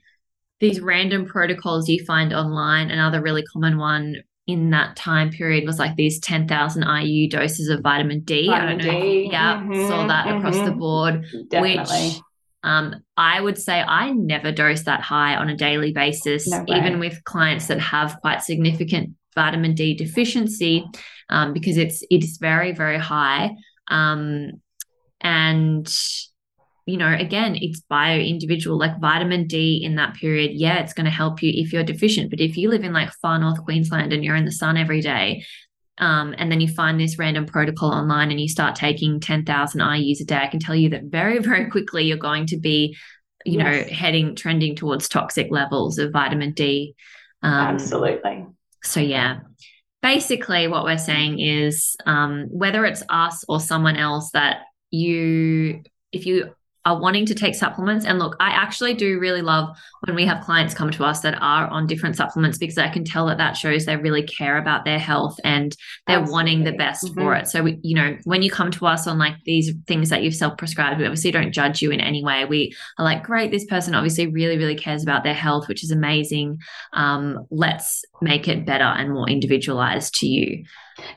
these 0.58 0.80
random 0.80 1.26
protocols 1.26 1.88
you 1.88 2.04
find 2.04 2.32
online, 2.32 2.90
another 2.90 3.22
really 3.22 3.42
common 3.42 3.78
one 3.78 4.16
in 4.52 4.70
that 4.70 4.96
time 4.96 5.30
period 5.30 5.66
was 5.66 5.78
like 5.78 5.96
these 5.96 6.20
10,000 6.20 6.82
IU 6.82 7.28
doses 7.28 7.68
of 7.68 7.80
vitamin 7.80 8.20
D. 8.20 8.46
Vitamin 8.46 8.80
I 8.80 8.84
don't 8.84 8.94
know. 8.94 9.00
D. 9.00 9.28
Yeah, 9.30 9.60
mm-hmm, 9.60 9.88
saw 9.88 10.06
that 10.06 10.26
mm-hmm. 10.26 10.38
across 10.38 10.56
the 10.56 10.70
mm-hmm. 10.70 10.78
board, 10.78 11.24
Definitely. 11.48 12.08
which 12.08 12.20
um, 12.62 12.96
I 13.16 13.40
would 13.40 13.58
say 13.58 13.80
I 13.80 14.10
never 14.10 14.52
dose 14.52 14.82
that 14.82 15.00
high 15.00 15.36
on 15.36 15.48
a 15.48 15.56
daily 15.56 15.92
basis, 15.92 16.48
no 16.48 16.64
even 16.68 16.98
with 16.98 17.24
clients 17.24 17.68
that 17.68 17.80
have 17.80 18.18
quite 18.20 18.42
significant 18.42 19.14
vitamin 19.34 19.74
D 19.74 19.94
deficiency, 19.94 20.84
um, 21.30 21.52
because 21.52 21.76
it's 21.78 22.04
it's 22.10 22.36
very 22.36 22.72
very 22.72 22.98
high. 22.98 23.52
Um, 23.88 24.60
and 25.20 25.92
you 26.86 26.96
know, 26.96 27.12
again, 27.12 27.56
it's 27.60 27.80
bio 27.80 28.18
individual, 28.18 28.78
like 28.78 29.00
vitamin 29.00 29.46
D 29.46 29.82
in 29.84 29.96
that 29.96 30.14
period. 30.14 30.52
Yeah, 30.54 30.78
it's 30.78 30.92
going 30.92 31.04
to 31.04 31.10
help 31.10 31.42
you 31.42 31.52
if 31.54 31.72
you're 31.72 31.84
deficient. 31.84 32.30
But 32.30 32.40
if 32.40 32.56
you 32.56 32.68
live 32.68 32.84
in 32.84 32.92
like 32.92 33.12
far 33.22 33.38
north 33.38 33.62
Queensland 33.64 34.12
and 34.12 34.24
you're 34.24 34.36
in 34.36 34.44
the 34.44 34.52
sun 34.52 34.76
every 34.76 35.00
day, 35.00 35.44
um, 36.00 36.34
and 36.38 36.50
then 36.50 36.60
you 36.60 36.68
find 36.68 36.98
this 36.98 37.18
random 37.18 37.44
protocol 37.46 37.92
online 37.92 38.30
and 38.30 38.40
you 38.40 38.48
start 38.48 38.74
taking 38.74 39.20
10,000 39.20 39.80
IUs 39.80 40.20
a 40.20 40.24
day, 40.24 40.36
I 40.36 40.46
can 40.46 40.58
tell 40.58 40.74
you 40.74 40.88
that 40.90 41.04
very, 41.04 41.38
very 41.40 41.70
quickly 41.70 42.04
you're 42.04 42.16
going 42.16 42.46
to 42.46 42.56
be, 42.56 42.96
you 43.44 43.58
yes. 43.58 43.64
know, 43.88 43.94
heading, 43.94 44.34
trending 44.34 44.74
towards 44.74 45.08
toxic 45.08 45.48
levels 45.50 45.98
of 45.98 46.12
vitamin 46.12 46.52
D. 46.52 46.94
Um, 47.42 47.52
Absolutely. 47.52 48.46
So, 48.82 49.00
yeah, 49.00 49.40
basically 50.02 50.68
what 50.68 50.84
we're 50.84 50.98
saying 50.98 51.38
is 51.38 51.96
um, 52.06 52.46
whether 52.50 52.86
it's 52.86 53.02
us 53.10 53.44
or 53.46 53.60
someone 53.60 53.96
else 53.96 54.30
that 54.32 54.62
you, 54.90 55.82
if 56.12 56.24
you 56.24 56.54
are 56.86 57.00
wanting 57.00 57.26
to 57.26 57.34
take 57.34 57.54
supplements. 57.54 58.06
And 58.06 58.18
look, 58.18 58.36
I 58.40 58.50
actually 58.50 58.94
do 58.94 59.18
really 59.18 59.42
love 59.42 59.76
when 60.06 60.16
we 60.16 60.24
have 60.26 60.42
clients 60.44 60.72
come 60.72 60.90
to 60.92 61.04
us 61.04 61.20
that 61.20 61.34
are 61.40 61.68
on 61.68 61.86
different 61.86 62.16
supplements 62.16 62.56
because 62.56 62.78
I 62.78 62.88
can 62.88 63.04
tell 63.04 63.26
that 63.26 63.38
that 63.38 63.56
shows 63.56 63.84
they 63.84 63.96
really 63.96 64.22
care 64.22 64.56
about 64.56 64.84
their 64.84 64.98
health 64.98 65.38
and 65.44 65.76
they're 66.06 66.18
Absolutely. 66.18 66.32
wanting 66.32 66.64
the 66.64 66.72
best 66.72 67.04
mm-hmm. 67.04 67.20
for 67.20 67.34
it. 67.34 67.48
So, 67.48 67.62
we, 67.62 67.78
you 67.82 67.94
know, 67.94 68.16
when 68.24 68.42
you 68.42 68.50
come 68.50 68.70
to 68.72 68.86
us 68.86 69.06
on 69.06 69.18
like 69.18 69.34
these 69.44 69.72
things 69.86 70.08
that 70.08 70.22
you've 70.22 70.34
self 70.34 70.56
prescribed, 70.56 70.98
we 70.98 71.06
obviously 71.06 71.30
don't 71.30 71.52
judge 71.52 71.82
you 71.82 71.90
in 71.90 72.00
any 72.00 72.24
way. 72.24 72.44
We 72.46 72.74
are 72.98 73.04
like, 73.04 73.22
great, 73.22 73.50
this 73.50 73.66
person 73.66 73.94
obviously 73.94 74.26
really, 74.26 74.56
really 74.56 74.76
cares 74.76 75.02
about 75.02 75.22
their 75.22 75.34
health, 75.34 75.68
which 75.68 75.84
is 75.84 75.90
amazing. 75.90 76.58
Um, 76.94 77.46
let's 77.50 78.04
make 78.20 78.48
it 78.48 78.66
better 78.66 78.84
and 78.84 79.12
more 79.12 79.28
individualized 79.28 80.14
to 80.16 80.26
you. 80.26 80.64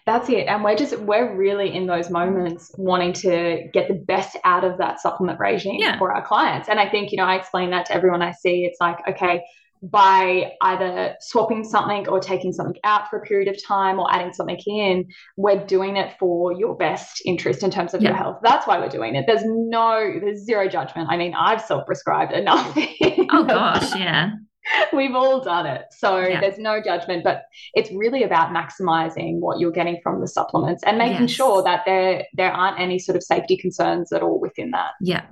That's 0.06 0.30
it. 0.30 0.48
And 0.48 0.64
we're 0.64 0.76
just, 0.76 0.98
we're 1.00 1.36
really 1.36 1.74
in 1.74 1.88
those 1.88 2.10
moments 2.10 2.72
wanting 2.78 3.14
to 3.14 3.64
get 3.74 3.88
the 3.88 3.96
best 3.96 4.38
out 4.44 4.64
of 4.64 4.78
that 4.78 5.02
supplement 5.02 5.40
regime 5.40 5.78
yeah. 5.80 5.98
for 5.98 6.14
our 6.14 6.26
clients. 6.26 6.70
And 6.70 6.80
I 6.80 6.90
think, 6.90 7.12
you 7.12 7.18
know, 7.18 7.26
I 7.26 7.36
explain 7.36 7.72
that 7.72 7.86
to 7.88 7.94
everyone 7.94 8.22
I 8.22 8.32
see. 8.32 8.64
It's 8.66 8.80
like, 8.80 8.98
okay, 9.10 9.44
by 9.84 10.54
either 10.62 11.16
swapping 11.20 11.64
something 11.66 12.08
or 12.08 12.20
taking 12.20 12.54
something 12.54 12.80
out 12.86 13.10
for 13.10 13.20
a 13.20 13.22
period 13.22 13.54
of 13.54 13.62
time 13.62 14.00
or 14.00 14.12
adding 14.14 14.32
something 14.32 14.58
in, 14.66 15.06
we're 15.36 15.66
doing 15.66 15.98
it 15.98 16.16
for 16.18 16.54
your 16.54 16.76
best 16.78 17.22
interest 17.26 17.64
in 17.64 17.70
terms 17.70 17.94
of 17.94 18.02
yeah. 18.02 18.10
your 18.10 18.18
health. 18.18 18.38
That's 18.42 18.66
why 18.66 18.80
we're 18.80 18.88
doing 18.88 19.16
it. 19.16 19.26
There's 19.28 19.44
no, 19.44 20.20
there's 20.22 20.46
zero 20.46 20.70
judgment. 20.70 21.10
I 21.12 21.18
mean, 21.18 21.34
I've 21.38 21.62
self 21.62 21.86
prescribed 21.86 22.32
enough. 22.32 22.74
oh, 23.32 23.44
gosh. 23.44 23.94
Yeah. 23.96 24.32
We've 24.94 25.16
all 25.16 25.42
done 25.42 25.66
it. 25.66 25.86
So 25.92 26.20
yeah. 26.20 26.40
there's 26.40 26.58
no 26.58 26.82
judgment, 26.82 27.24
but 27.24 27.44
it's 27.74 27.92
really 27.92 28.24
about 28.24 28.50
maximizing 28.52 29.40
what 29.40 29.60
you're 29.60 29.72
getting 29.72 30.00
from 30.02 30.22
the 30.22 30.28
supplements 30.28 30.84
and 30.84 30.98
making 30.98 31.28
yes. 31.28 31.32
sure 31.32 31.64
that 31.64 31.84
there 31.86 32.26
there 32.34 32.52
aren't 32.52 32.80
any 32.80 33.00
sort 33.00 33.16
of 33.16 33.24
safety 33.24 33.58
concerns 33.58 34.12
at 34.12 34.22
all 34.22 34.40
within 34.40 34.72
that. 34.72 34.92
Yeah. 35.02 35.26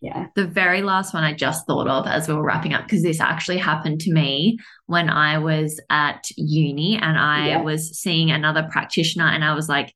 yeah. 0.00 0.26
The 0.36 0.46
very 0.46 0.82
last 0.82 1.12
one 1.14 1.24
I 1.24 1.32
just 1.34 1.66
thought 1.66 1.88
of 1.88 2.06
as 2.06 2.28
we 2.28 2.34
were 2.34 2.44
wrapping 2.44 2.74
up, 2.74 2.84
because 2.84 3.02
this 3.02 3.20
actually 3.20 3.58
happened 3.58 4.00
to 4.02 4.12
me 4.12 4.58
when 4.86 5.10
I 5.10 5.38
was 5.38 5.80
at 5.90 6.24
uni 6.36 6.96
and 6.96 7.18
I 7.18 7.48
Yeah. 7.48 7.62
was 7.62 7.98
seeing 7.98 8.30
another 8.30 8.68
practitioner, 8.70 9.26
and 9.26 9.44
I 9.44 9.54
was 9.54 9.68
like, 9.68 9.92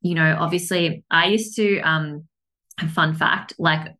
you 0.00 0.14
know, 0.14 0.36
obviously 0.38 1.04
I 1.10 1.26
used 1.26 1.56
to 1.56 1.78
um 1.80 2.24
a 2.80 2.88
fun 2.88 3.14
fact, 3.14 3.54
like 3.58 3.94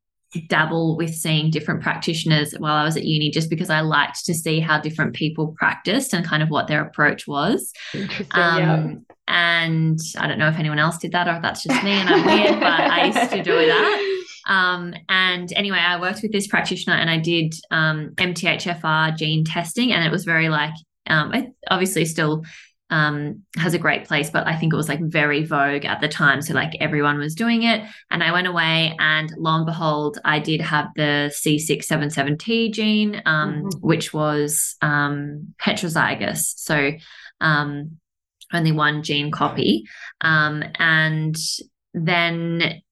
dabble 0.48 0.96
with 0.96 1.14
seeing 1.14 1.50
different 1.50 1.82
practitioners 1.82 2.54
while 2.58 2.74
I 2.74 2.84
was 2.84 2.96
at 2.96 3.04
uni 3.04 3.30
just 3.30 3.50
because 3.50 3.70
I 3.70 3.80
liked 3.80 4.24
to 4.26 4.34
see 4.34 4.60
how 4.60 4.80
different 4.80 5.14
people 5.14 5.54
practiced 5.58 6.14
and 6.14 6.24
kind 6.24 6.42
of 6.42 6.48
what 6.48 6.68
their 6.68 6.82
approach 6.82 7.26
was. 7.26 7.72
Interesting. 7.92 8.26
yeah. 8.34 8.74
Um, 8.74 9.06
and 9.28 9.98
I 10.18 10.26
don't 10.26 10.38
know 10.38 10.48
if 10.48 10.58
anyone 10.58 10.78
else 10.78 10.98
did 10.98 11.12
that 11.12 11.28
or 11.28 11.36
if 11.36 11.42
that's 11.42 11.62
just 11.62 11.82
me 11.84 11.92
and 11.92 12.08
I'm 12.08 12.26
weird, 12.26 12.60
but 12.60 12.66
I 12.66 13.06
used 13.06 13.30
to 13.30 13.42
do 13.42 13.66
that. 13.66 14.18
Um, 14.48 14.94
and 15.08 15.52
anyway, 15.54 15.78
I 15.78 16.00
worked 16.00 16.22
with 16.22 16.32
this 16.32 16.46
practitioner 16.46 16.96
and 16.96 17.08
I 17.08 17.18
did 17.18 17.54
um, 17.70 18.10
MTHFR 18.16 19.16
gene 19.16 19.44
testing, 19.44 19.92
and 19.92 20.04
it 20.04 20.10
was 20.10 20.24
very 20.24 20.48
like, 20.48 20.74
um, 21.06 21.32
it 21.32 21.52
obviously 21.70 22.04
still 22.04 22.44
um, 22.92 23.42
has 23.56 23.72
a 23.72 23.78
great 23.78 24.04
place, 24.04 24.28
but 24.28 24.46
I 24.46 24.54
think 24.54 24.72
it 24.72 24.76
was 24.76 24.88
like 24.88 25.00
very 25.00 25.44
vogue 25.44 25.86
at 25.86 26.02
the 26.02 26.08
time. 26.08 26.42
So, 26.42 26.52
like, 26.52 26.74
everyone 26.78 27.18
was 27.18 27.34
doing 27.34 27.62
it. 27.62 27.82
And 28.10 28.22
I 28.22 28.32
went 28.32 28.46
away, 28.46 28.94
and 29.00 29.32
lo 29.38 29.56
and 29.56 29.64
behold, 29.66 30.18
I 30.26 30.38
did 30.38 30.60
have 30.60 30.88
the 30.94 31.32
C677T 31.34 32.70
gene, 32.70 33.22
um, 33.24 33.62
Mhm. 33.64 33.80
which 33.80 34.12
was 34.12 34.76
um, 34.82 35.54
heterozygous. 35.60 36.40
So, 36.56 36.92
um, 37.40 37.96
only 38.52 38.72
one 38.72 39.02
gene 39.02 39.30
copy. 39.30 39.84
Um, 40.20 40.62
and 40.78 41.34
then 41.94 42.82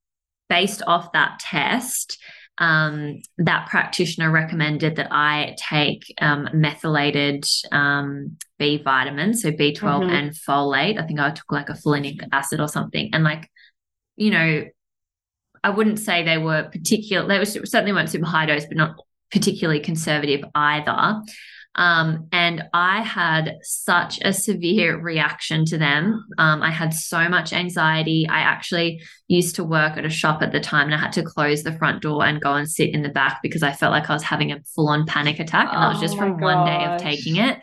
based 0.48 0.82
off 0.86 1.12
that 1.12 1.38
test, 1.40 2.18
um, 2.60 3.20
that 3.38 3.68
practitioner 3.68 4.30
recommended 4.30 4.96
that 4.96 5.08
I 5.10 5.56
take 5.58 6.04
um, 6.20 6.48
methylated 6.52 7.44
um, 7.72 8.36
B 8.58 8.80
vitamins, 8.82 9.42
so 9.42 9.50
B12 9.50 10.04
Mhm. 10.04 10.10
and 10.10 10.30
folate. 10.32 11.00
I 11.02 11.06
think 11.06 11.18
I 11.18 11.30
took 11.30 11.50
like 11.50 11.70
a 11.70 11.72
folinic 11.74 12.20
acid 12.32 12.60
or 12.60 12.68
something. 12.68 13.10
And 13.12 13.24
like, 13.24 13.50
you 14.16 14.30
know, 14.30 14.66
I 15.64 15.70
wouldn't 15.70 15.98
say 15.98 16.22
they 16.22 16.38
were 16.38 16.64
particular, 16.70 17.26
they 17.26 17.38
were 17.38 17.44
certainly 17.46 17.92
weren't 17.92 18.10
super 18.10 18.26
high 18.26 18.46
dose, 18.46 18.66
but 18.66 18.76
not 18.76 18.96
particularly 19.32 19.80
conservative 19.80 20.44
either. 20.54 21.22
Um, 21.76 22.26
and 22.32 22.64
I 22.74 23.00
had 23.02 23.58
such 23.62 24.18
a 24.22 24.32
severe 24.32 25.00
reaction 25.00 25.64
to 25.66 25.78
them. 25.78 26.26
Um, 26.36 26.62
I 26.62 26.70
had 26.70 26.92
so 26.92 27.28
much 27.28 27.52
anxiety. 27.52 28.26
I 28.28 28.40
actually 28.40 29.02
used 29.28 29.54
to 29.56 29.64
work 29.64 29.96
at 29.96 30.04
a 30.04 30.10
shop 30.10 30.42
at 30.42 30.52
the 30.52 30.60
time 30.60 30.86
and 30.86 30.94
I 30.94 30.98
had 30.98 31.12
to 31.12 31.22
close 31.22 31.62
the 31.62 31.76
front 31.78 32.02
door 32.02 32.24
and 32.24 32.40
go 32.40 32.54
and 32.54 32.68
sit 32.68 32.92
in 32.92 33.02
the 33.02 33.08
back 33.08 33.38
because 33.42 33.62
I 33.62 33.72
felt 33.72 33.92
like 33.92 34.10
I 34.10 34.14
was 34.14 34.24
having 34.24 34.50
a 34.50 34.60
full 34.74 34.88
on 34.88 35.06
panic 35.06 35.38
attack. 35.38 35.68
And 35.72 35.82
that 35.82 35.88
was 35.88 35.98
Oh 35.98 36.00
just 36.00 36.16
my 36.16 36.24
from 36.24 36.40
one 36.40 36.66
day 36.66 36.84
of 36.84 37.00
taking 37.00 37.36
it. 37.36 37.60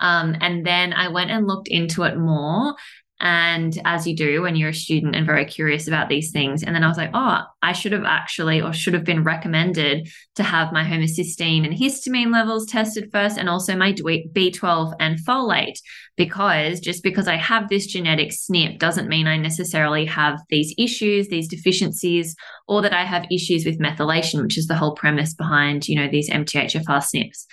Um, 0.00 0.36
and 0.40 0.64
then 0.64 0.92
I 0.92 1.08
went 1.08 1.30
and 1.30 1.46
looked 1.46 1.68
into 1.68 2.04
it 2.04 2.16
more. 2.16 2.74
And 3.20 3.76
as 3.84 4.06
you 4.06 4.14
do 4.14 4.42
when 4.42 4.54
you're 4.54 4.68
a 4.68 4.74
student 4.74 5.16
and 5.16 5.26
very 5.26 5.44
curious 5.44 5.88
about 5.88 6.08
these 6.08 6.30
things. 6.30 6.62
And 6.62 6.74
then 6.74 6.84
I 6.84 6.88
was 6.88 6.96
like, 6.96 7.10
oh, 7.14 7.42
I 7.62 7.72
should 7.72 7.90
have 7.90 8.04
actually 8.04 8.60
or 8.60 8.72
should 8.72 8.94
have 8.94 9.04
been 9.04 9.24
recommended 9.24 10.08
to 10.36 10.44
have 10.44 10.72
my 10.72 10.84
homocysteine 10.84 11.64
and 11.64 11.76
histamine 11.76 12.32
levels 12.32 12.66
tested 12.66 13.10
first 13.10 13.36
and 13.36 13.48
also 13.48 13.74
my 13.74 13.92
B12 13.92 14.94
and 15.00 15.18
folate. 15.18 15.78
Because 16.16 16.78
just 16.78 17.02
because 17.02 17.26
I 17.26 17.36
have 17.36 17.68
this 17.68 17.86
genetic 17.86 18.30
SNP 18.30 18.78
doesn't 18.78 19.08
mean 19.08 19.26
I 19.26 19.36
necessarily 19.36 20.04
have 20.06 20.40
these 20.48 20.74
issues, 20.78 21.28
these 21.28 21.48
deficiencies, 21.48 22.36
or 22.68 22.82
that 22.82 22.92
I 22.92 23.04
have 23.04 23.26
issues 23.32 23.64
with 23.64 23.80
methylation, 23.80 24.42
which 24.42 24.58
is 24.58 24.66
the 24.66 24.76
whole 24.76 24.94
premise 24.94 25.34
behind, 25.34 25.88
you 25.88 25.96
know, 25.96 26.08
these 26.08 26.30
MTHFR 26.30 26.84
SNPs. 26.84 27.46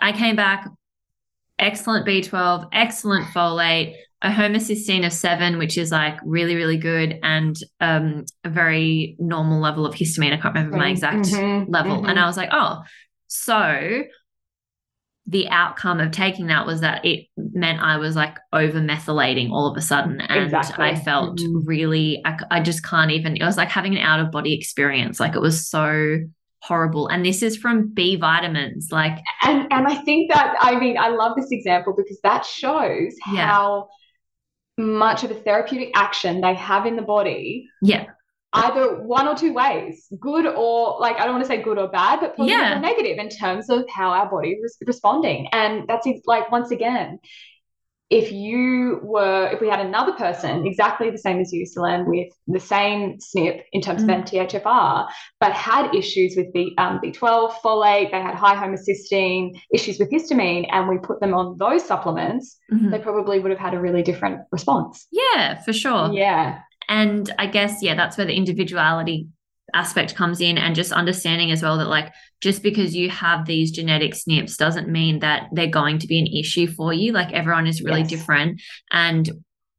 I 0.00 0.12
came 0.12 0.36
back, 0.36 0.68
excellent 1.58 2.06
B12, 2.06 2.68
excellent 2.72 3.26
folate, 3.26 3.96
a 4.22 4.30
homocysteine 4.30 5.06
of 5.06 5.12
seven, 5.12 5.58
which 5.58 5.78
is 5.78 5.92
like 5.92 6.18
really, 6.24 6.56
really 6.56 6.76
good, 6.76 7.18
and 7.22 7.56
um, 7.80 8.24
a 8.44 8.50
very 8.50 9.16
normal 9.18 9.60
level 9.60 9.86
of 9.86 9.94
histamine. 9.94 10.32
I 10.32 10.36
can't 10.38 10.54
remember 10.54 10.76
my 10.76 10.90
exact 10.90 11.26
Mhm, 11.28 11.66
level. 11.68 12.02
mhm. 12.02 12.08
And 12.10 12.18
I 12.18 12.26
was 12.26 12.36
like, 12.36 12.48
oh, 12.52 12.82
so 13.28 14.02
the 15.26 15.48
outcome 15.50 16.00
of 16.00 16.10
taking 16.10 16.46
that 16.46 16.64
was 16.64 16.80
that 16.80 17.04
it 17.04 17.26
meant 17.36 17.80
I 17.82 17.98
was 17.98 18.16
like 18.16 18.38
over 18.52 18.80
methylating 18.80 19.50
all 19.50 19.70
of 19.70 19.76
a 19.76 19.82
sudden. 19.82 20.22
And 20.22 20.44
Exactly. 20.44 20.84
I 20.86 20.94
felt 20.94 21.38
Mhm. 21.38 21.62
really, 21.66 22.22
I 22.50 22.60
just 22.60 22.82
can't 22.82 23.10
even, 23.10 23.36
it 23.36 23.44
was 23.44 23.58
like 23.58 23.68
having 23.68 23.94
an 23.94 24.02
out 24.02 24.20
of 24.20 24.30
body 24.30 24.54
experience. 24.54 25.20
Like 25.20 25.34
it 25.36 25.42
was 25.42 25.68
so 25.68 26.18
horrible. 26.60 27.08
And 27.08 27.26
this 27.26 27.42
is 27.42 27.58
from 27.58 27.88
B 27.92 28.16
vitamins. 28.16 28.88
Like, 28.90 29.18
And 29.44 29.70
and 29.70 29.86
I 29.86 29.96
think 29.96 30.32
that 30.32 30.56
I 30.62 30.78
mean 30.80 30.96
I 30.96 31.08
love 31.08 31.36
this 31.36 31.52
example 31.52 31.94
because 31.94 32.18
that 32.22 32.46
shows 32.46 33.14
Yeah. 33.32 33.48
how 33.48 33.88
much 34.78 35.24
of 35.24 35.30
a 35.30 35.34
therapeutic 35.34 35.90
action 35.94 36.40
they 36.40 36.54
have 36.54 36.86
in 36.86 36.96
the 36.96 37.02
body, 37.02 37.68
yeah, 37.82 38.06
either 38.52 39.02
one 39.02 39.28
or 39.28 39.34
two 39.34 39.52
ways, 39.52 40.06
good 40.20 40.46
or 40.46 40.98
like 41.00 41.16
I 41.16 41.24
don't 41.24 41.34
want 41.34 41.44
to 41.44 41.48
say 41.48 41.60
good 41.62 41.78
or 41.78 41.88
bad, 41.88 42.20
but 42.20 42.36
positive 42.36 42.58
Yeah. 42.58 42.78
or 42.78 42.80
negative 42.80 43.18
in 43.18 43.28
terms 43.28 43.68
of 43.68 43.84
how 43.90 44.10
our 44.10 44.30
body 44.30 44.50
is 44.52 44.76
responding. 44.86 45.48
And 45.52 45.86
that's 45.88 46.06
like 46.26 46.50
once 46.50 46.70
again, 46.70 47.18
if 48.10 48.32
you 48.32 49.00
were 49.02 49.50
if 49.52 49.60
we 49.60 49.68
had 49.68 49.80
another 49.80 50.12
person 50.12 50.66
exactly 50.66 51.10
the 51.10 51.18
same 51.18 51.40
as 51.40 51.52
you, 51.52 51.66
Selene, 51.66 52.06
with 52.06 52.28
the 52.46 52.58
same 52.60 53.18
SNP 53.18 53.60
in 53.72 53.80
terms 53.82 54.02
Mm. 54.02 54.04
of 54.04 54.24
MTHFR, 54.24 55.06
but 55.40 55.52
had 55.52 55.94
issues 55.94 56.34
with 56.36 56.50
B, 56.54 56.74
um, 56.78 57.00
B12, 57.04 57.52
folate, 57.62 58.10
they 58.10 58.20
had 58.20 58.34
high 58.34 58.54
homocysteine, 58.56 59.60
issues 59.74 59.98
with 59.98 60.10
histamine, 60.10 60.66
and 60.70 60.88
we 60.88 60.96
put 60.98 61.20
them 61.20 61.34
on 61.34 61.56
those 61.58 61.84
supplements, 61.84 62.56
Mhm. 62.72 62.90
they 62.90 62.98
probably 62.98 63.40
would 63.40 63.50
have 63.50 63.60
had 63.60 63.74
a 63.74 63.80
really 63.80 64.02
different 64.02 64.40
response. 64.52 65.06
yeah, 65.10 65.60
for 65.62 65.72
sure. 65.74 66.10
Yeah. 66.12 66.60
And 66.88 67.30
I 67.38 67.46
guess, 67.46 67.82
yeah, 67.82 67.94
that's 67.94 68.16
where 68.16 68.26
the 68.26 68.34
individuality 68.34 69.26
aspect 69.74 70.14
comes 70.14 70.40
in 70.40 70.56
and 70.56 70.74
just 70.74 70.92
understanding 70.92 71.50
as 71.50 71.62
well 71.62 71.76
that, 71.76 71.88
like, 71.88 72.10
just 72.40 72.62
because 72.62 72.94
you 72.94 73.10
have 73.10 73.46
these 73.46 73.70
genetic 73.70 74.14
SNPs 74.14 74.56
doesn't 74.56 74.88
mean 74.88 75.20
that 75.20 75.48
they're 75.52 75.66
going 75.66 75.98
to 75.98 76.06
be 76.06 76.18
an 76.18 76.26
issue 76.26 76.66
for 76.66 76.92
you. 76.92 77.12
Like, 77.12 77.32
everyone 77.32 77.66
is 77.66 77.82
really 77.82 78.00
Yes. 78.00 78.10
different. 78.10 78.60
And 78.92 79.28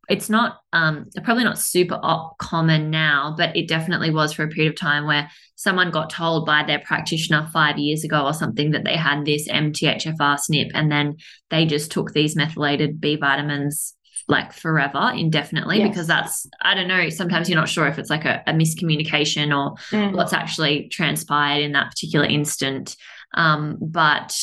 it's 0.10 0.30
not, 0.30 0.58
um, 0.74 1.06
probably 1.24 1.44
not 1.44 1.60
super 1.60 2.00
common 2.40 2.90
now, 2.90 3.36
but 3.38 3.56
it 3.56 3.68
definitely 3.68 4.10
was 4.10 4.34
for 4.34 4.44
a 4.44 4.48
period 4.48 4.74
of 4.74 4.80
time 4.80 5.06
where 5.06 5.30
someone 5.56 5.92
got 5.92 6.10
told 6.10 6.46
by 6.46 6.64
their 6.64 6.80
practitioner 6.80 7.48
five 7.54 7.78
years 7.78 8.04
ago 8.04 8.26
or 8.26 8.34
something 8.34 8.72
that 8.72 8.84
they 8.84 8.96
had 8.96 9.24
this 9.24 9.48
MTHFR 9.48 10.38
SNP 10.38 10.72
and 10.74 10.92
then 10.92 11.18
they 11.50 11.66
just 11.66 11.92
took 11.92 12.12
these 12.12 12.36
methylated 12.36 13.00
B 13.00 13.18
vitamins 13.18 13.94
like 14.30 14.54
forever 14.54 15.12
indefinitely 15.16 15.80
Yes. 15.80 15.90
because 15.90 16.08
that's 16.08 16.48
i 16.62 16.74
don't 16.76 16.88
know 16.88 17.10
sometimes 17.10 17.50
you're 17.50 17.60
not 17.60 17.68
sure 17.68 17.88
if 17.88 17.98
it's 18.00 18.10
like 18.12 18.26
a, 18.26 18.42
a 18.48 18.54
miscommunication 18.54 19.48
or 19.58 19.76
Mm. 19.92 20.14
what's 20.14 20.34
actually 20.34 20.88
transpired 20.90 21.64
in 21.64 21.72
that 21.74 21.90
particular 21.90 22.26
instant 22.26 22.96
um, 23.34 23.78
but 23.82 24.40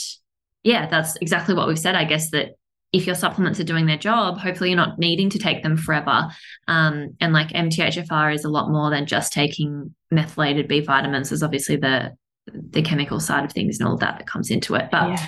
yeah 0.64 0.86
that's 0.88 1.16
exactly 1.16 1.54
what 1.54 1.68
we've 1.68 1.78
said 1.78 1.94
i 1.94 2.04
guess 2.04 2.30
that 2.30 2.50
if 2.92 3.06
your 3.06 3.14
supplements 3.14 3.60
are 3.60 3.64
doing 3.64 3.86
their 3.86 3.96
job 3.98 4.38
hopefully 4.38 4.70
you're 4.70 4.76
not 4.76 4.98
needing 4.98 5.30
to 5.30 5.38
take 5.38 5.62
them 5.62 5.76
forever 5.76 6.28
um, 6.68 7.16
and 7.20 7.32
like 7.32 7.48
mthfr 7.50 8.34
is 8.34 8.44
a 8.44 8.48
lot 8.50 8.70
more 8.70 8.90
than 8.90 9.06
just 9.06 9.32
taking 9.32 9.94
methylated 10.10 10.66
b 10.68 10.80
vitamins 10.80 11.30
there's 11.30 11.42
obviously 11.42 11.76
the 11.76 12.12
the 12.70 12.82
chemical 12.82 13.18
side 13.20 13.44
of 13.44 13.52
things 13.52 13.78
and 13.78 13.86
all 13.88 13.94
of 13.94 14.00
that 14.00 14.18
that 14.18 14.26
comes 14.26 14.50
into 14.50 14.74
it 14.74 14.88
but 14.90 15.08
Yeah. 15.10 15.26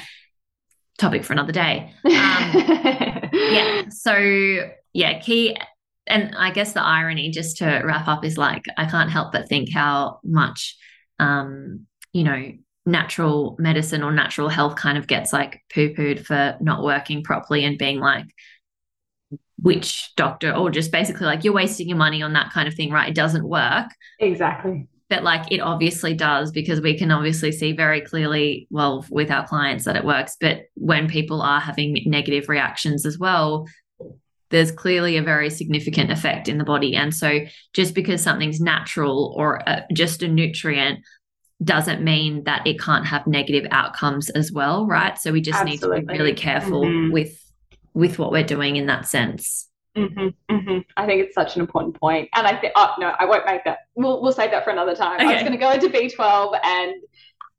Topic 0.98 1.24
for 1.24 1.32
another 1.32 1.52
day. 1.52 1.92
Yeah 2.04 3.82
so 3.90 4.14
yeah 4.92 5.18
key 5.20 5.56
and 6.06 6.34
i 6.36 6.50
guess 6.50 6.72
the 6.72 6.82
irony 6.82 7.30
just 7.30 7.58
to 7.58 7.82
wrap 7.84 8.08
up 8.08 8.24
is 8.24 8.38
like 8.38 8.64
i 8.76 8.84
can't 8.84 9.10
help 9.10 9.32
but 9.32 9.48
think 9.48 9.72
how 9.72 10.18
much 10.24 10.76
um 11.18 11.86
you 12.12 12.24
know 12.24 12.52
natural 12.86 13.54
medicine 13.58 14.02
or 14.02 14.10
natural 14.10 14.48
health 14.48 14.76
kind 14.76 14.96
of 14.96 15.06
gets 15.06 15.32
like 15.32 15.60
poo-pooed 15.72 16.24
for 16.24 16.56
not 16.60 16.82
working 16.82 17.22
properly 17.22 17.64
and 17.64 17.78
being 17.78 18.00
like 18.00 18.26
witch 19.62 20.12
doctor 20.16 20.52
or 20.52 20.70
just 20.70 20.90
basically 20.90 21.26
like 21.26 21.44
you're 21.44 21.52
wasting 21.52 21.88
your 21.88 21.98
money 21.98 22.22
on 22.22 22.32
that 22.32 22.50
kind 22.52 22.66
of 22.68 22.74
thing 22.74 22.90
right? 22.90 23.10
It 23.10 23.14
doesn't 23.14 23.46
work. 23.46 23.88
Exactly. 24.20 24.86
But 25.10 25.22
like 25.22 25.50
it 25.50 25.60
obviously 25.60 26.14
does 26.14 26.50
because 26.52 26.80
we 26.80 26.96
can 26.98 27.10
obviously 27.10 27.52
see 27.52 27.72
very 27.72 28.00
clearly 28.00 28.66
well 28.70 29.04
with 29.10 29.30
our 29.30 29.46
clients 29.46 29.84
that 29.84 29.96
it 29.96 30.04
works. 30.04 30.36
But 30.40 30.62
when 30.74 31.08
people 31.08 31.40
are 31.42 31.60
having 31.60 32.02
negative 32.06 32.48
reactions 32.48 33.06
as 33.06 33.18
well 33.18 33.66
there's 34.50 34.72
clearly 34.72 35.18
a 35.18 35.22
very 35.22 35.50
significant 35.50 36.10
effect 36.10 36.48
in 36.48 36.56
the 36.56 36.64
body. 36.64 36.96
And 36.96 37.14
so 37.14 37.40
just 37.74 37.94
because 37.94 38.22
something's 38.22 38.60
natural 38.60 39.34
or 39.36 39.68
uh 39.68 39.82
just 39.92 40.22
a 40.22 40.28
nutrient 40.28 41.00
doesn't 41.62 42.02
mean 42.02 42.44
that 42.44 42.66
it 42.66 42.80
can't 42.80 43.04
have 43.06 43.26
negative 43.26 43.66
outcomes 43.72 44.30
as 44.30 44.50
well 44.50 44.86
right? 44.86 45.18
So 45.18 45.32
we 45.32 45.42
just 45.42 45.62
need 45.64 45.80
to 45.80 45.90
be 45.90 46.00
really 46.06 46.32
careful 46.34 46.82
Mhm. 46.84 47.12
with 47.12 47.38
with 47.92 48.18
what 48.18 48.30
we're 48.32 48.42
doing 48.44 48.76
in 48.76 48.86
that 48.86 49.06
sense 49.06 49.67
Mm-hmm, 49.98 50.54
mm-hmm. 50.54 50.78
I 50.96 51.06
think 51.06 51.24
it's 51.24 51.34
such 51.34 51.56
an 51.56 51.60
important 51.60 51.98
point, 51.98 52.28
and 52.34 52.46
I 52.46 52.56
think 52.56 52.72
oh 52.76 52.94
no, 52.98 53.12
I 53.18 53.24
won't 53.26 53.46
make 53.46 53.64
that. 53.64 53.78
We'll 53.94 54.22
we'll 54.22 54.32
save 54.32 54.50
that 54.52 54.64
for 54.64 54.70
another 54.70 54.94
time. 54.94 55.20
Okay. 55.20 55.28
I 55.28 55.32
was 55.34 55.42
going 55.42 55.52
to 55.52 55.58
go 55.58 55.70
into 55.72 55.90
B 55.90 56.08
twelve 56.08 56.54
and 56.62 56.94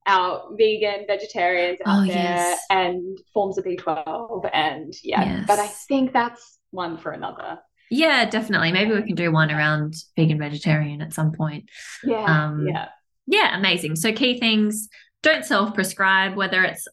our 0.06 0.50
vegan 0.58 1.06
vegetarians 1.08 1.80
out 1.86 2.04
oh, 2.04 2.08
there 2.08 2.16
yes. 2.16 2.60
and 2.70 3.20
forms 3.34 3.58
of 3.58 3.66
B 3.66 3.76
twelve, 3.76 4.46
and 4.54 4.94
yeah, 5.04 5.24
yes. 5.24 5.44
but 5.48 5.60
I 5.60 5.68
think 5.68 6.14
that's 6.14 6.60
one 6.72 6.98
for 6.98 7.12
another. 7.12 7.60
Yeah, 7.92 8.30
definitely. 8.30 8.72
Maybe 8.72 8.94
we 8.94 9.02
can 9.04 9.16
do 9.16 9.32
one 9.32 9.52
around 9.52 9.96
vegan 10.16 10.40
vegetarian 10.40 11.02
at 11.02 11.14
some 11.14 11.32
point. 11.32 11.70
Yeah, 12.04 12.24
um, 12.24 12.68
yeah, 12.68 12.88
yeah. 13.28 13.58
Amazing. 13.58 13.96
So 13.98 14.14
key 14.14 14.40
things: 14.40 14.90
don't 15.24 15.44
self 15.44 15.74
prescribe, 15.74 16.36
whether 16.36 16.64
it's 16.64 16.88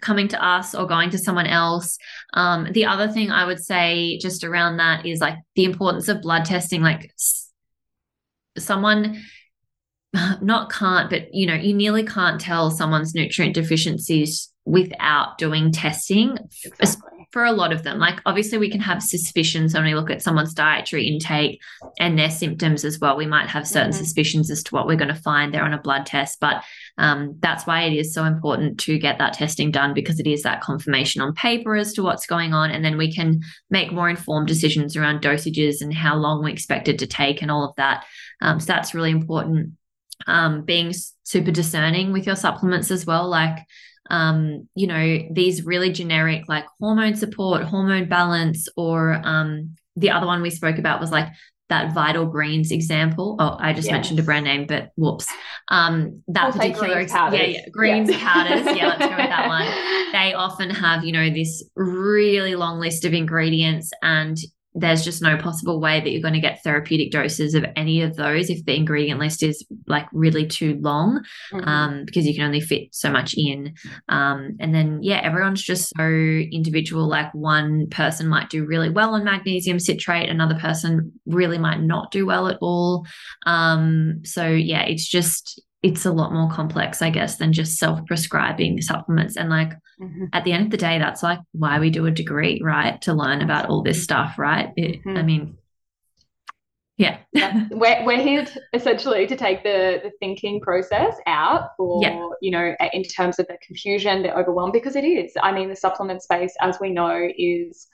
coming 0.00 0.28
to 0.28 0.44
us 0.44 0.74
or 0.74 0.86
going 0.86 1.10
to 1.10 1.18
someone 1.18 1.46
else. 1.46 1.98
Um, 2.34 2.68
the 2.72 2.86
other 2.86 3.08
thing 3.08 3.30
I 3.30 3.46
would 3.46 3.62
say 3.62 4.18
just 4.18 4.44
around 4.44 4.76
that 4.78 5.06
is 5.06 5.20
like 5.20 5.36
the 5.56 5.64
importance 5.64 6.08
of 6.08 6.22
blood 6.22 6.44
testing. 6.44 6.82
Like 6.82 7.12
someone 8.58 9.22
not 10.42 10.70
can't, 10.70 11.10
but 11.10 11.32
you 11.34 11.46
know, 11.46 11.54
you 11.54 11.74
nearly 11.74 12.04
can't 12.04 12.40
tell 12.40 12.70
someone's 12.70 13.14
nutrient 13.14 13.54
deficiencies 13.54 14.50
without 14.64 15.38
doing 15.38 15.72
testing. 15.72 16.38
Exactly 16.80 17.12
for 17.32 17.44
a 17.44 17.52
lot 17.52 17.72
of 17.72 17.82
them. 17.82 17.98
Like, 17.98 18.20
obviously, 18.26 18.58
we 18.58 18.70
can 18.70 18.80
have 18.80 19.02
suspicions 19.02 19.72
when 19.72 19.84
we 19.84 19.94
look 19.94 20.10
at 20.10 20.22
someone's 20.22 20.52
dietary 20.52 21.06
intake 21.06 21.60
and 21.98 22.18
their 22.18 22.30
symptoms 22.30 22.84
as 22.84 23.00
well. 23.00 23.16
We 23.16 23.26
might 23.26 23.48
have 23.48 23.66
certain 23.66 23.90
mm-hmm. 23.90 23.98
suspicions 23.98 24.50
as 24.50 24.62
to 24.64 24.74
what 24.74 24.86
we're 24.86 24.96
going 24.96 25.08
to 25.08 25.14
find 25.14 25.52
there 25.52 25.64
on 25.64 25.72
a 25.72 25.80
blood 25.80 26.04
test. 26.04 26.38
But 26.40 26.62
um, 26.98 27.36
that's 27.40 27.66
why 27.66 27.82
it 27.82 27.94
is 27.94 28.12
so 28.12 28.24
important 28.24 28.78
to 28.80 28.98
get 28.98 29.18
that 29.18 29.32
testing 29.32 29.70
done 29.70 29.94
because 29.94 30.20
it 30.20 30.26
is 30.26 30.42
that 30.42 30.60
confirmation 30.60 31.22
on 31.22 31.34
paper 31.34 31.74
as 31.74 31.92
to 31.94 32.02
what's 32.02 32.26
going 32.26 32.52
on. 32.52 32.70
And 32.70 32.84
then 32.84 32.98
we 32.98 33.12
can 33.12 33.40
make 33.70 33.92
more 33.92 34.10
informed 34.10 34.48
decisions 34.48 34.96
around 34.96 35.22
dosages 35.22 35.80
and 35.80 35.92
how 35.92 36.16
long 36.16 36.44
we 36.44 36.52
expect 36.52 36.88
it 36.88 36.98
to 36.98 37.06
take 37.06 37.40
and 37.40 37.50
all 37.50 37.64
of 37.64 37.74
that. 37.76 38.04
Um, 38.40 38.60
so 38.60 38.66
that's 38.66 38.94
really 38.94 39.10
important. 39.10 39.72
Um, 40.26 40.64
being 40.64 40.92
super 41.24 41.50
discerning 41.50 42.12
with 42.12 42.26
your 42.26 42.36
supplements 42.36 42.90
as 42.90 43.06
well. 43.06 43.28
Like, 43.28 43.58
um, 44.10 44.68
you 44.74 44.86
know, 44.86 45.18
these 45.32 45.64
really 45.64 45.90
generic 45.90 46.44
like 46.48 46.66
hormone 46.78 47.16
support, 47.16 47.62
hormone 47.62 48.08
balance, 48.08 48.68
or 48.76 49.14
um, 49.24 49.74
the 49.96 50.10
other 50.10 50.26
one 50.26 50.42
we 50.42 50.50
spoke 50.50 50.78
about 50.78 51.00
was 51.00 51.10
like 51.10 51.28
that 51.68 51.94
Vital 51.94 52.26
Greens 52.26 52.70
example. 52.70 53.36
Oh, 53.38 53.56
I 53.58 53.72
just 53.72 53.86
yes. 53.86 53.92
mentioned 53.92 54.18
a 54.18 54.22
brand 54.22 54.44
name, 54.44 54.66
but 54.66 54.90
whoops. 54.96 55.26
Um, 55.68 56.22
that 56.28 56.44
also 56.44 56.58
particular 56.58 57.00
yeah, 57.00 57.32
yeah, 57.32 57.68
greens 57.70 58.10
yeah. 58.10 58.18
powders. 58.18 58.76
Yeah, 58.76 58.88
let's 58.88 58.98
go 58.98 59.08
with 59.08 59.16
that 59.16 59.48
one. 60.12 60.12
They 60.12 60.34
often 60.34 60.70
have, 60.70 61.04
you 61.04 61.12
know, 61.12 61.30
this 61.30 61.64
really 61.74 62.54
long 62.54 62.78
list 62.78 63.04
of 63.04 63.14
ingredients, 63.14 63.90
and 64.02 64.36
there's 64.74 65.04
just 65.04 65.22
no 65.22 65.36
possible 65.36 65.80
way 65.80 66.00
that 66.00 66.10
you're 66.10 66.22
going 66.22 66.34
to 66.34 66.40
get 66.40 66.62
therapeutic 66.62 67.10
doses 67.10 67.54
of 67.54 67.64
any 67.76 68.00
of 68.00 68.16
those 68.16 68.48
if 68.48 68.64
the 68.64 68.74
ingredient 68.74 69.20
list 69.20 69.42
is 69.42 69.64
like 69.86 70.06
really 70.12 70.46
too 70.46 70.78
long 70.80 71.22
mm-hmm. 71.52 71.68
um, 71.68 72.04
because 72.04 72.26
you 72.26 72.34
can 72.34 72.44
only 72.44 72.60
fit 72.60 72.88
so 72.92 73.10
much 73.10 73.34
in. 73.36 73.74
Um, 74.08 74.56
and 74.60 74.74
then 74.74 75.00
yeah 75.02 75.20
everyone's 75.22 75.62
just 75.62 75.92
so 75.96 76.04
individual. 76.04 77.06
Like 77.06 77.32
one 77.34 77.88
person 77.90 78.28
might 78.28 78.48
do 78.48 78.64
really 78.64 78.90
well 78.90 79.14
on 79.14 79.24
magnesium 79.24 79.78
citrate 79.78 80.30
another 80.30 80.58
person 80.58 81.12
really 81.26 81.58
might 81.58 81.80
not 81.80 82.10
do 82.10 82.24
well 82.24 82.48
at 82.48 82.58
all. 82.60 83.06
Um, 83.44 84.20
so 84.24 84.46
yeah 84.46 84.82
it's 84.82 85.06
just 85.06 85.60
it's 85.82 86.06
a 86.06 86.12
lot 86.12 86.32
more 86.32 86.48
complex, 86.50 87.02
I 87.02 87.10
guess, 87.10 87.36
than 87.36 87.52
just 87.52 87.78
self 87.78 88.04
prescribing 88.06 88.80
supplements. 88.80 89.36
And 89.36 89.50
like 89.50 89.72
mm-hmm. 90.00 90.26
at 90.32 90.44
the 90.44 90.52
end 90.52 90.66
of 90.66 90.70
the 90.70 90.76
day, 90.76 90.98
that's 90.98 91.22
like 91.22 91.40
why 91.52 91.80
we 91.80 91.90
do 91.90 92.06
a 92.06 92.10
degree, 92.10 92.60
right? 92.62 93.00
To 93.02 93.12
learn 93.12 93.42
about 93.42 93.68
all 93.68 93.82
this 93.82 94.02
stuff, 94.02 94.38
right? 94.38 94.72
It, 94.76 95.00
mm-hmm. 95.00 95.16
I 95.16 95.22
mean, 95.22 95.58
yeah. 96.98 97.18
yeah. 97.32 97.66
We're, 97.72 98.04
we're 98.04 98.22
here 98.22 98.44
to, 98.44 98.60
essentially 98.74 99.26
to 99.26 99.34
take 99.34 99.64
the, 99.64 100.00
the 100.04 100.12
thinking 100.20 100.60
process 100.60 101.16
out 101.26 101.70
for, 101.76 102.00
yeah. 102.00 102.28
you 102.40 102.52
know, 102.52 102.76
in 102.92 103.02
terms 103.02 103.40
of 103.40 103.48
the 103.48 103.58
confusion, 103.66 104.22
the 104.22 104.36
overwhelm, 104.36 104.70
because 104.70 104.94
it 104.94 105.04
is. 105.04 105.32
I 105.42 105.50
mean, 105.52 105.68
the 105.68 105.74
supplement 105.74 106.22
space, 106.22 106.54
as 106.60 106.78
we 106.80 106.90
know, 106.90 107.28
is 107.36 107.88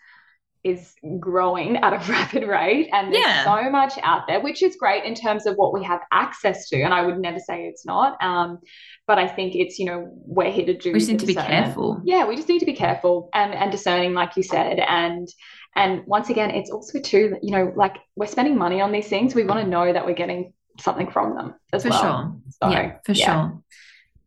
is 0.65 0.95
growing 1.21 1.77
at 1.77 1.93
a 1.93 1.99
rapid 2.13 2.47
rate 2.47 2.89
and 2.93 3.13
there's 3.13 3.25
yeah. 3.25 3.45
so 3.45 3.71
much 3.71 3.95
out 4.03 4.27
there 4.27 4.41
which 4.41 4.63
is 4.63 4.77
great 4.77 5.05
in 5.05 5.15
terms 5.15 5.47
of 5.47 5.57
what 5.57 5.73
we 5.73 5.85
have 5.85 6.01
access 6.13 6.69
to 6.69 6.81
and 6.83 6.93
i 6.93 7.05
would 7.05 7.19
never 7.19 7.39
say 7.39 7.67
it's 7.67 7.87
not 7.87 8.23
um, 8.23 8.59
but 9.07 9.19
i 9.19 9.27
think 9.27 9.55
it's 9.55 9.79
you 9.79 9.87
know 9.87 10.11
we're 10.27 10.51
here 10.51 10.67
to 10.67 10.77
do 10.77 10.93
we 10.93 10.99
just 10.99 11.11
need 11.11 11.21
to 11.21 11.27
be 11.27 11.35
careful. 11.35 12.01
Yeah 12.05 12.27
we 12.27 12.37
just 12.37 12.49
need 12.49 12.59
to 12.59 12.67
be 12.67 12.75
careful 12.75 13.31
and 13.35 13.55
and 13.55 13.71
discerning 13.71 14.15
like 14.15 14.37
you 14.37 14.43
said 14.43 14.79
and 14.79 15.29
and 15.77 16.03
once 16.07 16.29
again 16.31 16.51
it's 16.51 16.71
also 16.71 17.01
too 17.01 17.37
you 17.43 17.53
know 17.53 17.73
like 17.77 17.97
we're 18.17 18.27
spending 18.27 18.57
money 18.57 18.81
on 18.81 18.93
these 18.93 19.09
things. 19.09 19.35
We 19.35 19.45
want 19.45 19.61
to 19.61 19.67
know 19.67 19.93
that 19.93 20.05
we're 20.05 20.15
getting 20.15 20.53
something 20.81 21.11
from 21.11 21.35
them 21.37 21.55
as 21.73 21.83
for 21.83 21.91
well. 21.91 22.01
sure. 22.01 22.37
So, 22.63 22.71
yeah 22.71 22.97
for 23.05 23.13
yeah. 23.13 23.25
sure. 23.27 23.63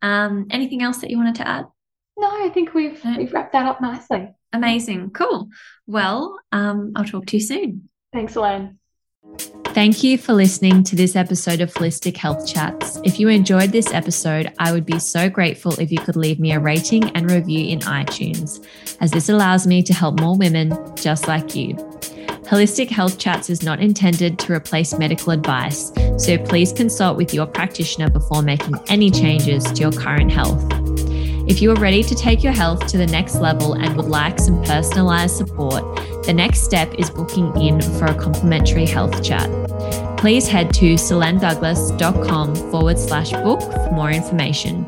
Um 0.02 0.46
anything 0.50 0.82
else 0.82 0.98
that 0.98 1.10
you 1.10 1.18
wanted 1.18 1.36
to 1.36 1.48
add? 1.48 1.66
No 2.16 2.28
i 2.28 2.48
think 2.48 2.74
we've 2.74 3.00
we've 3.16 3.32
wrapped 3.32 3.52
that 3.52 3.66
up 3.66 3.80
nicely 3.80 4.34
Amazing. 4.52 5.10
Cool. 5.10 5.48
Well, 5.86 6.38
um, 6.52 6.92
I'll 6.94 7.04
talk 7.04 7.26
to 7.26 7.36
you 7.36 7.42
soon. 7.42 7.88
Thanks, 8.12 8.36
Elaine. 8.36 8.78
Thank 9.66 10.02
you 10.02 10.18
for 10.18 10.34
listening 10.34 10.84
to 10.84 10.96
this 10.96 11.16
episode 11.16 11.62
of 11.62 11.72
Holistic 11.72 12.16
Health 12.16 12.46
Chats. 12.46 13.00
If 13.04 13.18
you 13.18 13.28
enjoyed 13.28 13.72
this 13.72 13.90
episode, 13.90 14.52
I 14.58 14.70
would 14.70 14.84
be 14.84 14.98
so 14.98 15.30
grateful 15.30 15.72
if 15.80 15.90
you 15.90 15.98
could 15.98 16.16
leave 16.16 16.38
me 16.38 16.52
a 16.52 16.60
rating 16.60 17.04
and 17.16 17.30
review 17.30 17.68
in 17.68 17.80
iTunes, 17.80 18.66
as 19.00 19.10
this 19.12 19.30
allows 19.30 19.66
me 19.66 19.82
to 19.84 19.94
help 19.94 20.20
more 20.20 20.36
women 20.36 20.76
just 20.94 21.26
like 21.26 21.54
you. 21.54 21.74
Holistic 22.44 22.90
Health 22.90 23.18
Chats 23.18 23.48
is 23.48 23.62
not 23.62 23.80
intended 23.80 24.38
to 24.40 24.52
replace 24.52 24.98
medical 24.98 25.32
advice, 25.32 25.90
so 26.18 26.36
please 26.36 26.70
consult 26.72 27.16
with 27.16 27.32
your 27.32 27.46
practitioner 27.46 28.10
before 28.10 28.42
making 28.42 28.74
any 28.88 29.10
changes 29.10 29.64
to 29.64 29.80
your 29.80 29.92
current 29.92 30.30
health. 30.30 30.81
If 31.46 31.60
you 31.60 31.72
are 31.72 31.80
ready 31.80 32.04
to 32.04 32.14
take 32.14 32.44
your 32.44 32.52
health 32.52 32.86
to 32.88 32.96
the 32.96 33.06
next 33.06 33.36
level 33.36 33.74
and 33.74 33.96
would 33.96 34.06
like 34.06 34.38
some 34.38 34.62
personalized 34.62 35.36
support, 35.36 35.82
the 36.24 36.32
next 36.32 36.62
step 36.62 36.94
is 36.94 37.10
booking 37.10 37.54
in 37.60 37.80
for 37.80 38.06
a 38.06 38.14
complimentary 38.14 38.86
health 38.86 39.24
chat. 39.24 39.50
Please 40.18 40.46
head 40.46 40.72
to 40.74 40.94
selenedouglas.com 40.94 42.54
forward 42.70 42.98
slash 42.98 43.32
book 43.32 43.60
for 43.60 43.90
more 43.90 44.12
information. 44.12 44.86